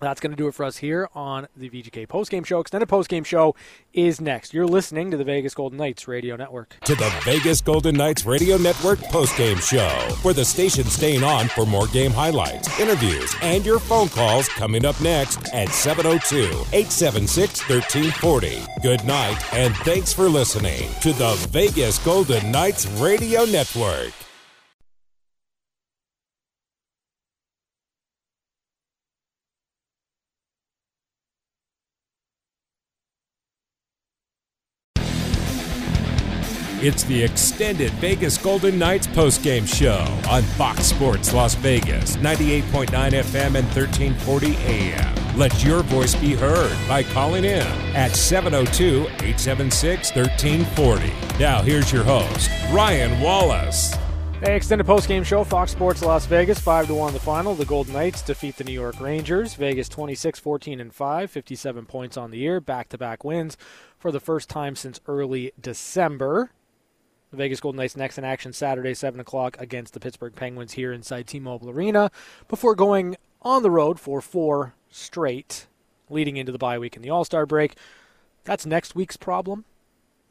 That's 0.00 0.18
going 0.18 0.30
to 0.30 0.36
do 0.36 0.48
it 0.48 0.54
for 0.54 0.64
us 0.64 0.78
here 0.78 1.08
on 1.14 1.46
the 1.54 1.68
VGK 1.68 2.06
postgame 2.06 2.44
show. 2.44 2.60
Extended 2.60 2.88
postgame 2.88 3.24
show 3.24 3.54
is 3.92 4.20
next. 4.20 4.54
You're 4.54 4.66
listening 4.66 5.10
to 5.10 5.18
the 5.18 5.24
Vegas 5.24 5.54
Golden 5.54 5.78
Knights 5.78 6.08
radio 6.08 6.36
network. 6.36 6.76
To 6.84 6.94
the 6.94 7.12
Vegas 7.22 7.60
Golden 7.60 7.96
Knights 7.96 8.24
radio 8.24 8.56
network 8.56 8.98
postgame 8.98 9.60
show, 9.60 9.88
where 10.22 10.32
the 10.32 10.44
station's 10.44 10.92
staying 10.92 11.22
on 11.22 11.48
for 11.48 11.66
more 11.66 11.86
game 11.88 12.12
highlights, 12.12 12.80
interviews, 12.80 13.34
and 13.42 13.64
your 13.64 13.78
phone 13.78 14.08
calls 14.08 14.48
coming 14.48 14.86
up 14.86 14.98
next 15.02 15.52
at 15.52 15.68
702 15.68 16.44
876 16.72 17.68
1340. 17.68 18.62
Good 18.82 19.04
night, 19.04 19.38
and 19.52 19.74
thanks 19.76 20.14
for 20.14 20.28
listening 20.28 20.88
to 21.02 21.12
the 21.12 21.34
Vegas 21.50 21.98
Golden 21.98 22.50
Knights 22.50 22.86
radio 22.86 23.44
network. 23.44 24.12
It's 36.82 37.02
the 37.02 37.22
extended 37.22 37.90
Vegas 37.92 38.38
Golden 38.38 38.78
Knights 38.78 39.06
postgame 39.06 39.68
show 39.68 40.00
on 40.30 40.42
Fox 40.42 40.86
Sports 40.86 41.34
Las 41.34 41.54
Vegas, 41.56 42.16
98.9 42.16 42.86
FM 42.88 43.54
and 43.54 43.66
1340 43.68 44.56
AM. 44.56 45.38
Let 45.38 45.62
your 45.62 45.82
voice 45.82 46.14
be 46.14 46.34
heard 46.34 46.74
by 46.88 47.02
calling 47.02 47.44
in 47.44 47.66
at 47.94 48.16
702 48.16 49.02
876 49.02 50.14
1340. 50.14 51.12
Now, 51.38 51.60
here's 51.60 51.92
your 51.92 52.02
host, 52.02 52.50
Ryan 52.72 53.20
Wallis. 53.20 53.94
Hey, 54.42 54.56
extended 54.56 54.86
postgame 54.86 55.22
show, 55.22 55.44
Fox 55.44 55.72
Sports 55.72 56.02
Las 56.02 56.24
Vegas, 56.24 56.58
5 56.60 56.86
to 56.86 56.94
1 56.94 57.08
in 57.08 57.12
the 57.12 57.20
final. 57.20 57.54
The 57.54 57.66
Golden 57.66 57.92
Knights 57.92 58.22
defeat 58.22 58.56
the 58.56 58.64
New 58.64 58.72
York 58.72 58.98
Rangers. 58.98 59.52
Vegas 59.52 59.90
26 59.90 60.38
14 60.38 60.80
and 60.80 60.94
5, 60.94 61.30
57 61.30 61.84
points 61.84 62.16
on 62.16 62.30
the 62.30 62.38
year, 62.38 62.58
back 62.58 62.88
to 62.88 62.96
back 62.96 63.22
wins 63.22 63.58
for 63.98 64.10
the 64.10 64.18
first 64.18 64.48
time 64.48 64.74
since 64.74 64.98
early 65.06 65.52
December. 65.60 66.52
The 67.30 67.36
Vegas 67.36 67.60
Golden 67.60 67.78
Knights 67.78 67.96
next 67.96 68.18
in 68.18 68.24
action 68.24 68.52
Saturday, 68.52 68.92
7 68.92 69.20
o'clock 69.20 69.56
against 69.60 69.94
the 69.94 70.00
Pittsburgh 70.00 70.34
Penguins 70.34 70.72
here 70.72 70.92
inside 70.92 71.26
T 71.26 71.38
Mobile 71.38 71.70
Arena 71.70 72.10
before 72.48 72.74
going 72.74 73.16
on 73.42 73.62
the 73.62 73.70
road 73.70 74.00
for 74.00 74.20
four 74.20 74.74
straight 74.90 75.66
leading 76.08 76.36
into 76.36 76.50
the 76.50 76.58
bye 76.58 76.78
week 76.78 76.96
and 76.96 77.04
the 77.04 77.10
All 77.10 77.24
Star 77.24 77.46
break. 77.46 77.76
That's 78.44 78.66
next 78.66 78.94
week's 78.94 79.16
problem. 79.16 79.64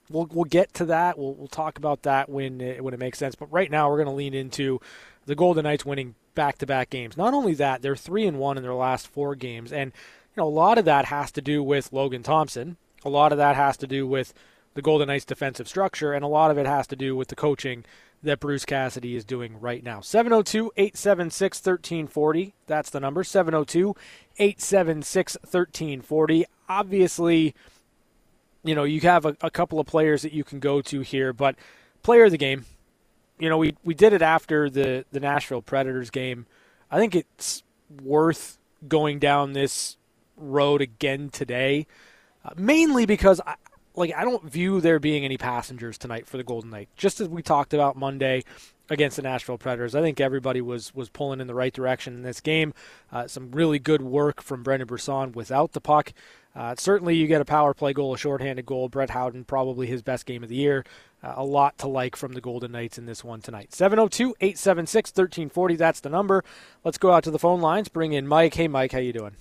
We'll, 0.10 0.28
we'll 0.32 0.46
get 0.46 0.74
to 0.76 0.86
that. 0.86 1.18
We'll, 1.18 1.36
we'll 1.36 1.48
talk 1.48 1.78
about 1.78 2.04
that 2.04 2.30
when 2.30 2.60
it, 2.60 2.84
when 2.84 2.94
it 2.94 3.00
makes 3.00 3.18
sense. 3.18 3.36
But 3.36 3.52
right 3.52 3.70
now, 3.70 3.90
we're 3.90 3.98
going 3.98 4.08
to 4.08 4.14
lean 4.14 4.34
into 4.34 4.82
the 5.26 5.36
Golden 5.36 5.64
Knights 5.64 5.86
winning 5.86 6.16
back 6.36 6.58
to 6.58 6.66
back 6.66 6.90
games. 6.90 7.16
Not 7.16 7.34
only 7.34 7.54
that, 7.56 7.82
they're 7.82 7.96
3 7.96 8.26
and 8.26 8.40
1 8.40 8.58
in 8.58 8.64
their 8.64 8.74
last 8.74 9.08
four 9.08 9.36
games. 9.36 9.72
And 9.72 9.92
you 10.36 10.42
know, 10.42 10.48
a 10.48 10.50
lot 10.50 10.78
of 10.78 10.86
that 10.86 11.06
has 11.06 11.32
to 11.34 11.42
do 11.42 11.64
with 11.64 11.94
Logan 11.94 12.24
Thompson. 12.24 12.78
A 13.06 13.10
lot 13.10 13.32
of 13.32 13.38
that 13.38 13.56
has 13.56 13.78
to 13.78 13.88
do 13.88 14.06
with 14.08 14.34
the 14.74 14.82
Golden 14.82 15.08
Knights 15.08 15.26
defensive 15.26 15.68
structure, 15.68 16.14
and 16.14 16.24
a 16.24 16.28
lot 16.28 16.52
of 16.52 16.58
it 16.58 16.66
has 16.66 16.88
to 16.88 16.96
do 16.96 17.16
with 17.16 17.30
the 17.30 17.36
coaching 17.36 17.86
that 18.22 18.40
Bruce 18.40 18.66
Cassidy 18.66 19.16
is 19.16 19.24
doing 19.24 19.60
right 19.60 19.84
now. 19.84 20.02
702 20.02 20.72
876 20.76 21.58
1340. 21.58 22.54
That's 22.68 22.90
the 22.90 23.00
number. 23.00 23.24
702 23.24 23.96
876 24.38 25.38
1340. 25.42 26.46
Obviously, 26.68 27.56
you 28.64 28.76
know, 28.76 28.84
you 28.84 29.00
have 29.02 29.26
a, 29.26 29.36
a, 29.42 29.50
couple 29.50 29.80
of 29.80 29.88
players 29.88 30.22
that 30.24 30.34
you 30.34 30.44
can 30.44 30.60
go 30.60 30.82
to 30.82 31.02
here, 31.02 31.32
but 31.32 31.56
player 32.04 32.26
of 32.26 32.32
the 32.32 32.38
game, 32.38 32.66
you 33.40 33.50
know, 33.50 33.58
we, 33.58 33.76
we 33.84 33.94
did 33.94 34.12
it 34.12 34.22
after 34.22 34.70
the, 34.70 35.06
the 35.12 35.20
Nashville 35.20 35.62
Predators 35.62 36.10
game. 36.10 36.46
I 36.92 36.98
think 36.98 37.16
it's 37.16 37.64
worth 38.04 38.58
going 38.88 39.20
down 39.20 39.54
this 39.54 39.98
road 40.36 40.82
again 40.82 41.30
today, 41.30 41.88
uh, 42.44 42.52
mainly 42.58 43.06
because 43.06 43.40
I, 43.46 43.56
like 44.00 44.14
I 44.16 44.24
don't 44.24 44.50
view 44.50 44.82
there 44.82 45.00
being 45.00 45.26
any 45.26 45.38
passengers 45.38 45.98
tonight 45.98 46.26
for 46.26 46.38
the 46.38 46.44
Golden 46.44 46.72
Knights. 46.72 46.92
Just 46.96 47.20
as 47.20 47.28
we 47.28 47.44
talked 47.44 47.74
about 47.74 47.96
Monday 47.96 48.44
against 48.90 49.18
the 49.18 49.22
Nashville 49.22 49.58
Predators, 49.58 49.94
I 49.94 50.02
think 50.02 50.20
everybody 50.20 50.62
was 50.62 50.96
was 50.96 51.10
pulling 51.10 51.42
in 51.42 51.48
the 51.48 51.54
right 51.54 51.74
direction 51.74 52.16
in 52.16 52.24
this 52.24 52.42
game. 52.42 52.74
Uh, 53.12 53.28
some 53.28 53.52
really 53.52 53.78
good 53.78 54.02
work 54.02 54.42
from 54.42 54.64
Brendan 54.64 54.88
Brisson 54.88 55.34
without 55.34 55.74
the 55.74 55.82
puck. 55.82 56.14
Uh, 56.56 56.74
certainly, 56.78 57.16
you 57.16 57.28
get 57.28 57.42
a 57.42 57.46
power 57.46 57.74
play 57.74 57.94
goal, 57.94 58.14
a 58.14 58.18
shorthanded 58.18 58.66
goal. 58.66 58.90
Brett 58.90 59.12
Howden, 59.12 59.44
probably 59.44 59.86
his 59.86 60.02
best 60.02 60.26
game 60.26 60.42
of 60.42 60.50
the 60.50 60.56
year. 60.56 60.84
Uh, 61.22 61.34
a 61.36 61.44
lot 61.44 61.78
to 61.78 61.88
like 61.88 62.16
from 62.16 62.34
the 62.34 62.42
Golden 62.42 62.72
Knights 62.72 62.98
in 62.98 63.06
this 63.06 63.24
one 63.24 63.42
tonight. 63.42 63.74
702 63.74 64.36
876 64.40 65.10
1340. 65.12 65.76
That's 65.76 66.00
the 66.00 66.10
number. 66.10 66.44
Let's 66.84 66.98
go 66.98 67.12
out 67.12 67.24
to 67.26 67.32
the 67.32 67.40
phone 67.40 67.62
lines. 67.62 67.90
Bring 67.90 68.14
in 68.14 68.28
Mike. 68.28 68.56
Hey, 68.56 68.68
Mike, 68.68 68.94
how 68.94 69.00
you 69.00 69.14
doing? 69.14 69.36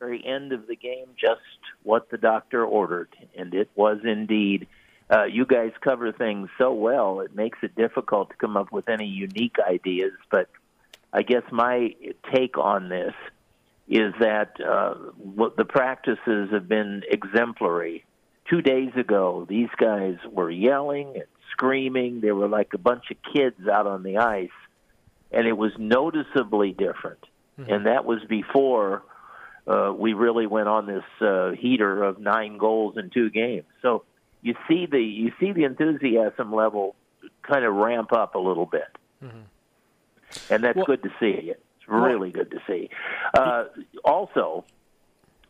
Very 0.00 0.24
end 0.26 0.52
of 0.52 0.66
the 0.66 0.76
game, 0.76 1.08
just 1.16 1.40
what 1.84 2.10
the 2.10 2.18
doctor 2.18 2.64
ordered, 2.64 3.14
and 3.36 3.54
it 3.54 3.70
was 3.76 3.98
indeed. 4.02 4.66
Uh, 5.10 5.24
you 5.24 5.44
guys 5.44 5.72
cover 5.80 6.10
things 6.10 6.48
so 6.56 6.72
well, 6.72 7.20
it 7.20 7.34
makes 7.34 7.58
it 7.62 7.74
difficult 7.74 8.30
to 8.30 8.36
come 8.36 8.56
up 8.56 8.72
with 8.72 8.88
any 8.88 9.06
unique 9.06 9.56
ideas. 9.58 10.12
But 10.30 10.48
I 11.12 11.22
guess 11.22 11.42
my 11.52 11.94
take 12.32 12.56
on 12.56 12.88
this 12.88 13.14
is 13.88 14.14
that 14.20 14.58
uh, 14.60 14.94
the 15.56 15.64
practices 15.64 16.50
have 16.50 16.68
been 16.68 17.02
exemplary 17.08 18.04
two 18.50 18.60
days 18.60 18.90
ago, 18.96 19.46
these 19.48 19.68
guys 19.76 20.16
were 20.30 20.50
yelling 20.50 21.12
and 21.14 21.24
screaming. 21.52 22.20
They 22.20 22.32
were 22.32 22.48
like 22.48 22.74
a 22.74 22.78
bunch 22.78 23.04
of 23.10 23.16
kids 23.32 23.68
out 23.68 23.86
on 23.86 24.02
the 24.02 24.18
ice, 24.18 24.48
and 25.30 25.46
it 25.46 25.56
was 25.56 25.72
noticeably 25.78 26.72
different. 26.72 27.24
Mm-hmm. 27.58 27.72
And 27.72 27.86
that 27.86 28.04
was 28.04 28.18
before 28.28 29.02
uh, 29.70 29.92
we 29.92 30.14
really 30.14 30.46
went 30.46 30.68
on 30.68 30.86
this 30.86 31.04
uh, 31.20 31.52
heater 31.52 32.02
of 32.02 32.18
nine 32.18 32.58
goals 32.58 32.96
in 32.96 33.08
two 33.10 33.30
games. 33.30 33.66
So 33.82 34.02
you 34.42 34.54
see 34.68 34.86
the 34.86 35.00
you 35.00 35.32
see 35.38 35.52
the 35.52 35.64
enthusiasm 35.64 36.52
level 36.52 36.96
kind 37.42 37.64
of 37.64 37.74
ramp 37.74 38.12
up 38.12 38.34
a 38.34 38.38
little 38.38 38.66
bit, 38.66 38.88
mm-hmm. 39.22 39.38
and 40.50 40.64
that's 40.64 40.76
well, 40.76 40.86
good 40.86 41.02
to 41.04 41.10
see. 41.20 41.52
It's 41.52 41.88
really 41.88 42.30
well, 42.30 42.44
good 42.44 42.50
to 42.50 42.58
see. 42.66 42.90
Uh, 43.32 43.64
also, 44.04 44.64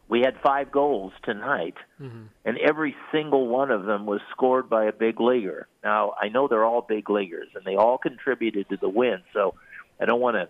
we 0.09 0.21
had 0.21 0.37
five 0.43 0.71
goals 0.71 1.13
tonight, 1.23 1.77
mm-hmm. 1.99 2.25
and 2.45 2.59
every 2.59 2.95
single 3.13 3.47
one 3.47 3.71
of 3.71 3.87
them 3.87 4.05
was 4.05 4.21
scored 4.33 4.69
by 4.69 4.85
a 4.85 4.93
big 4.93 5.19
leaguer. 5.19 5.67
Now, 5.83 6.13
I 6.21 6.29
know 6.29 6.47
they're 6.47 6.65
all 6.65 6.83
big 6.83 7.09
leaguers, 7.09 7.49
and 7.55 7.65
they 7.65 7.77
all 7.77 7.97
contributed 7.97 8.69
to 8.69 8.77
the 8.77 8.89
win, 8.89 9.23
so 9.33 9.55
I 9.99 10.05
don't 10.05 10.21
want 10.21 10.37
to 10.37 10.49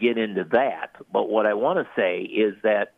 get 0.00 0.18
into 0.18 0.44
that. 0.52 0.96
But 1.12 1.28
what 1.28 1.46
I 1.46 1.54
want 1.54 1.78
to 1.78 1.86
say 1.96 2.22
is 2.22 2.54
that 2.62 2.92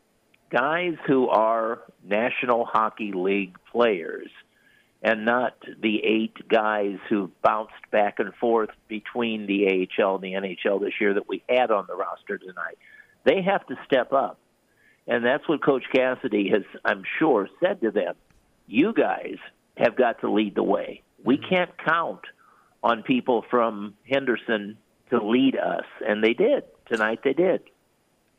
guys 0.51 0.95
who 1.07 1.29
are 1.29 1.81
National 2.05 2.65
Hockey 2.65 3.12
League 3.12 3.57
players 3.71 4.29
and 5.03 5.25
not 5.25 5.57
the 5.81 6.03
eight 6.05 6.49
guys 6.49 6.99
who 7.09 7.31
bounced 7.43 7.73
back 7.91 8.19
and 8.19 8.35
forth 8.35 8.71
between 8.88 9.47
the 9.47 9.88
AHL 9.99 10.17
and 10.17 10.25
the 10.25 10.33
NHL 10.33 10.81
this 10.81 10.95
year 11.01 11.15
that 11.15 11.29
we 11.29 11.43
had 11.49 11.71
on 11.71 11.87
the 11.88 11.97
roster 11.97 12.38
tonight, 12.38 12.79
they 13.25 13.43
have 13.43 13.67
to 13.67 13.77
step 13.87 14.12
up 14.12 14.38
and 15.07 15.25
that's 15.25 15.49
what 15.49 15.65
Coach 15.65 15.85
Cassidy 15.93 16.51
has, 16.51 16.62
I'm 16.85 17.03
sure, 17.19 17.49
said 17.61 17.81
to 17.81 17.91
them. 17.91 18.15
You 18.67 18.93
guys 18.93 19.37
have 19.77 19.97
got 19.97 20.21
to 20.21 20.31
lead 20.31 20.55
the 20.55 20.62
way. 20.62 21.03
We 21.25 21.37
mm-hmm. 21.37 21.49
can't 21.49 21.71
count 21.85 22.21
on 22.83 23.03
people 23.03 23.45
from 23.51 23.95
Henderson 24.09 24.79
to 25.11 25.25
lead 25.25 25.57
us. 25.57 25.85
And 26.07 26.23
they 26.23 26.35
did. 26.35 26.65
Tonight 26.93 27.21
they 27.25 27.33
did. 27.33 27.63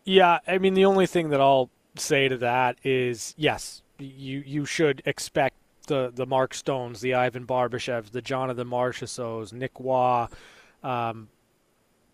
Yeah. 0.04 0.40
I 0.48 0.58
mean, 0.58 0.74
the 0.74 0.86
only 0.86 1.08
thing 1.08 1.30
that 1.30 1.42
I'll 1.42 1.70
say 1.96 2.28
to 2.28 2.38
that 2.38 2.78
is 2.84 3.34
yes, 3.38 3.82
you, 3.98 4.44
you 4.46 4.66
should 4.66 5.02
expect 5.06 5.56
the, 5.88 6.12
the 6.14 6.26
Mark 6.26 6.54
Stones, 6.54 7.02
the 7.02 7.14
Ivan 7.14 7.46
Barbashevs, 7.46 8.12
the 8.12 8.22
Jonathan 8.22 8.68
Marchessaults, 8.68 9.54
Nick 9.54 9.72
Roy, 9.80 10.28
um, 10.84 11.30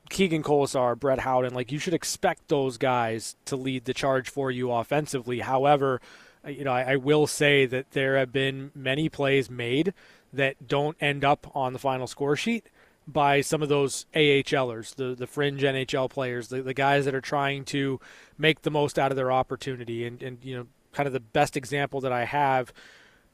Keegan 0.10 0.44
Kolesar, 0.44 0.98
Brett 0.98 1.20
Howden, 1.20 1.54
like 1.54 1.72
you 1.72 1.80
should 1.80 1.94
expect 1.94 2.48
those 2.48 2.78
guys 2.78 3.36
to 3.46 3.56
lead 3.56 3.86
the 3.86 3.94
charge 3.94 4.30
for 4.30 4.50
you 4.50 4.72
offensively. 4.72 5.40
However, 5.40 6.02
you 6.48 6.64
know, 6.64 6.72
I, 6.72 6.94
I, 6.94 6.96
will 6.96 7.28
say 7.28 7.66
that 7.66 7.92
there 7.92 8.18
have 8.18 8.32
been 8.32 8.72
many 8.74 9.10
plays 9.10 9.50
made 9.50 9.94
that 10.34 10.68
don't 10.68 10.98
end 11.02 11.24
up 11.24 11.52
on 11.54 11.74
the 11.74 11.80
final 11.80 12.08
score 12.08 12.36
sheet 12.36 12.70
by 13.12 13.42
some 13.42 13.62
of 13.62 13.70
those 13.70 14.06
AHLers, 14.14 14.96
the 14.96 15.16
the 15.16 15.28
fringe 15.28 15.62
NHL 15.62 16.10
players, 16.10 16.50
the, 16.50 16.62
the 16.62 16.74
guys 16.74 17.06
that 17.06 17.16
are 17.16 17.22
trying 17.22 17.66
to 17.66 18.00
make 18.38 18.62
the 18.62 18.72
most 18.72 19.00
out 19.00 19.12
of 19.12 19.16
their 19.16 19.32
opportunity. 19.32 20.06
And, 20.06 20.22
and 20.22 20.38
you 20.44 20.56
know, 20.56 20.68
kind 20.94 21.08
of 21.08 21.14
the 21.14 21.20
best 21.20 21.58
example 21.58 22.02
that 22.02 22.12
I 22.12 22.26
have 22.26 22.74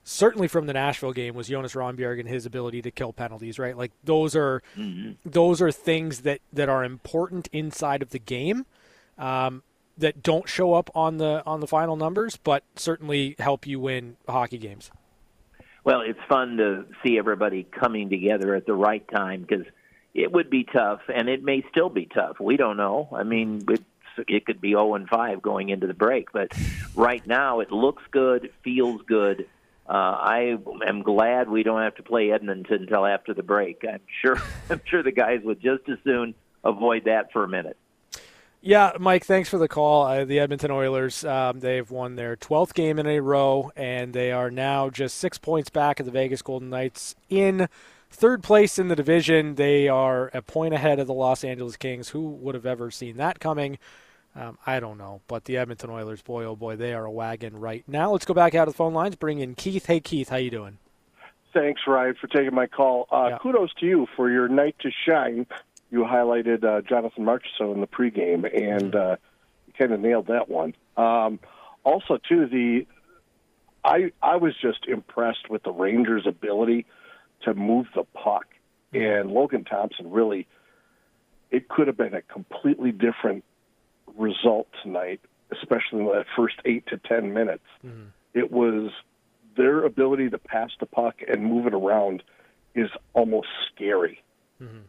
certainly 0.05 0.47
from 0.47 0.67
the 0.67 0.73
Nashville 0.73 1.11
game 1.11 1.35
was 1.35 1.47
Jonas 1.47 1.73
Rondbjerg 1.73 2.19
and 2.19 2.29
his 2.29 2.45
ability 2.45 2.81
to 2.83 2.91
kill 2.91 3.11
penalties, 3.11 3.59
right? 3.59 3.75
Like 3.75 3.91
those 4.03 4.35
are 4.35 4.61
mm-hmm. 4.77 5.13
those 5.25 5.61
are 5.61 5.71
things 5.71 6.21
that 6.21 6.39
that 6.53 6.69
are 6.69 6.85
important 6.85 7.49
inside 7.51 8.01
of 8.01 8.11
the 8.11 8.19
game. 8.19 8.65
Um, 9.17 9.63
that 9.97 10.21
don't 10.21 10.47
show 10.49 10.73
up 10.73 10.89
on 10.93 11.17
the 11.17 11.41
on 11.45 11.59
the 11.59 11.67
final 11.67 11.95
numbers, 11.95 12.38
but 12.38 12.63
certainly 12.75 13.35
help 13.39 13.65
you 13.65 13.79
win 13.79 14.17
hockey 14.27 14.57
games. 14.57 14.91
Well, 15.86 16.02
it's 16.02 16.19
fun 16.28 16.58
to 16.58 16.86
see 17.04 17.17
everybody 17.17 17.63
coming 17.63 18.10
together 18.10 18.56
at 18.56 18.65
the 18.65 18.74
right 18.74 19.08
time 19.08 19.45
because 19.48 19.65
it 20.13 20.32
would 20.32 20.50
be 20.50 20.65
tough, 20.65 21.02
and 21.13 21.30
it 21.30 21.43
may 21.43 21.63
still 21.71 21.89
be 21.89 22.08
tough. 22.08 22.39
We 22.39 22.58
don't 22.58 22.76
know. 22.76 23.08
I 23.13 23.24
mean, 23.24 23.63
it, 23.69 23.84
it 24.28 24.45
could 24.45 24.60
be 24.60 24.71
0 24.71 24.95
and 24.95 25.08
5 25.08 25.41
going 25.41 25.69
into 25.69 25.88
the 25.88 25.93
break, 25.93 26.34
but 26.34 26.52
right 26.95 27.26
now 27.26 27.62
it 27.62 27.71
looks 27.71 28.04
good, 28.12 28.52
feels 28.63 29.02
good, 29.04 29.48
uh, 29.88 29.91
I 29.91 30.58
am 30.88 31.04
glad 31.04 31.48
we 31.48 31.62
don't 31.62 31.82
have 31.82 31.95
to 31.95 32.04
play 32.04 32.32
Edmonton 32.32 32.82
until 32.82 33.06
after 33.06 33.36
the 33.36 33.43
break. 33.43 33.84
I'm 33.88 34.02
sure 34.21 34.38
I'm 34.69 34.82
sure 34.86 35.04
the 35.04 35.12
guys 35.12 35.41
would 35.43 35.62
just 35.62 35.88
as 35.88 35.98
soon 36.04 36.34
avoid 36.63 37.06
that 37.06 37.32
for 37.32 37.43
a 37.43 37.48
minute. 37.48 37.78
Yeah, 38.67 38.93
Mike, 38.99 39.25
thanks 39.25 39.47
for 39.47 39.60
the 39.60 39.67
call. 39.67 40.08
Uh, 40.08 40.25
the 40.25 40.39
Edmonton 40.39 40.71
Oilers, 40.71 41.23
um, 41.23 41.60
they've 41.60 41.88
won 41.91 42.15
their 42.15 42.36
12th 42.36 42.73
game 42.73 42.97
in 42.97 43.06
a 43.06 43.19
row, 43.19 43.71
and 43.75 44.12
they 44.12 44.32
are 44.32 44.49
now 44.49 44.89
just 44.89 45.17
six 45.17 45.38
points 45.38 45.69
back 45.69 45.99
of 45.99 46.08
the 46.08 46.12
Vegas 46.12 46.41
Golden 46.41 46.71
Knights 46.71 47.13
in 47.30 47.69
third 48.10 48.41
place 48.41 48.80
in 48.80 48.88
the 48.88 48.95
division. 48.95 49.54
They 49.54 49.88
are 49.88 50.32
a 50.34 50.41
point 50.41 50.73
ahead 50.73 50.97
of 50.97 51.06
the 51.06 51.13
Los 51.13 51.43
Angeles 51.43 51.78
Kings. 51.78 52.10
Who 52.10 52.28
would 52.28 52.56
have 52.56 52.65
ever 52.65 52.89
seen 52.89 53.17
that 53.17 53.39
coming? 53.39 53.78
Um, 54.36 54.58
I 54.65 54.80
don't 54.80 54.97
know, 54.97 55.21
but 55.28 55.45
the 55.45 55.58
Edmonton 55.58 55.91
Oilers, 55.91 56.23
boy 56.23 56.45
oh 56.45 56.56
boy, 56.56 56.75
they 56.75 56.95
are 56.95 57.06
a 57.06 57.12
wagon 57.12 57.60
right 57.60 57.84
now. 57.88 58.13
Let's 58.13 58.25
go 58.25 58.34
back 58.34 58.56
out 58.56 58.67
of 58.67 58.73
the 58.73 58.78
phone 58.78 58.95
lines. 58.95 59.15
Bring 59.15 59.38
in 59.38 59.54
Keith. 59.54 59.86
Hey 59.86 59.99
Keith, 59.99 60.30
how 60.30 60.38
you 60.38 60.49
doing? 60.49 60.80
Thanks, 61.54 61.82
Ryan, 61.86 62.15
for 62.19 62.25
taking 62.25 62.56
my 62.56 62.65
call. 62.65 63.06
Uh, 63.12 63.28
yeah. 63.30 63.38
Kudos 63.38 63.75
to 63.75 63.86
you 63.86 64.08
for 64.15 64.32
your 64.32 64.47
night 64.47 64.75
to 64.80 64.89
shine. 65.08 65.45
You 65.91 66.00
highlighted 66.00 66.63
uh, 66.63 66.82
Jonathan 66.82 67.26
Marchessault 67.26 67.74
in 67.74 67.82
the 67.82 67.88
pregame, 67.88 68.45
and 68.45 68.93
mm-hmm. 68.93 69.12
uh, 69.12 69.15
you 69.67 69.74
kind 69.78 69.91
of 69.91 70.00
nailed 70.00 70.28
that 70.28 70.50
one. 70.50 70.74
Um, 70.98 71.39
also, 71.84 72.17
too, 72.17 72.48
the 72.48 72.88
I 73.84 74.12
I 74.21 74.38
was 74.38 74.54
just 74.62 74.86
impressed 74.88 75.50
with 75.50 75.63
the 75.63 75.71
Rangers' 75.71 76.26
ability 76.28 76.86
to 77.43 77.54
move 77.54 77.88
the 77.95 78.04
puck, 78.04 78.48
mm-hmm. 78.93 79.06
and 79.06 79.32
Logan 79.32 79.63
Thompson 79.63 80.12
really. 80.12 80.48
It 81.52 81.69
could 81.69 81.88
have 81.88 81.95
been 81.95 82.15
a 82.15 82.24
completely 82.24 82.91
different 82.91 83.45
result 84.17 84.67
tonight, 84.84 85.21
especially 85.52 86.00
in 86.00 86.06
that 86.08 86.26
first 86.36 86.56
eight 86.65 86.88
to 86.88 86.98
ten 86.98 87.34
minutes. 87.34 87.63
Mm-hmm. 87.86 88.08
It 88.34 88.52
was 88.52 88.91
their 89.56 89.84
ability 89.86 90.30
to 90.32 90.38
pass 90.38 90.71
the 90.80 90.86
puck 90.86 91.21
and 91.26 91.45
move 91.45 91.67
it 91.67 91.74
around 91.74 92.24
is 92.74 92.89
almost 93.13 93.47
scary. 93.74 94.22
Mm-hmm. 94.62 94.80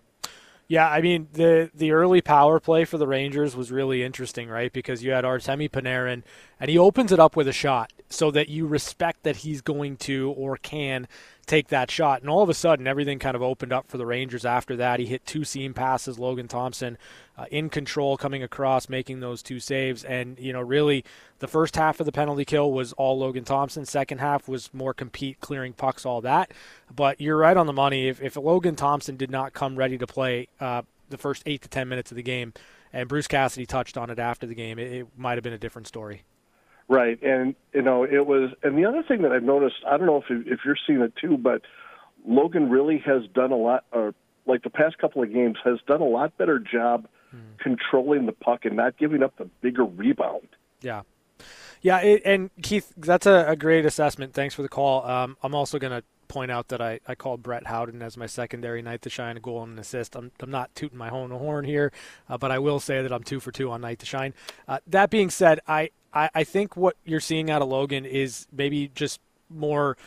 Yeah, 0.68 0.88
I 0.88 1.00
mean 1.00 1.28
the 1.32 1.70
the 1.74 1.92
early 1.92 2.20
power 2.20 2.58
play 2.58 2.84
for 2.84 2.98
the 2.98 3.06
Rangers 3.06 3.54
was 3.54 3.70
really 3.70 4.02
interesting, 4.02 4.48
right? 4.48 4.72
Because 4.72 5.02
you 5.02 5.12
had 5.12 5.24
Artemi 5.24 5.70
Panarin, 5.70 6.22
and 6.58 6.70
he 6.70 6.76
opens 6.76 7.12
it 7.12 7.20
up 7.20 7.36
with 7.36 7.46
a 7.46 7.52
shot, 7.52 7.92
so 8.08 8.30
that 8.30 8.48
you 8.48 8.66
respect 8.66 9.22
that 9.24 9.36
he's 9.36 9.60
going 9.60 9.96
to 9.96 10.30
or 10.36 10.56
can 10.56 11.08
take 11.46 11.68
that 11.68 11.90
shot. 11.90 12.20
And 12.20 12.30
all 12.30 12.42
of 12.42 12.48
a 12.48 12.54
sudden, 12.54 12.86
everything 12.86 13.18
kind 13.18 13.36
of 13.36 13.42
opened 13.42 13.72
up 13.72 13.88
for 13.88 13.98
the 13.98 14.06
Rangers 14.06 14.44
after 14.44 14.76
that. 14.76 15.00
He 15.00 15.06
hit 15.06 15.24
two 15.24 15.44
seam 15.44 15.74
passes, 15.74 16.18
Logan 16.18 16.48
Thompson 16.48 16.98
uh, 17.38 17.46
in 17.50 17.68
control 17.68 18.16
coming 18.16 18.42
across, 18.42 18.88
making 18.88 19.20
those 19.20 19.42
two 19.42 19.60
saves. 19.60 20.04
And, 20.04 20.38
you 20.38 20.52
know, 20.52 20.60
really 20.60 21.04
the 21.38 21.48
first 21.48 21.76
half 21.76 22.00
of 22.00 22.06
the 22.06 22.12
penalty 22.12 22.44
kill 22.44 22.72
was 22.72 22.92
all 22.94 23.18
Logan 23.18 23.44
Thompson. 23.44 23.84
Second 23.84 24.18
half 24.18 24.48
was 24.48 24.72
more 24.74 24.92
compete, 24.94 25.40
clearing 25.40 25.72
pucks, 25.72 26.04
all 26.04 26.20
that. 26.22 26.52
But 26.94 27.20
you're 27.20 27.38
right 27.38 27.56
on 27.56 27.66
the 27.66 27.72
money. 27.72 28.08
If, 28.08 28.20
if 28.20 28.36
Logan 28.36 28.76
Thompson 28.76 29.16
did 29.16 29.30
not 29.30 29.52
come 29.52 29.76
ready 29.76 29.98
to 29.98 30.06
play 30.06 30.48
uh, 30.60 30.82
the 31.08 31.18
first 31.18 31.42
eight 31.46 31.62
to 31.62 31.68
10 31.68 31.88
minutes 31.88 32.10
of 32.10 32.16
the 32.16 32.22
game, 32.22 32.52
and 32.92 33.08
Bruce 33.08 33.28
Cassidy 33.28 33.66
touched 33.66 33.96
on 33.96 34.10
it 34.10 34.18
after 34.18 34.46
the 34.46 34.54
game, 34.54 34.78
it, 34.78 34.92
it 34.92 35.06
might 35.16 35.34
have 35.34 35.44
been 35.44 35.52
a 35.52 35.58
different 35.58 35.86
story. 35.86 36.22
Right, 36.88 37.20
and 37.20 37.56
you 37.72 37.82
know 37.82 38.04
it 38.04 38.26
was, 38.26 38.50
and 38.62 38.78
the 38.78 38.84
other 38.84 39.02
thing 39.02 39.22
that 39.22 39.32
I've 39.32 39.42
noticed, 39.42 39.76
I 39.86 39.96
don't 39.96 40.06
know 40.06 40.18
if 40.18 40.46
if 40.46 40.60
you're 40.64 40.76
seeing 40.86 41.00
it 41.00 41.14
too, 41.20 41.36
but 41.36 41.62
Logan 42.24 42.70
really 42.70 42.98
has 43.04 43.22
done 43.34 43.50
a 43.50 43.56
lot, 43.56 43.84
or 43.90 44.14
like 44.46 44.62
the 44.62 44.70
past 44.70 44.96
couple 44.98 45.22
of 45.22 45.32
games, 45.32 45.56
has 45.64 45.78
done 45.88 46.00
a 46.00 46.06
lot 46.06 46.38
better 46.38 46.60
job 46.60 47.08
controlling 47.58 48.26
the 48.26 48.32
puck 48.32 48.64
and 48.64 48.76
not 48.76 48.96
giving 48.98 49.22
up 49.22 49.36
the 49.36 49.44
bigger 49.60 49.84
rebound. 49.84 50.48
Yeah. 50.80 51.02
Yeah, 51.82 51.98
it, 51.98 52.22
and 52.24 52.50
Keith, 52.62 52.92
that's 52.96 53.26
a, 53.26 53.44
a, 53.48 53.56
great 53.56 53.84
assessment. 53.84 54.32
Thanks 54.34 54.54
for 54.54 54.62
the 54.62 54.68
call. 54.68 55.06
Um, 55.06 55.36
I'm 55.42 55.54
also 55.54 55.78
going 55.78 55.92
to 55.92 56.02
point 56.28 56.50
out 56.50 56.68
that 56.68 56.80
I, 56.80 57.00
I 57.06 57.14
called 57.14 57.42
Brett 57.42 57.66
Howden 57.66 58.02
as 58.02 58.16
my 58.16 58.26
secondary 58.26 58.82
night 58.82 59.02
to 59.02 59.10
shine 59.10 59.36
a 59.36 59.40
goal 59.40 59.62
and 59.62 59.74
an 59.74 59.78
assist. 59.78 60.16
I'm, 60.16 60.32
I'm 60.40 60.50
not 60.50 60.74
tooting 60.74 60.98
my 60.98 61.10
own 61.10 61.30
horn 61.30 61.64
here, 61.64 61.92
uh, 62.28 62.38
but 62.38 62.50
I 62.50 62.58
will 62.58 62.80
say 62.80 63.02
that 63.02 63.12
I'm 63.12 63.22
two 63.22 63.40
for 63.40 63.52
two 63.52 63.70
on 63.70 63.82
night 63.82 63.98
to 64.00 64.06
shine. 64.06 64.34
Uh, 64.66 64.78
that 64.86 65.10
being 65.10 65.30
said, 65.30 65.60
I, 65.68 65.90
I, 66.16 66.30
I 66.34 66.44
think 66.44 66.76
what 66.76 66.96
you're 67.04 67.20
seeing 67.20 67.50
out 67.50 67.62
of 67.62 67.68
Logan 67.68 68.04
is 68.04 68.46
maybe 68.52 68.90
just 68.94 69.20
more– 69.50 69.96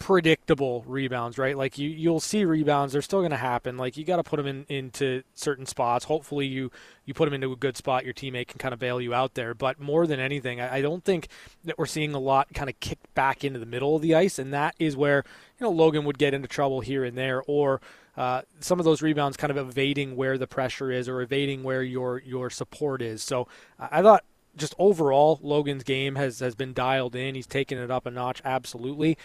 predictable 0.00 0.82
rebounds, 0.86 1.36
right? 1.36 1.56
Like 1.56 1.76
you 1.76 1.88
you'll 1.88 2.20
see 2.20 2.44
rebounds, 2.46 2.94
they're 2.94 3.02
still 3.02 3.20
going 3.20 3.32
to 3.32 3.36
happen. 3.36 3.76
Like 3.76 3.98
you 3.98 4.04
got 4.04 4.16
to 4.16 4.22
put 4.22 4.38
them 4.38 4.46
in 4.46 4.66
into 4.68 5.22
certain 5.34 5.66
spots. 5.66 6.06
Hopefully 6.06 6.46
you 6.46 6.72
you 7.04 7.12
put 7.12 7.26
them 7.26 7.34
into 7.34 7.52
a 7.52 7.56
good 7.56 7.76
spot, 7.76 8.04
your 8.04 8.14
teammate 8.14 8.48
can 8.48 8.58
kind 8.58 8.72
of 8.72 8.80
bail 8.80 9.00
you 9.00 9.14
out 9.14 9.34
there. 9.34 9.52
But 9.54 9.78
more 9.78 10.06
than 10.06 10.18
anything, 10.18 10.60
I, 10.60 10.76
I 10.76 10.80
don't 10.82 11.04
think 11.04 11.28
that 11.64 11.78
we're 11.78 11.86
seeing 11.86 12.14
a 12.14 12.18
lot 12.18 12.52
kind 12.54 12.70
of 12.70 12.80
kick 12.80 12.98
back 13.14 13.44
into 13.44 13.60
the 13.60 13.66
middle 13.66 13.94
of 13.94 14.02
the 14.02 14.14
ice, 14.14 14.38
and 14.38 14.52
that 14.54 14.74
is 14.78 14.96
where 14.96 15.22
you 15.60 15.64
know 15.64 15.70
Logan 15.70 16.04
would 16.06 16.18
get 16.18 16.32
into 16.32 16.48
trouble 16.48 16.80
here 16.80 17.04
and 17.04 17.16
there, 17.16 17.42
or 17.46 17.82
uh, 18.16 18.40
some 18.58 18.78
of 18.78 18.86
those 18.86 19.02
rebounds 19.02 19.36
kind 19.36 19.50
of 19.50 19.58
evading 19.58 20.16
where 20.16 20.38
the 20.38 20.46
pressure 20.46 20.90
is 20.90 21.10
or 21.10 21.20
evading 21.20 21.62
where 21.62 21.82
your 21.82 22.22
your 22.24 22.48
support 22.48 23.02
is. 23.02 23.22
So 23.22 23.48
I 23.78 24.00
thought 24.00 24.24
just 24.56 24.74
overall, 24.78 25.38
Logan's 25.42 25.84
game 25.84 26.16
has, 26.16 26.40
has 26.40 26.54
been 26.54 26.72
dialed 26.72 27.14
in. 27.14 27.34
He's 27.34 27.46
taken 27.46 27.78
it 27.78 27.90
up 27.90 28.06
a 28.06 28.10
notch, 28.10 28.42
absolutely 28.44 29.16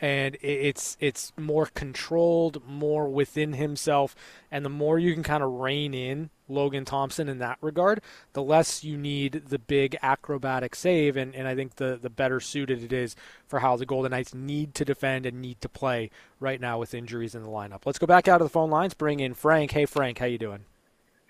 and 0.00 0.36
it's 0.42 0.96
it's 1.00 1.32
more 1.38 1.66
controlled, 1.66 2.62
more 2.68 3.08
within 3.08 3.54
himself, 3.54 4.14
and 4.50 4.64
the 4.64 4.68
more 4.68 4.98
you 4.98 5.14
can 5.14 5.22
kind 5.22 5.42
of 5.42 5.50
rein 5.50 5.94
in 5.94 6.30
Logan 6.48 6.84
Thompson 6.84 7.28
in 7.28 7.38
that 7.38 7.58
regard, 7.60 8.00
the 8.32 8.42
less 8.42 8.82
you 8.82 8.98
need 8.98 9.44
the 9.48 9.58
big 9.58 9.96
acrobatic 10.02 10.74
save, 10.74 11.16
and, 11.16 11.34
and 11.34 11.46
I 11.46 11.54
think 11.54 11.76
the 11.76 11.98
the 12.00 12.10
better 12.10 12.40
suited 12.40 12.82
it 12.82 12.92
is 12.92 13.14
for 13.46 13.60
how 13.60 13.76
the 13.76 13.86
Golden 13.86 14.10
Knights 14.10 14.34
need 14.34 14.74
to 14.74 14.84
defend 14.84 15.26
and 15.26 15.40
need 15.40 15.60
to 15.60 15.68
play 15.68 16.10
right 16.40 16.60
now 16.60 16.78
with 16.78 16.92
injuries 16.92 17.34
in 17.34 17.42
the 17.42 17.48
lineup. 17.48 17.86
Let's 17.86 17.98
go 17.98 18.06
back 18.06 18.26
out 18.26 18.40
of 18.40 18.46
the 18.46 18.52
phone 18.52 18.70
lines, 18.70 18.94
bring 18.94 19.20
in 19.20 19.34
Frank. 19.34 19.70
Hey 19.70 19.86
Frank, 19.86 20.18
how 20.18 20.26
you 20.26 20.38
doing? 20.38 20.64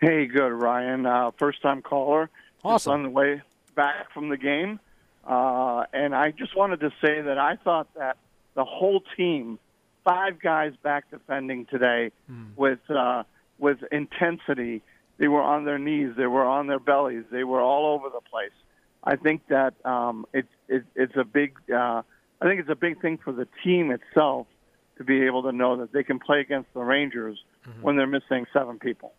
Hey, 0.00 0.26
good 0.26 0.52
Ryan, 0.52 1.06
uh, 1.06 1.30
first 1.38 1.62
time 1.62 1.82
caller. 1.82 2.30
Awesome. 2.64 2.92
On 2.92 3.02
the 3.02 3.10
way 3.10 3.42
back 3.74 4.12
from 4.12 4.28
the 4.28 4.36
game, 4.36 4.80
uh, 5.26 5.84
and 5.92 6.14
I 6.14 6.30
just 6.30 6.56
wanted 6.56 6.80
to 6.80 6.90
say 7.00 7.20
that 7.20 7.38
I 7.38 7.56
thought 7.56 7.88
that 7.94 8.16
the 8.54 8.64
whole 8.64 9.02
team, 9.16 9.58
five 10.04 10.40
guys 10.40 10.72
back 10.82 11.10
defending 11.10 11.66
today 11.66 12.10
mm. 12.30 12.56
with 12.56 12.78
uh, 12.90 13.24
with 13.58 13.78
intensity. 13.92 14.82
They 15.16 15.28
were 15.28 15.42
on 15.42 15.64
their 15.64 15.78
knees, 15.78 16.14
they 16.16 16.26
were 16.26 16.44
on 16.44 16.66
their 16.66 16.80
bellies, 16.80 17.22
they 17.30 17.44
were 17.44 17.60
all 17.60 17.94
over 17.94 18.08
the 18.08 18.20
place. 18.20 18.50
I 19.04 19.14
think 19.16 19.42
that 19.48 19.74
um, 19.84 20.26
it's 20.32 20.48
it, 20.68 20.84
it's 20.94 21.16
a 21.16 21.24
big 21.24 21.56
uh, 21.72 22.02
I 22.40 22.48
think 22.48 22.60
it's 22.60 22.70
a 22.70 22.76
big 22.76 23.00
thing 23.00 23.18
for 23.22 23.32
the 23.32 23.46
team 23.62 23.90
itself 23.90 24.46
to 24.98 25.04
be 25.04 25.22
able 25.22 25.42
to 25.44 25.52
know 25.52 25.76
that 25.76 25.92
they 25.92 26.02
can 26.02 26.18
play 26.18 26.40
against 26.40 26.72
the 26.74 26.80
Rangers 26.80 27.38
mm-hmm. 27.66 27.82
when 27.82 27.96
they're 27.96 28.06
missing 28.06 28.46
seven 28.52 28.78
people. 28.78 29.12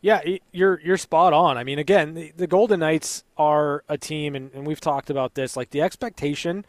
Yeah, 0.00 0.20
you're 0.52 0.80
you're 0.80 0.96
spot 0.96 1.32
on. 1.32 1.56
I 1.56 1.64
mean, 1.64 1.78
again, 1.78 2.14
the, 2.14 2.32
the 2.36 2.46
Golden 2.46 2.80
Knights 2.80 3.24
are 3.36 3.82
a 3.88 3.98
team, 3.98 4.34
and, 4.36 4.50
and 4.54 4.66
we've 4.66 4.80
talked 4.80 5.10
about 5.10 5.34
this. 5.34 5.56
Like 5.56 5.70
the 5.70 5.82
expectation 5.82 6.64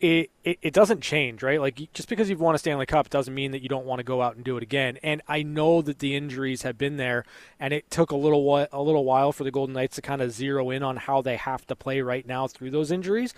it, 0.00 0.30
it, 0.44 0.58
it 0.62 0.72
doesn't 0.72 1.02
change, 1.02 1.42
right? 1.42 1.60
Like 1.60 1.92
just 1.92 2.08
because 2.08 2.30
you've 2.30 2.40
won 2.40 2.54
a 2.54 2.58
Stanley 2.58 2.86
Cup 2.86 3.10
doesn't 3.10 3.34
mean 3.34 3.52
that 3.52 3.62
you 3.62 3.68
don't 3.68 3.84
want 3.84 3.98
to 3.98 4.04
go 4.04 4.22
out 4.22 4.34
and 4.34 4.42
do 4.42 4.56
it 4.56 4.62
again. 4.62 4.98
And 5.02 5.20
I 5.28 5.42
know 5.42 5.82
that 5.82 5.98
the 5.98 6.16
injuries 6.16 6.62
have 6.62 6.78
been 6.78 6.96
there, 6.96 7.24
and 7.58 7.74
it 7.74 7.90
took 7.90 8.10
a 8.10 8.16
little 8.16 8.42
while, 8.42 8.66
a 8.72 8.82
little 8.82 9.04
while 9.04 9.30
for 9.32 9.44
the 9.44 9.50
Golden 9.50 9.74
Knights 9.74 9.96
to 9.96 10.02
kind 10.02 10.22
of 10.22 10.32
zero 10.32 10.70
in 10.70 10.82
on 10.82 10.96
how 10.96 11.20
they 11.20 11.36
have 11.36 11.66
to 11.66 11.76
play 11.76 12.00
right 12.00 12.26
now 12.26 12.46
through 12.46 12.70
those 12.70 12.90
injuries. 12.90 13.34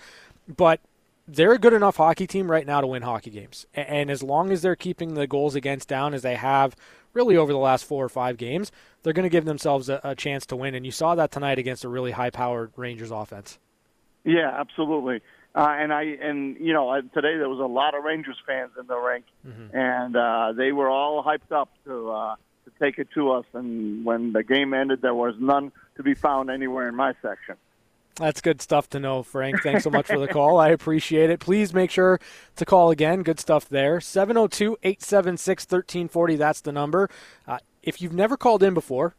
But 0.47 0.79
they're 1.27 1.53
a 1.53 1.59
good 1.59 1.73
enough 1.73 1.97
hockey 1.97 2.27
team 2.27 2.49
right 2.49 2.65
now 2.65 2.79
to 2.79 2.87
win 2.87 3.01
hockey 3.01 3.29
games. 3.29 3.65
And 3.73 4.09
as 4.09 4.23
long 4.23 4.51
as 4.51 4.61
they're 4.61 4.75
keeping 4.75 5.13
the 5.13 5.27
goals 5.27 5.55
against 5.55 5.89
down 5.89 6.13
as 6.13 6.21
they 6.21 6.35
have 6.35 6.75
really 7.13 7.37
over 7.37 7.51
the 7.51 7.59
last 7.59 7.85
four 7.85 8.03
or 8.03 8.09
five 8.09 8.37
games, 8.37 8.71
they're 9.01 9.13
going 9.13 9.23
to 9.23 9.29
give 9.29 9.45
themselves 9.45 9.89
a, 9.89 9.99
a 10.03 10.15
chance 10.15 10.45
to 10.47 10.55
win. 10.55 10.75
And 10.75 10.85
you 10.85 10.91
saw 10.91 11.15
that 11.15 11.31
tonight 11.31 11.59
against 11.59 11.83
a 11.83 11.89
really 11.89 12.11
high-powered 12.11 12.73
Rangers 12.75 13.11
offense. 13.11 13.59
Yeah, 14.23 14.49
absolutely. 14.53 15.21
Uh, 15.55 15.67
and 15.69 15.93
I 15.93 16.03
and 16.03 16.57
you 16.59 16.73
know 16.73 16.99
today 17.13 17.37
there 17.37 17.49
was 17.49 17.59
a 17.59 17.65
lot 17.65 17.93
of 17.93 18.03
Rangers 18.03 18.37
fans 18.47 18.71
in 18.79 18.87
the 18.87 18.97
rink, 18.97 19.25
mm-hmm. 19.47 19.75
and 19.75 20.15
uh, 20.15 20.53
they 20.53 20.71
were 20.71 20.89
all 20.89 21.23
hyped 21.23 21.51
up 21.51 21.69
to 21.85 22.09
uh, 22.09 22.35
to 22.65 22.71
take 22.79 22.97
it 22.97 23.09
to 23.13 23.33
us. 23.33 23.45
And 23.53 24.03
when 24.03 24.33
the 24.33 24.43
game 24.43 24.73
ended, 24.73 25.03
there 25.03 25.13
was 25.13 25.35
none 25.39 25.71
to 25.97 26.03
be 26.03 26.15
found 26.15 26.49
anywhere 26.49 26.87
in 26.87 26.95
my 26.95 27.13
section. 27.21 27.55
That's 28.15 28.41
good 28.41 28.61
stuff 28.61 28.89
to 28.91 28.99
know, 28.99 29.23
Frank. 29.23 29.63
Thanks 29.63 29.83
so 29.83 29.89
much 29.89 30.05
for 30.05 30.19
the 30.19 30.27
call. 30.27 30.57
I 30.57 30.69
appreciate 30.69 31.31
it. 31.31 31.39
Please 31.39 31.73
make 31.73 31.89
sure 31.89 32.19
to 32.55 32.65
call 32.65 32.91
again. 32.91 33.23
Good 33.23 33.39
stuff 33.39 33.67
there. 33.67 33.99
702 33.99 34.77
876 34.83 35.63
1340. 35.63 36.35
That's 36.35 36.61
the 36.61 36.71
number. 36.71 37.09
Uh, 37.47 37.57
if 37.81 38.01
you've 38.01 38.13
never 38.13 38.37
called 38.37 38.61
in 38.61 38.75
before, 38.75 39.15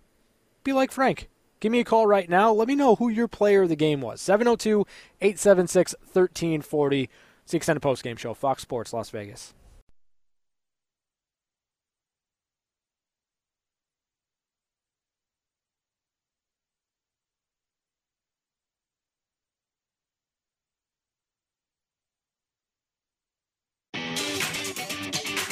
be 0.63 0.73
like 0.73 0.93
Frank. 0.93 1.29
Give 1.59 1.73
me 1.73 1.81
a 1.81 1.85
call 1.85 2.07
right 2.07 2.29
now. 2.29 2.53
Let 2.53 2.69
me 2.69 2.77
know 2.77 2.95
who 2.95 3.09
your 3.09 3.27
player 3.27 3.63
of 3.63 3.69
the 3.69 3.77
game 3.77 4.01
was. 4.01 4.21
702 4.21 4.87
876 5.21 5.95
1340. 6.03 7.11
It's 7.43 7.51
the 7.51 7.57
extended 7.57 7.81
post 7.81 8.05
game 8.05 8.17
show, 8.17 8.33
Fox 8.33 8.63
Sports 8.63 8.93
Las 8.93 9.11
Vegas. 9.11 9.55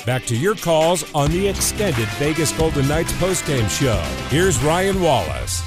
Back 0.05 0.25
to 0.27 0.37
your 0.37 0.57
calls 0.57 1.05
on 1.15 1.31
the 1.31 1.47
extended 1.47 2.09
Vegas 2.19 2.53
Golden 2.53 2.89
Knights 2.89 3.13
postgame 3.13 3.71
show. 3.71 4.01
Here's 4.31 4.61
Ryan 4.65 5.01
Wallis. 5.01 5.63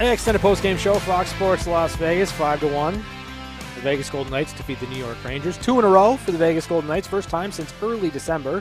Extended 0.00 0.40
post-game 0.40 0.76
show, 0.76 0.98
Fox 0.98 1.30
Sports 1.30 1.68
Las 1.68 1.94
Vegas, 1.94 2.32
5 2.32 2.60
to 2.60 2.66
1. 2.66 2.94
The 2.94 3.80
Vegas 3.82 4.10
Golden 4.10 4.32
Knights 4.32 4.52
defeat 4.54 4.80
the 4.80 4.88
New 4.88 4.98
York 4.98 5.22
Rangers. 5.24 5.56
Two 5.58 5.78
in 5.78 5.84
a 5.84 5.88
row 5.88 6.16
for 6.16 6.32
the 6.32 6.38
Vegas 6.38 6.66
Golden 6.66 6.88
Knights, 6.88 7.06
first 7.06 7.28
time 7.28 7.52
since 7.52 7.72
early 7.80 8.10
December 8.10 8.60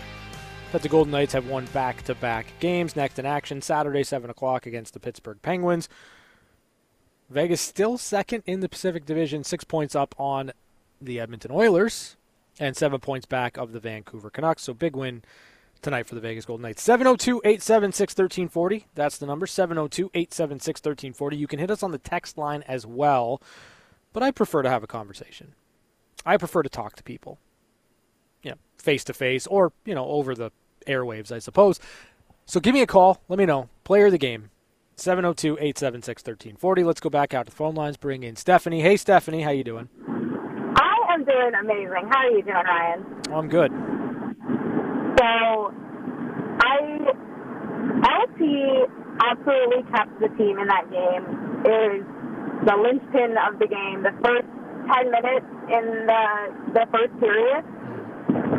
that 0.72 0.84
the 0.84 0.90
Golden 0.90 1.12
Knights 1.12 1.34
have 1.34 1.48
won 1.48 1.66
back 1.74 2.04
to 2.04 2.14
back 2.14 2.46
games. 2.60 2.96
Next 2.96 3.18
in 3.18 3.26
action, 3.26 3.64
Saturday, 3.64 4.04
7 4.04 4.30
o'clock 4.30 4.68
against 4.68 4.94
the 4.94 5.00
Pittsburgh 5.00 5.42
Penguins. 5.42 5.90
Vegas 7.32 7.62
still 7.62 7.98
second 7.98 8.44
in 8.46 8.60
the 8.60 8.70
Pacific 8.70 9.08
Division, 9.08 9.44
six 9.44 9.64
points 9.64 9.96
up 9.96 10.14
on 10.20 10.52
the 11.02 11.20
Edmonton 11.20 11.52
Oilers, 11.52 12.16
and 12.60 12.76
seven 12.76 13.00
points 13.00 13.26
back 13.26 13.58
of 13.58 13.72
the 13.72 13.80
Vancouver 13.80 14.30
Canucks. 14.30 14.64
So 14.64 14.74
big 14.74 14.96
win 14.96 15.24
tonight 15.82 16.06
for 16.06 16.16
the 16.16 16.22
Vegas 16.22 16.46
Golden 16.46 16.64
Knights. 16.64 16.84
702 16.84 17.42
876 17.44 18.12
1340. 18.12 18.88
That's 18.96 19.18
the 19.18 19.26
number 19.26 19.48
702 19.48 20.12
876 20.14 20.80
1340. 20.80 21.38
You 21.38 21.48
can 21.48 21.60
hit 21.60 21.72
us 21.72 21.84
on 21.84 21.92
the 21.92 21.98
text 21.98 22.38
line 22.38 22.64
as 22.68 22.86
well, 22.86 23.42
but 24.14 24.22
I 24.22 24.32
prefer 24.32 24.62
to 24.62 24.70
have 24.70 24.84
a 24.84 24.88
conversation. 24.88 25.54
I 26.26 26.38
prefer 26.38 26.64
to 26.64 26.70
talk 26.70 26.96
to 26.98 27.04
people, 27.04 27.40
you 28.44 28.52
know, 28.52 28.58
face 28.78 29.04
to 29.06 29.14
face 29.14 29.48
or, 29.48 29.72
you 29.86 29.96
know, 29.96 30.06
over 30.06 30.36
the 30.36 30.52
airwaves, 30.86 31.32
I 31.32 31.40
suppose. 31.40 31.80
So 32.46 32.60
give 32.60 32.74
me 32.74 32.82
a 32.82 32.88
call. 32.88 33.22
Let 33.30 33.40
me 33.40 33.46
know. 33.46 33.70
Player 33.84 34.08
of 34.08 34.12
the 34.12 34.18
game. 34.18 34.50
702 34.98 35.54
876 35.54 36.22
1340. 36.22 36.84
Let's 36.84 37.00
go 37.00 37.10
back 37.10 37.34
out 37.34 37.46
to 37.46 37.52
the 37.52 37.56
phone 37.56 37.76
lines. 37.76 37.96
Bring 37.96 38.24
in 38.24 38.36
Stephanie. 38.36 38.82
Hey, 38.82 38.98
Stephanie. 38.98 39.44
How 39.44 39.52
you 39.52 39.64
doing? 39.64 40.19
Doing 41.30 41.54
amazing. 41.62 42.10
How 42.10 42.26
are 42.26 42.32
you 42.32 42.42
doing, 42.42 42.66
Ryan? 42.66 43.06
I'm 43.32 43.50
good. 43.50 43.70
So 45.20 45.30
I 46.58 46.76
LT 48.02 48.90
absolutely 49.22 49.84
kept 49.94 50.20
the 50.20 50.30
team 50.38 50.58
in 50.58 50.66
that 50.66 50.90
game. 50.90 51.24
Is 51.70 52.02
the 52.66 52.76
linchpin 52.76 53.38
of 53.46 53.60
the 53.60 53.68
game. 53.68 54.02
The 54.02 54.16
first 54.26 54.50
ten 54.90 55.12
minutes 55.12 55.46
in 55.70 55.86
the 56.10 56.26
the 56.74 56.86
first 56.90 57.14
period 57.22 57.62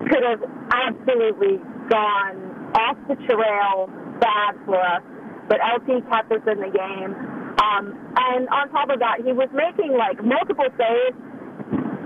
could 0.07 0.23
have 0.23 0.43
absolutely 0.71 1.59
gone 1.91 2.71
off 2.79 2.97
the 3.09 3.17
trail 3.27 3.91
bad 4.21 4.55
for 4.65 4.79
us, 4.79 5.03
but 5.49 5.59
LT 5.59 6.07
kept 6.07 6.31
us 6.31 6.45
in 6.47 6.61
the 6.63 6.71
game. 6.71 7.19
Um, 7.59 7.99
and 8.17 8.49
on 8.49 8.71
top 8.71 8.91
of 8.91 9.01
that, 9.01 9.27
he 9.27 9.33
was 9.33 9.49
making 9.53 9.99
like 9.99 10.23
multiple 10.23 10.71
saves 10.79 11.19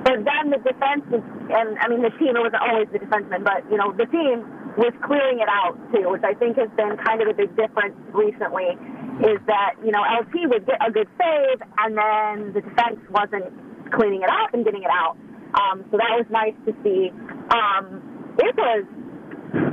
but 0.04 0.20
then 0.20 0.52
the 0.52 0.60
defense 0.60 1.00
was, 1.08 1.24
and 1.48 1.80
I 1.80 1.88
mean 1.88 2.04
the 2.04 2.12
team, 2.20 2.36
it 2.36 2.42
wasn't 2.44 2.60
always 2.60 2.88
the 2.92 3.00
defenseman, 3.00 3.40
but 3.40 3.64
you 3.72 3.80
know 3.80 3.88
the 3.96 4.04
team 4.12 4.44
was 4.76 4.92
clearing 5.00 5.40
it 5.40 5.48
out 5.48 5.80
too, 5.96 6.12
which 6.12 6.22
I 6.22 6.36
think 6.36 6.60
has 6.60 6.68
been 6.76 7.00
kind 7.00 7.24
of 7.24 7.28
a 7.28 7.34
big 7.34 7.56
difference 7.56 7.96
recently. 8.12 8.76
Is 9.24 9.40
that 9.48 9.80
you 9.80 9.92
know 9.96 10.04
LT 10.04 10.52
would 10.52 10.66
get 10.68 10.76
a 10.84 10.92
good 10.92 11.08
save, 11.16 11.64
and 11.80 11.96
then 11.96 12.52
the 12.52 12.60
defense 12.60 13.00
wasn't 13.08 13.48
cleaning 13.96 14.20
it 14.20 14.28
out 14.28 14.52
and 14.52 14.64
getting 14.64 14.84
it 14.84 14.92
out. 14.92 15.16
Um, 15.56 15.88
so 15.88 15.96
that 15.96 16.12
was 16.20 16.26
nice 16.28 16.56
to 16.68 16.76
see. 16.84 17.08
Um, 17.48 18.04
it 18.36 18.52
was 18.60 18.84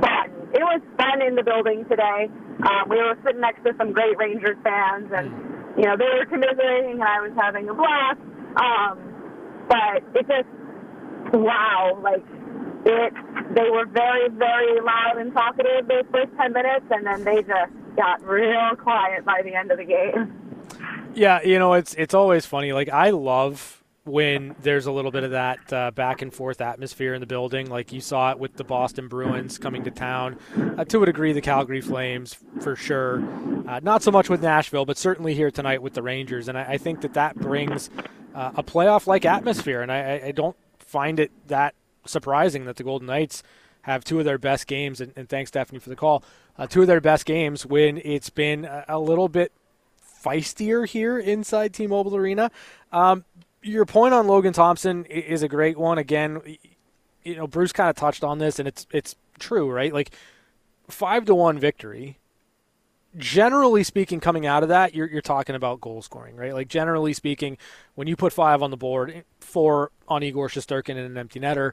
fun. 0.00 0.28
it 0.56 0.64
was 0.64 0.80
fun 0.96 1.20
in 1.20 1.34
the 1.34 1.42
building 1.42 1.84
today. 1.90 2.32
Um, 2.64 2.88
we 2.88 2.96
were 2.96 3.18
sitting 3.20 3.40
next 3.44 3.64
to 3.68 3.76
some 3.76 3.92
great 3.92 4.16
Rangers 4.16 4.56
fans, 4.64 5.12
and 5.12 5.28
you 5.76 5.84
know 5.84 5.96
they 6.00 6.08
were 6.08 6.24
commiserating, 6.24 7.02
and 7.02 7.08
I 7.08 7.20
was 7.20 7.36
having 7.36 7.68
a 7.68 7.74
blast. 7.74 8.22
Um, 8.56 9.11
but 9.68 10.02
it 10.14 10.26
just 10.28 10.48
wow, 11.34 11.98
like 12.02 12.24
it. 12.86 13.12
They 13.54 13.68
were 13.70 13.86
very, 13.86 14.28
very 14.30 14.80
loud 14.80 15.18
and 15.18 15.32
talkative 15.32 15.88
those 15.88 16.04
first 16.10 16.30
ten 16.38 16.52
minutes, 16.52 16.86
and 16.90 17.06
then 17.06 17.24
they 17.24 17.42
just 17.42 17.72
got 17.96 18.22
real 18.24 18.76
quiet 18.76 19.24
by 19.24 19.42
the 19.44 19.54
end 19.54 19.70
of 19.70 19.78
the 19.78 19.84
game. 19.84 20.32
Yeah, 21.14 21.42
you 21.42 21.58
know 21.58 21.74
it's 21.74 21.94
it's 21.94 22.14
always 22.14 22.46
funny. 22.46 22.72
Like 22.72 22.88
I 22.88 23.10
love 23.10 23.82
when 24.04 24.56
there's 24.62 24.86
a 24.86 24.92
little 24.92 25.12
bit 25.12 25.22
of 25.22 25.30
that 25.30 25.72
uh, 25.72 25.90
back 25.92 26.22
and 26.22 26.34
forth 26.34 26.60
atmosphere 26.60 27.14
in 27.14 27.20
the 27.20 27.26
building. 27.26 27.70
Like 27.70 27.92
you 27.92 28.00
saw 28.00 28.32
it 28.32 28.38
with 28.38 28.56
the 28.56 28.64
Boston 28.64 29.08
Bruins 29.08 29.58
coming 29.58 29.84
to 29.84 29.90
town. 29.90 30.38
Uh, 30.76 30.84
to 30.84 31.02
a 31.02 31.06
degree, 31.06 31.32
the 31.32 31.40
Calgary 31.40 31.80
Flames, 31.80 32.36
for 32.60 32.74
sure. 32.74 33.22
Uh, 33.68 33.80
not 33.82 34.02
so 34.02 34.10
much 34.10 34.28
with 34.28 34.42
Nashville, 34.42 34.84
but 34.84 34.98
certainly 34.98 35.34
here 35.34 35.50
tonight 35.50 35.82
with 35.82 35.94
the 35.94 36.02
Rangers. 36.02 36.48
And 36.48 36.58
I, 36.58 36.62
I 36.62 36.78
think 36.78 37.02
that 37.02 37.14
that 37.14 37.36
brings 37.36 37.90
uh, 38.34 38.52
a 38.56 38.62
playoff 38.62 39.06
like 39.06 39.24
atmosphere. 39.24 39.82
And 39.82 39.90
I, 39.90 40.22
I, 40.26 40.32
don't 40.32 40.56
find 40.78 41.20
it 41.20 41.30
that 41.48 41.74
surprising 42.04 42.64
that 42.64 42.76
the 42.76 42.84
Golden 42.84 43.06
Knights 43.06 43.42
have 43.82 44.04
two 44.04 44.18
of 44.18 44.24
their 44.24 44.38
best 44.38 44.66
games. 44.66 45.00
And, 45.00 45.12
and 45.16 45.28
thanks, 45.28 45.48
Stephanie, 45.48 45.78
for 45.78 45.90
the 45.90 45.96
call. 45.96 46.22
Uh, 46.58 46.66
two 46.66 46.82
of 46.82 46.86
their 46.86 47.00
best 47.00 47.24
games 47.24 47.64
when 47.64 48.00
it's 48.04 48.30
been 48.30 48.64
a, 48.64 48.84
a 48.88 48.98
little 48.98 49.28
bit 49.28 49.52
feistier 50.22 50.86
here 50.86 51.18
inside 51.18 51.72
T-Mobile 51.72 52.16
Arena. 52.16 52.50
Um, 52.92 53.24
your 53.62 53.84
point 53.84 54.14
on 54.14 54.26
Logan 54.26 54.52
Thompson 54.52 55.04
is 55.06 55.42
a 55.42 55.48
great 55.48 55.78
one. 55.78 55.98
Again, 55.98 56.40
you 57.24 57.36
know, 57.36 57.46
Bruce 57.46 57.72
kind 57.72 57.88
of 57.88 57.96
touched 57.96 58.24
on 58.24 58.38
this, 58.38 58.58
and 58.58 58.66
it's 58.66 58.86
it's 58.90 59.14
true, 59.38 59.70
right? 59.70 59.92
Like 59.92 60.10
five 60.88 61.24
to 61.26 61.34
one 61.34 61.58
victory. 61.58 62.18
Generally 63.16 63.84
speaking, 63.84 64.20
coming 64.20 64.46
out 64.46 64.62
of 64.62 64.70
that, 64.70 64.94
you're 64.94 65.06
you're 65.06 65.20
talking 65.20 65.54
about 65.54 65.80
goal 65.80 66.00
scoring, 66.00 66.34
right? 66.34 66.54
Like 66.54 66.68
generally 66.68 67.12
speaking, 67.12 67.58
when 67.94 68.08
you 68.08 68.16
put 68.16 68.32
five 68.32 68.62
on 68.62 68.70
the 68.70 68.76
board, 68.76 69.24
four 69.40 69.90
on 70.08 70.22
Igor 70.22 70.48
Shesterkin 70.48 70.90
and 70.90 71.00
an 71.00 71.18
empty 71.18 71.38
netter, 71.38 71.72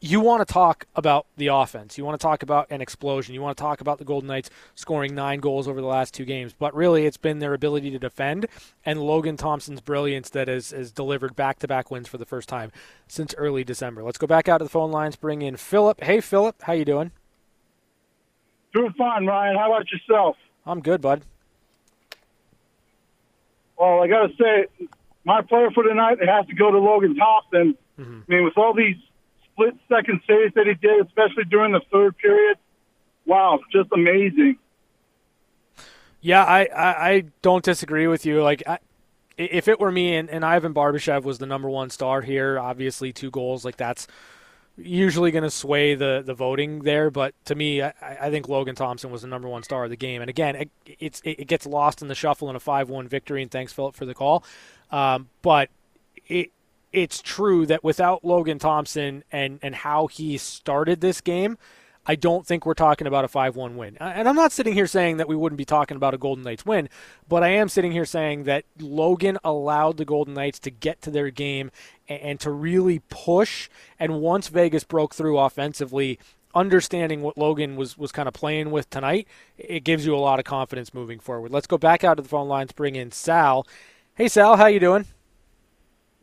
you 0.00 0.20
want 0.20 0.46
to 0.46 0.52
talk 0.52 0.86
about 0.94 1.26
the 1.36 1.48
offense. 1.48 1.98
You 1.98 2.04
want 2.04 2.20
to 2.20 2.22
talk 2.24 2.42
about 2.42 2.70
an 2.70 2.80
explosion. 2.80 3.34
You 3.34 3.42
want 3.42 3.56
to 3.56 3.62
talk 3.62 3.80
about 3.80 3.98
the 3.98 4.04
Golden 4.04 4.28
Knights 4.28 4.50
scoring 4.74 5.14
nine 5.14 5.40
goals 5.40 5.66
over 5.66 5.80
the 5.80 5.86
last 5.86 6.14
two 6.14 6.24
games. 6.24 6.54
But 6.56 6.74
really, 6.74 7.06
it's 7.06 7.16
been 7.16 7.40
their 7.40 7.54
ability 7.54 7.90
to 7.90 7.98
defend 7.98 8.46
and 8.84 9.00
Logan 9.00 9.36
Thompson's 9.36 9.80
brilliance 9.80 10.30
that 10.30 10.48
has, 10.48 10.70
has 10.70 10.92
delivered 10.92 11.34
back 11.34 11.58
to 11.60 11.68
back 11.68 11.90
wins 11.90 12.08
for 12.08 12.18
the 12.18 12.26
first 12.26 12.48
time 12.48 12.70
since 13.08 13.34
early 13.36 13.64
December. 13.64 14.02
Let's 14.02 14.18
go 14.18 14.26
back 14.26 14.48
out 14.48 14.58
to 14.58 14.64
the 14.64 14.70
phone 14.70 14.92
lines, 14.92 15.16
bring 15.16 15.42
in 15.42 15.56
Philip. 15.56 16.02
Hey, 16.02 16.20
Philip, 16.20 16.62
how 16.62 16.74
you 16.74 16.84
doing? 16.84 17.10
Doing 18.74 18.92
fine, 18.96 19.26
Ryan. 19.26 19.56
How 19.56 19.72
about 19.72 19.86
yourself? 19.90 20.36
I'm 20.68 20.80
good, 20.80 21.00
bud. 21.00 21.22
Well, 23.78 24.02
I 24.02 24.08
got 24.08 24.26
to 24.26 24.36
say, 24.36 24.86
my 25.24 25.42
player 25.42 25.70
for 25.70 25.82
tonight 25.82 26.18
has 26.22 26.46
to 26.46 26.54
go 26.54 26.70
to 26.70 26.78
Logan 26.78 27.16
Thompson. 27.16 27.76
Mm-hmm. 27.98 28.20
I 28.28 28.34
mean, 28.34 28.44
with 28.44 28.58
all 28.58 28.74
these 28.74 28.96
split 29.52 29.74
second 29.88 30.20
saves 30.28 30.54
that 30.54 30.66
he 30.66 30.74
did, 30.74 31.06
especially 31.06 31.44
during 31.44 31.72
the 31.72 31.80
third 31.90 32.16
period. 32.18 32.58
Wow, 33.24 33.60
just 33.72 33.90
amazing. 33.92 34.58
Yeah, 36.20 36.44
I, 36.44 36.64
I, 36.64 37.08
I 37.10 37.24
don't 37.42 37.64
disagree 37.64 38.06
with 38.06 38.26
you. 38.26 38.42
Like, 38.42 38.62
I, 38.66 38.78
if 39.36 39.68
it 39.68 39.78
were 39.78 39.92
me 39.92 40.16
and, 40.16 40.28
and 40.28 40.44
Ivan 40.44 40.74
Barbashev 40.74 41.22
was 41.22 41.38
the 41.38 41.46
number 41.46 41.68
one 41.68 41.90
star 41.90 42.22
here, 42.22 42.58
obviously 42.58 43.12
two 43.12 43.30
goals, 43.30 43.64
like 43.64 43.76
that's 43.76 44.06
usually 44.78 45.30
going 45.30 45.44
to 45.44 45.50
sway 45.50 45.94
the, 45.94 46.22
the 46.24 46.34
voting 46.34 46.80
there. 46.80 47.10
But 47.10 47.34
to 47.46 47.54
me, 47.54 47.82
I, 47.82 47.92
I 48.00 48.30
think 48.30 48.48
Logan 48.48 48.74
Thompson 48.74 49.10
was 49.10 49.22
the 49.22 49.28
number 49.28 49.48
one 49.48 49.62
star 49.62 49.84
of 49.84 49.90
the 49.90 49.96
game. 49.96 50.20
And 50.20 50.30
again, 50.30 50.56
it, 50.56 50.70
it's 50.98 51.20
it 51.24 51.46
gets 51.46 51.66
lost 51.66 52.02
in 52.02 52.08
the 52.08 52.14
shuffle 52.14 52.48
in 52.50 52.56
a 52.56 52.60
five 52.60 52.88
one 52.88 53.08
victory. 53.08 53.42
And 53.42 53.50
thanks, 53.50 53.72
Philip, 53.72 53.94
for 53.94 54.06
the 54.06 54.14
call. 54.14 54.44
Um, 54.90 55.28
but 55.42 55.70
it 56.26 56.50
it's 56.92 57.20
true 57.20 57.66
that 57.66 57.84
without 57.84 58.24
Logan 58.24 58.58
Thompson 58.58 59.24
and, 59.30 59.58
and 59.62 59.74
how 59.74 60.06
he 60.06 60.38
started 60.38 61.00
this 61.00 61.20
game, 61.20 61.58
I 62.08 62.14
don't 62.14 62.46
think 62.46 62.64
we're 62.64 62.72
talking 62.72 63.06
about 63.06 63.26
a 63.26 63.28
5 63.28 63.54
1 63.54 63.76
win. 63.76 63.98
And 64.00 64.26
I'm 64.26 64.34
not 64.34 64.50
sitting 64.50 64.72
here 64.72 64.86
saying 64.86 65.18
that 65.18 65.28
we 65.28 65.36
wouldn't 65.36 65.58
be 65.58 65.66
talking 65.66 65.96
about 65.96 66.14
a 66.14 66.18
Golden 66.18 66.42
Knights 66.42 66.64
win, 66.64 66.88
but 67.28 67.42
I 67.42 67.48
am 67.48 67.68
sitting 67.68 67.92
here 67.92 68.06
saying 68.06 68.44
that 68.44 68.64
Logan 68.80 69.36
allowed 69.44 69.98
the 69.98 70.06
Golden 70.06 70.32
Knights 70.32 70.58
to 70.60 70.70
get 70.70 71.02
to 71.02 71.10
their 71.10 71.30
game 71.30 71.70
and, 72.08 72.40
to 72.40 72.50
really 72.50 73.00
push. 73.10 73.68
And 74.00 74.22
once 74.22 74.48
Vegas 74.48 74.84
broke 74.84 75.14
through 75.14 75.38
offensively, 75.38 76.18
understanding 76.54 77.20
what 77.20 77.36
Logan 77.36 77.76
was, 77.76 77.98
was 77.98 78.10
kind 78.10 78.26
of 78.26 78.32
playing 78.32 78.70
with 78.70 78.88
tonight, 78.88 79.28
it 79.58 79.84
gives 79.84 80.06
you 80.06 80.14
a 80.14 80.18
lot 80.18 80.38
of 80.38 80.46
confidence 80.46 80.94
moving 80.94 81.18
forward. 81.18 81.52
Let's 81.52 81.66
go 81.66 81.76
back 81.76 82.04
out 82.04 82.14
to 82.14 82.22
the 82.22 82.28
phone 82.28 82.48
lines, 82.48 82.72
bring 82.72 82.96
in 82.96 83.12
Sal. 83.12 83.66
Hey, 84.14 84.28
Sal, 84.28 84.56
how 84.56 84.66
you 84.66 84.80
doing? 84.80 85.04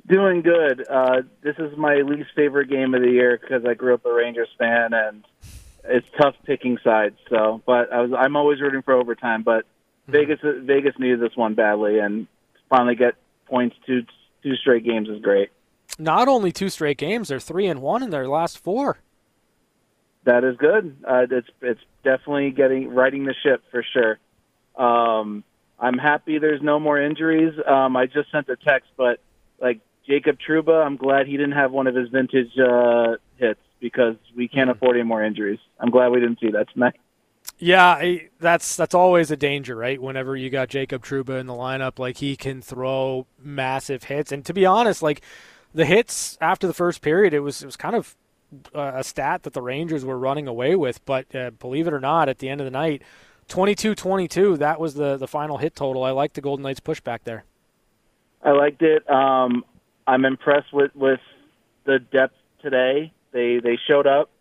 Doing 0.08 0.42
good. 0.42 0.86
Uh, 0.90 1.22
this 1.42 1.56
is 1.60 1.78
my 1.78 1.96
least 1.98 2.30
favorite 2.36 2.70
game 2.70 2.96
of 2.96 3.02
the 3.02 3.10
year 3.10 3.40
because 3.40 3.66
I 3.66 3.76
grew 3.76 3.94
up 3.94 4.06
a 4.06 4.14
Rangers 4.14 4.50
fan, 4.60 4.94
and 4.94 5.24
it's 5.88 6.08
tough 6.20 6.36
picking 6.46 6.78
sides. 6.84 7.18
So, 7.30 7.62
but 7.66 7.92
I 7.92 8.02
was 8.02 8.12
I'm 8.18 8.36
always 8.36 8.62
rooting 8.62 8.82
for 8.82 8.94
overtime. 8.94 9.44
But 9.44 9.66
mm-hmm. 10.10 10.12
Vegas 10.12 10.40
Vegas 10.44 10.96
needed 11.00 11.20
this 11.20 11.36
one 11.36 11.54
badly, 11.54 12.00
and 12.00 12.28
finally 12.70 12.96
get 12.96 13.16
points 13.46 13.76
two 13.86 14.04
two 14.44 14.56
straight 14.56 14.84
games 14.84 15.10
is 15.10 15.22
great. 15.22 15.50
Not 15.98 16.28
only 16.28 16.52
two 16.52 16.70
straight 16.70 16.98
games, 16.98 17.30
they're 17.30 17.40
three 17.40 17.68
and 17.68 17.82
one 17.82 18.04
in 18.04 18.10
their 18.10 18.28
last 18.28 18.58
four. 18.58 19.00
That 20.26 20.44
is 20.44 20.58
good. 20.58 20.98
Uh, 21.08 21.26
it's 21.30 21.48
it's 21.62 21.82
definitely 22.04 22.52
getting 22.52 22.90
righting 22.90 23.26
the 23.26 23.36
ship 23.44 23.64
for 23.72 23.84
sure. 23.94 24.20
Um, 24.76 25.44
I'm 25.80 25.98
happy 25.98 26.40
there's 26.40 26.62
no 26.62 26.80
more 26.80 27.00
injuries. 27.00 27.54
Um, 27.66 27.96
I 27.96 28.08
just 28.08 28.32
sent 28.32 28.50
a 28.50 28.56
text, 28.56 28.90
but 28.98 29.20
like 29.62 29.80
Jacob 30.08 30.38
Trouba, 30.40 30.86
I'm 30.86 30.98
glad 30.98 31.28
he 31.28 31.34
didn't 31.38 31.54
have 31.54 31.72
one 31.72 31.88
of 31.88 31.96
his 31.96 32.10
vintage 32.10 32.58
uh, 32.58 33.16
hits 33.38 33.60
because 33.86 34.16
we 34.36 34.48
can't 34.48 34.68
mm-hmm. 34.68 34.78
afford 34.78 34.98
any 34.98 35.06
more 35.06 35.24
injuries. 35.24 35.60
I'm 35.80 35.92
glad 35.92 36.10
we 36.10 36.20
didn't 36.20 36.40
see 36.40 36.50
that 36.50 36.68
tonight. 36.74 36.96
Yeah, 37.60 38.18
that's 38.40 38.76
that's 38.76 38.96
always 38.96 39.30
a 39.30 39.38
danger, 39.38 39.76
right? 39.76 40.02
Whenever 40.02 40.36
you 40.36 40.50
got 40.50 40.70
Jacob 40.70 41.06
Trouba 41.06 41.40
in 41.40 41.46
the 41.46 41.54
lineup, 41.54 42.00
like 42.00 42.18
he 42.18 42.36
can 42.36 42.64
throw 42.64 43.28
massive 43.40 44.06
hits. 44.06 44.32
And 44.32 44.44
to 44.46 44.54
be 44.54 44.66
honest, 44.66 45.04
like 45.04 45.22
the 45.72 45.86
hits 45.86 46.36
after 46.42 46.66
the 46.66 46.74
first 46.74 47.04
period, 47.04 47.36
it 47.36 47.42
was 47.42 47.62
it 47.62 47.68
was 47.68 47.78
kind 47.78 47.96
of 47.96 48.16
a 48.74 49.04
stat 49.04 49.44
that 49.44 49.54
the 49.54 49.62
Rangers 49.62 50.04
were 50.04 50.18
running 50.18 50.48
away 50.48 50.76
with. 50.76 51.06
But 51.06 51.34
uh, 51.36 51.52
believe 51.52 51.86
it 51.86 51.94
or 51.94 52.00
not, 52.00 52.28
at 52.28 52.40
the 52.40 52.50
end 52.50 52.62
of 52.62 52.66
the 52.66 52.72
night, 52.72 53.04
22-22, 53.50 54.58
that 54.58 54.80
was 54.80 54.96
the 54.96 55.16
the 55.16 55.28
final 55.28 55.58
hit 55.58 55.76
total. 55.76 56.04
I 56.04 56.10
liked 56.10 56.34
the 56.34 56.42
Golden 56.42 56.64
Knights 56.64 56.80
pushback 56.80 57.20
there. 57.26 57.46
I 58.42 58.52
liked 58.52 58.82
it. 58.82 59.08
Um, 59.08 59.64
I'm 60.08 60.26
impressed 60.26 60.74
with 60.74 60.96
with 60.96 61.22
the 61.86 62.00
depth 62.00 62.36
today. 62.62 63.14
They 63.36 63.60
they 63.62 63.78
showed 63.86 64.08
up. 64.08 64.32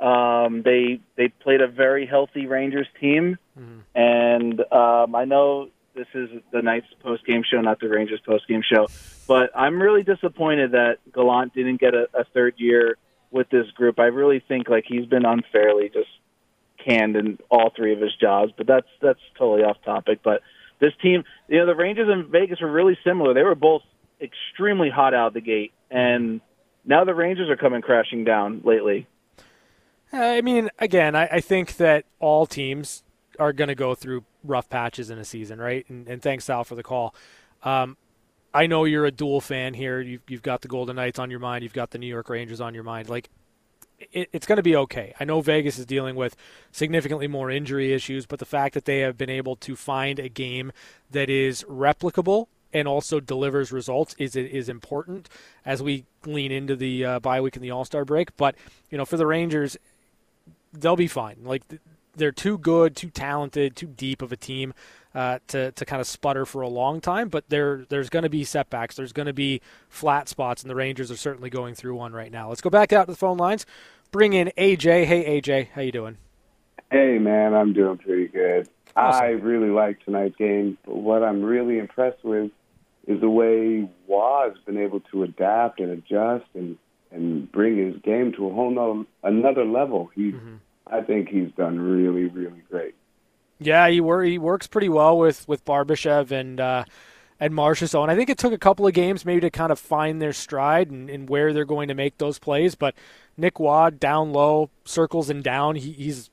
Um, 0.00 0.62
they 0.62 1.00
they 1.16 1.28
played 1.28 1.60
a 1.60 1.66
very 1.66 2.06
healthy 2.06 2.46
Rangers 2.46 2.86
team, 3.00 3.36
mm-hmm. 3.58 3.80
and 3.96 4.60
um, 4.72 5.16
I 5.16 5.24
know 5.24 5.70
this 5.96 6.06
is 6.14 6.30
the 6.52 6.62
Knights 6.62 6.86
post 7.02 7.26
game 7.26 7.42
show, 7.42 7.60
not 7.60 7.80
the 7.80 7.88
Rangers 7.88 8.20
post 8.24 8.46
game 8.46 8.62
show. 8.62 8.86
But 9.26 9.50
I'm 9.56 9.82
really 9.82 10.04
disappointed 10.04 10.70
that 10.70 10.98
Gallant 11.12 11.52
didn't 11.52 11.80
get 11.80 11.94
a, 11.94 12.08
a 12.14 12.22
third 12.32 12.54
year 12.58 12.96
with 13.32 13.50
this 13.50 13.68
group. 13.72 13.98
I 13.98 14.04
really 14.04 14.40
think 14.46 14.68
like 14.68 14.84
he's 14.86 15.06
been 15.06 15.24
unfairly 15.24 15.90
just 15.92 16.08
canned 16.86 17.16
in 17.16 17.38
all 17.50 17.72
three 17.76 17.92
of 17.92 18.00
his 18.00 18.14
jobs. 18.20 18.52
But 18.56 18.68
that's 18.68 18.86
that's 19.02 19.20
totally 19.36 19.64
off 19.64 19.78
topic. 19.84 20.20
But 20.22 20.42
this 20.78 20.92
team, 21.02 21.24
you 21.48 21.58
know, 21.58 21.66
the 21.66 21.74
Rangers 21.74 22.08
and 22.08 22.28
Vegas 22.28 22.60
were 22.60 22.70
really 22.70 22.96
similar. 23.02 23.34
They 23.34 23.42
were 23.42 23.56
both 23.56 23.82
extremely 24.20 24.90
hot 24.90 25.12
out 25.12 25.34
the 25.34 25.40
gate, 25.40 25.72
and 25.90 26.40
now 26.88 27.04
the 27.04 27.14
Rangers 27.14 27.50
are 27.50 27.56
coming 27.56 27.82
crashing 27.82 28.24
down 28.24 28.62
lately. 28.64 29.06
I 30.10 30.40
mean, 30.40 30.70
again, 30.78 31.14
I, 31.14 31.26
I 31.26 31.40
think 31.40 31.76
that 31.76 32.06
all 32.18 32.46
teams 32.46 33.04
are 33.38 33.52
going 33.52 33.68
to 33.68 33.74
go 33.74 33.94
through 33.94 34.24
rough 34.42 34.70
patches 34.70 35.10
in 35.10 35.18
a 35.18 35.24
season, 35.24 35.60
right? 35.60 35.84
And, 35.90 36.08
and 36.08 36.22
thanks, 36.22 36.46
Sal, 36.46 36.64
for 36.64 36.74
the 36.74 36.82
call. 36.82 37.14
Um, 37.62 37.98
I 38.54 38.66
know 38.66 38.84
you're 38.84 39.04
a 39.04 39.10
dual 39.10 39.42
fan 39.42 39.74
here. 39.74 40.00
You've, 40.00 40.22
you've 40.28 40.42
got 40.42 40.62
the 40.62 40.68
Golden 40.68 40.96
Knights 40.96 41.18
on 41.18 41.30
your 41.30 41.40
mind. 41.40 41.62
You've 41.62 41.74
got 41.74 41.90
the 41.90 41.98
New 41.98 42.06
York 42.06 42.30
Rangers 42.30 42.60
on 42.60 42.74
your 42.74 42.84
mind. 42.84 43.10
Like, 43.10 43.28
it, 44.12 44.30
it's 44.32 44.46
going 44.46 44.56
to 44.56 44.62
be 44.62 44.74
okay. 44.76 45.12
I 45.20 45.24
know 45.24 45.42
Vegas 45.42 45.78
is 45.78 45.84
dealing 45.84 46.16
with 46.16 46.36
significantly 46.72 47.28
more 47.28 47.50
injury 47.50 47.92
issues, 47.92 48.24
but 48.24 48.38
the 48.38 48.46
fact 48.46 48.72
that 48.74 48.86
they 48.86 49.00
have 49.00 49.18
been 49.18 49.30
able 49.30 49.56
to 49.56 49.76
find 49.76 50.18
a 50.18 50.30
game 50.30 50.72
that 51.10 51.28
is 51.28 51.64
replicable 51.64 52.46
and 52.72 52.86
also 52.86 53.20
delivers 53.20 53.72
results 53.72 54.14
is 54.18 54.36
is 54.36 54.68
important 54.68 55.28
as 55.64 55.82
we 55.82 56.04
lean 56.26 56.52
into 56.52 56.76
the 56.76 57.04
uh, 57.04 57.20
bye 57.20 57.40
week 57.40 57.56
and 57.56 57.64
the 57.64 57.70
All 57.70 57.84
Star 57.84 58.04
break. 58.04 58.36
But 58.36 58.54
you 58.90 58.98
know, 58.98 59.04
for 59.04 59.16
the 59.16 59.26
Rangers, 59.26 59.76
they'll 60.72 60.96
be 60.96 61.06
fine. 61.06 61.38
Like 61.42 61.62
they're 62.14 62.32
too 62.32 62.58
good, 62.58 62.96
too 62.96 63.10
talented, 63.10 63.76
too 63.76 63.86
deep 63.86 64.22
of 64.22 64.32
a 64.32 64.36
team 64.36 64.74
uh, 65.14 65.38
to 65.48 65.72
to 65.72 65.84
kind 65.84 66.00
of 66.00 66.06
sputter 66.06 66.44
for 66.44 66.62
a 66.62 66.68
long 66.68 67.00
time. 67.00 67.28
But 67.28 67.48
there 67.48 67.86
there's 67.88 68.10
going 68.10 68.24
to 68.24 68.28
be 68.28 68.44
setbacks. 68.44 68.96
There's 68.96 69.12
going 69.12 69.26
to 69.26 69.32
be 69.32 69.60
flat 69.88 70.28
spots, 70.28 70.62
and 70.62 70.70
the 70.70 70.76
Rangers 70.76 71.10
are 71.10 71.16
certainly 71.16 71.50
going 71.50 71.74
through 71.74 71.94
one 71.94 72.12
right 72.12 72.30
now. 72.30 72.48
Let's 72.48 72.60
go 72.60 72.70
back 72.70 72.92
out 72.92 73.06
to 73.06 73.12
the 73.12 73.18
phone 73.18 73.38
lines. 73.38 73.64
Bring 74.10 74.32
in 74.32 74.52
AJ. 74.58 75.06
Hey 75.06 75.40
AJ, 75.40 75.68
how 75.74 75.82
you 75.82 75.92
doing? 75.92 76.18
Hey, 76.90 77.18
man, 77.18 77.52
I'm 77.54 77.74
doing 77.74 77.98
pretty 77.98 78.28
good. 78.28 78.66
Awesome. 78.98 79.24
I 79.24 79.28
really 79.28 79.70
like 79.70 80.04
tonight's 80.04 80.36
game, 80.36 80.78
but 80.84 80.96
what 80.96 81.22
I'm 81.22 81.42
really 81.42 81.78
impressed 81.78 82.24
with 82.24 82.50
is 83.06 83.20
the 83.20 83.30
way 83.30 83.88
Waz 84.06 84.52
been 84.66 84.78
able 84.78 85.00
to 85.12 85.22
adapt 85.22 85.80
and 85.80 85.90
adjust 85.90 86.46
and 86.54 86.76
and 87.10 87.50
bring 87.50 87.78
his 87.78 87.96
game 88.02 88.32
to 88.32 88.48
a 88.48 88.52
whole 88.52 88.70
nother, 88.70 89.08
another 89.22 89.64
level. 89.64 90.10
He, 90.14 90.32
mm-hmm. 90.32 90.56
I 90.86 91.00
think 91.00 91.28
he's 91.28 91.50
done 91.56 91.80
really, 91.80 92.26
really 92.26 92.62
great. 92.70 92.94
Yeah, 93.58 93.88
he, 93.88 94.00
wor- 94.00 94.22
he 94.22 94.38
works 94.38 94.66
pretty 94.66 94.88
well 94.88 95.18
with 95.18 95.48
with 95.48 95.64
Barbashev 95.64 96.30
and 96.30 96.60
uh, 96.60 96.84
and 97.40 97.54
Marchessault. 97.54 98.02
And 98.02 98.10
I 98.10 98.16
think 98.16 98.30
it 98.30 98.38
took 98.38 98.52
a 98.52 98.58
couple 98.58 98.86
of 98.86 98.92
games 98.92 99.24
maybe 99.24 99.40
to 99.40 99.50
kind 99.50 99.72
of 99.72 99.78
find 99.78 100.20
their 100.20 100.32
stride 100.32 100.90
and, 100.90 101.08
and 101.08 101.28
where 101.28 101.52
they're 101.52 101.64
going 101.64 101.88
to 101.88 101.94
make 101.94 102.18
those 102.18 102.38
plays. 102.38 102.74
But 102.74 102.94
Nick 103.36 103.58
Roy 103.58 103.90
down 103.90 104.32
low, 104.32 104.70
circles 104.84 105.30
and 105.30 105.42
down, 105.42 105.76
he, 105.76 105.92
he's 105.92 106.30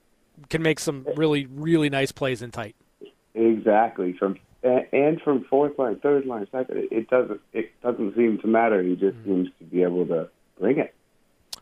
can 0.49 0.61
make 0.61 0.79
some 0.79 1.05
really 1.15 1.45
really 1.45 1.89
nice 1.89 2.11
plays 2.11 2.41
in 2.41 2.51
tight. 2.51 2.75
Exactly 3.33 4.13
from 4.13 4.37
and 4.63 5.21
from 5.21 5.43
fourth 5.45 5.77
line, 5.77 5.99
third 5.99 6.25
line, 6.25 6.47
second. 6.51 6.87
It 6.91 7.09
doesn't 7.09 7.41
it 7.53 7.71
doesn't 7.81 8.15
seem 8.15 8.39
to 8.39 8.47
matter. 8.47 8.81
He 8.81 8.95
just 8.95 9.17
mm-hmm. 9.17 9.43
seems 9.43 9.49
to 9.59 9.65
be 9.65 9.83
able 9.83 10.05
to 10.07 10.29
bring 10.59 10.79
it. 10.79 10.93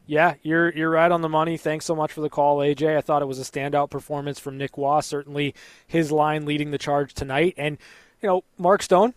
Yeah, 0.05 0.35
you're 0.41 0.73
you're 0.73 0.89
right 0.89 1.11
on 1.11 1.21
the 1.21 1.29
money. 1.29 1.57
Thanks 1.57 1.85
so 1.85 1.95
much 1.95 2.11
for 2.11 2.21
the 2.21 2.29
call, 2.29 2.59
AJ. 2.59 2.97
I 2.97 3.01
thought 3.01 3.21
it 3.21 3.27
was 3.27 3.39
a 3.39 3.49
standout 3.49 3.89
performance 3.89 4.39
from 4.39 4.57
Nick 4.57 4.77
Roy. 4.77 4.99
Certainly, 5.01 5.55
his 5.87 6.11
line 6.11 6.45
leading 6.45 6.71
the 6.71 6.77
charge 6.77 7.13
tonight, 7.13 7.53
and 7.57 7.77
you 8.21 8.27
know 8.27 8.43
Mark 8.57 8.83
Stone 8.83 9.13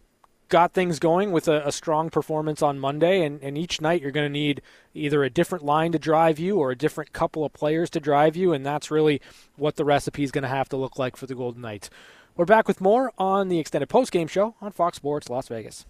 got 0.49 0.73
things 0.73 0.99
going 0.99 1.33
with 1.33 1.49
a, 1.49 1.67
a 1.67 1.73
strong 1.73 2.11
performance 2.11 2.63
on 2.63 2.79
Monday. 2.79 3.25
And, 3.25 3.43
and 3.43 3.59
each 3.59 3.81
night 3.81 4.01
you're 4.01 4.11
going 4.11 4.27
to 4.27 4.33
need 4.33 4.63
either 4.95 5.25
a 5.25 5.31
different 5.31 5.65
line 5.65 5.93
to 5.93 5.99
drive 5.99 6.39
you 6.39 6.57
or 6.57 6.71
a 6.71 6.77
different 6.77 7.13
couple 7.13 7.45
of 7.45 7.53
players 7.53 7.91
to 7.91 8.01
drive 8.01 8.37
you, 8.37 8.53
and 8.53 8.65
that's 8.65 8.91
really 8.91 9.21
what 9.57 9.77
the 9.77 9.85
recipe 9.85 10.23
is 10.23 10.31
going 10.31 10.43
to 10.43 10.49
have 10.49 10.69
to 10.71 10.77
look 10.77 10.99
like 10.99 11.17
for 11.17 11.27
the 11.27 11.35
Golden 11.35 11.63
Knights. 11.63 11.91
We're 12.37 12.45
back 12.45 12.69
with 12.69 12.81
more 12.81 13.13
on 13.17 13.49
the 13.49 13.59
extended 13.59 13.89
post 13.89 14.13
game 14.13 14.29
show 14.29 14.55
on 14.61 14.73
Fox 14.73 14.97
Sports 14.97 15.31
Las 15.31 15.49
Vegas. 15.49 15.87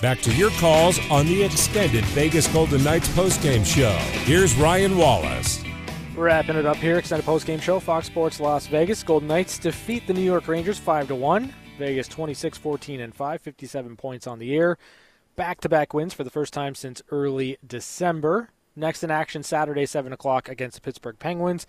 Back 0.00 0.22
to 0.22 0.34
your 0.34 0.48
calls 0.52 0.98
on 1.10 1.26
the 1.26 1.42
extended 1.42 2.06
Vegas 2.06 2.48
Golden 2.48 2.82
Knights 2.82 3.08
postgame 3.08 3.66
show. 3.66 3.92
Here's 4.24 4.54
Ryan 4.54 4.96
Wallis. 4.96 5.62
Wrapping 6.16 6.56
it 6.56 6.64
up 6.64 6.78
here, 6.78 6.96
extended 6.96 7.26
postgame 7.26 7.60
show, 7.60 7.78
Fox 7.78 8.06
Sports 8.06 8.40
Las 8.40 8.66
Vegas. 8.66 9.02
Golden 9.02 9.28
Knights 9.28 9.58
defeat 9.58 10.06
the 10.06 10.14
New 10.14 10.22
York 10.22 10.48
Rangers 10.48 10.78
5 10.78 11.08
to 11.08 11.14
1. 11.14 11.52
Vegas 11.78 12.08
26 12.08 12.56
14 12.56 13.00
and 13.00 13.14
5, 13.14 13.42
57 13.42 13.96
points 13.96 14.26
on 14.26 14.38
the 14.38 14.46
year. 14.46 14.78
Back 15.36 15.60
to 15.60 15.68
back 15.68 15.92
wins 15.92 16.14
for 16.14 16.24
the 16.24 16.30
first 16.30 16.54
time 16.54 16.74
since 16.74 17.02
early 17.10 17.58
December. 17.66 18.48
Next 18.74 19.04
in 19.04 19.10
action 19.10 19.42
Saturday, 19.42 19.84
7 19.84 20.14
o'clock 20.14 20.48
against 20.48 20.76
the 20.76 20.80
Pittsburgh 20.80 21.18
Penguins. 21.18 21.66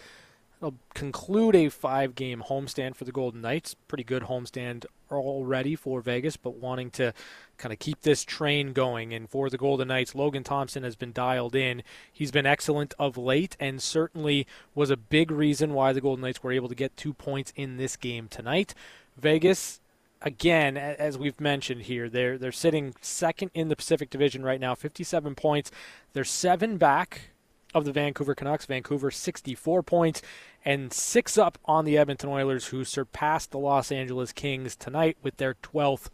They'll 0.61 0.75
conclude 0.93 1.55
a 1.55 1.67
five 1.67 2.15
game 2.15 2.43
homestand 2.47 2.95
for 2.95 3.03
the 3.03 3.11
Golden 3.11 3.41
Knights. 3.41 3.75
Pretty 3.89 4.05
good 4.05 4.23
homestand 4.23 4.85
already 5.19 5.75
for 5.75 6.01
Vegas, 6.01 6.37
but 6.37 6.55
wanting 6.55 6.91
to 6.91 7.13
kind 7.57 7.73
of 7.73 7.79
keep 7.79 8.01
this 8.01 8.23
train 8.23 8.73
going. 8.73 9.13
And 9.13 9.29
for 9.29 9.49
the 9.49 9.57
Golden 9.57 9.87
Knights, 9.87 10.15
Logan 10.15 10.43
Thompson 10.43 10.83
has 10.83 10.95
been 10.95 11.11
dialed 11.11 11.55
in. 11.55 11.83
He's 12.11 12.31
been 12.31 12.45
excellent 12.45 12.93
of 12.99 13.17
late 13.17 13.57
and 13.59 13.81
certainly 13.81 14.47
was 14.75 14.89
a 14.89 14.97
big 14.97 15.31
reason 15.31 15.73
why 15.73 15.93
the 15.93 16.01
Golden 16.01 16.23
Knights 16.23 16.43
were 16.43 16.51
able 16.51 16.69
to 16.69 16.75
get 16.75 16.95
two 16.97 17.13
points 17.13 17.53
in 17.55 17.77
this 17.77 17.95
game 17.95 18.27
tonight. 18.27 18.73
Vegas 19.17 19.79
again, 20.21 20.77
as 20.77 21.17
we've 21.17 21.39
mentioned 21.39 21.83
here, 21.83 22.09
they're 22.09 22.37
they're 22.37 22.51
sitting 22.51 22.93
second 23.01 23.51
in 23.53 23.69
the 23.69 23.75
Pacific 23.75 24.09
Division 24.09 24.43
right 24.43 24.59
now, 24.59 24.75
57 24.75 25.35
points. 25.35 25.71
They're 26.13 26.23
seven 26.23 26.77
back 26.77 27.31
of 27.73 27.85
the 27.85 27.91
Vancouver 27.91 28.35
Canucks. 28.35 28.65
Vancouver 28.65 29.11
64 29.11 29.83
points 29.83 30.21
and 30.63 30.93
six 30.93 31.37
up 31.37 31.57
on 31.65 31.85
the 31.85 31.97
Edmonton 31.97 32.29
Oilers, 32.29 32.67
who 32.67 32.83
surpassed 32.83 33.51
the 33.51 33.59
Los 33.59 33.91
Angeles 33.91 34.31
Kings 34.31 34.75
tonight 34.75 35.17
with 35.23 35.37
their 35.37 35.55
12th 35.55 36.09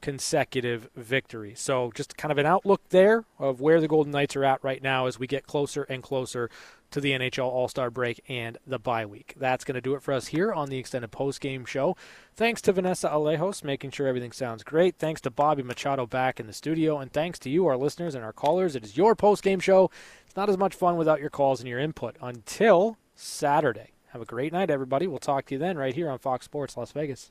consecutive 0.00 0.88
victory. 0.96 1.54
So, 1.56 1.92
just 1.94 2.16
kind 2.16 2.32
of 2.32 2.38
an 2.38 2.46
outlook 2.46 2.82
there 2.90 3.24
of 3.38 3.60
where 3.60 3.80
the 3.80 3.88
Golden 3.88 4.12
Knights 4.12 4.36
are 4.36 4.44
at 4.44 4.62
right 4.62 4.82
now 4.82 5.06
as 5.06 5.18
we 5.18 5.26
get 5.26 5.46
closer 5.46 5.82
and 5.84 6.02
closer 6.02 6.50
to 6.90 7.00
the 7.00 7.12
NHL 7.12 7.44
All 7.44 7.68
Star 7.68 7.90
break 7.90 8.22
and 8.28 8.58
the 8.66 8.78
bye 8.78 9.06
week. 9.06 9.34
That's 9.36 9.64
going 9.64 9.74
to 9.74 9.80
do 9.80 9.94
it 9.94 10.02
for 10.02 10.12
us 10.12 10.28
here 10.28 10.52
on 10.52 10.68
the 10.68 10.78
extended 10.78 11.10
post 11.10 11.40
game 11.40 11.64
show. 11.64 11.96
Thanks 12.34 12.60
to 12.62 12.72
Vanessa 12.72 13.08
Alejos, 13.08 13.62
making 13.62 13.90
sure 13.92 14.06
everything 14.06 14.32
sounds 14.32 14.62
great. 14.62 14.96
Thanks 14.96 15.20
to 15.22 15.30
Bobby 15.30 15.62
Machado 15.62 16.06
back 16.06 16.40
in 16.40 16.46
the 16.46 16.52
studio. 16.52 16.98
And 16.98 17.12
thanks 17.12 17.38
to 17.40 17.50
you, 17.50 17.66
our 17.66 17.76
listeners 17.76 18.14
and 18.14 18.24
our 18.24 18.32
callers. 18.32 18.74
It 18.74 18.84
is 18.84 18.96
your 18.96 19.14
post 19.14 19.42
game 19.42 19.60
show. 19.60 19.90
It's 20.26 20.36
not 20.36 20.48
as 20.48 20.58
much 20.58 20.74
fun 20.74 20.96
without 20.96 21.20
your 21.20 21.30
calls 21.30 21.60
and 21.60 21.68
your 21.68 21.78
input 21.78 22.16
until 22.20 22.96
Saturday. 23.14 23.92
Have 24.12 24.22
a 24.22 24.26
great 24.26 24.52
night, 24.52 24.70
everybody. 24.70 25.06
We'll 25.06 25.18
talk 25.18 25.46
to 25.46 25.54
you 25.54 25.58
then 25.58 25.78
right 25.78 25.94
here 25.94 26.10
on 26.10 26.18
Fox 26.18 26.44
Sports 26.44 26.76
Las 26.76 26.90
Vegas. 26.92 27.30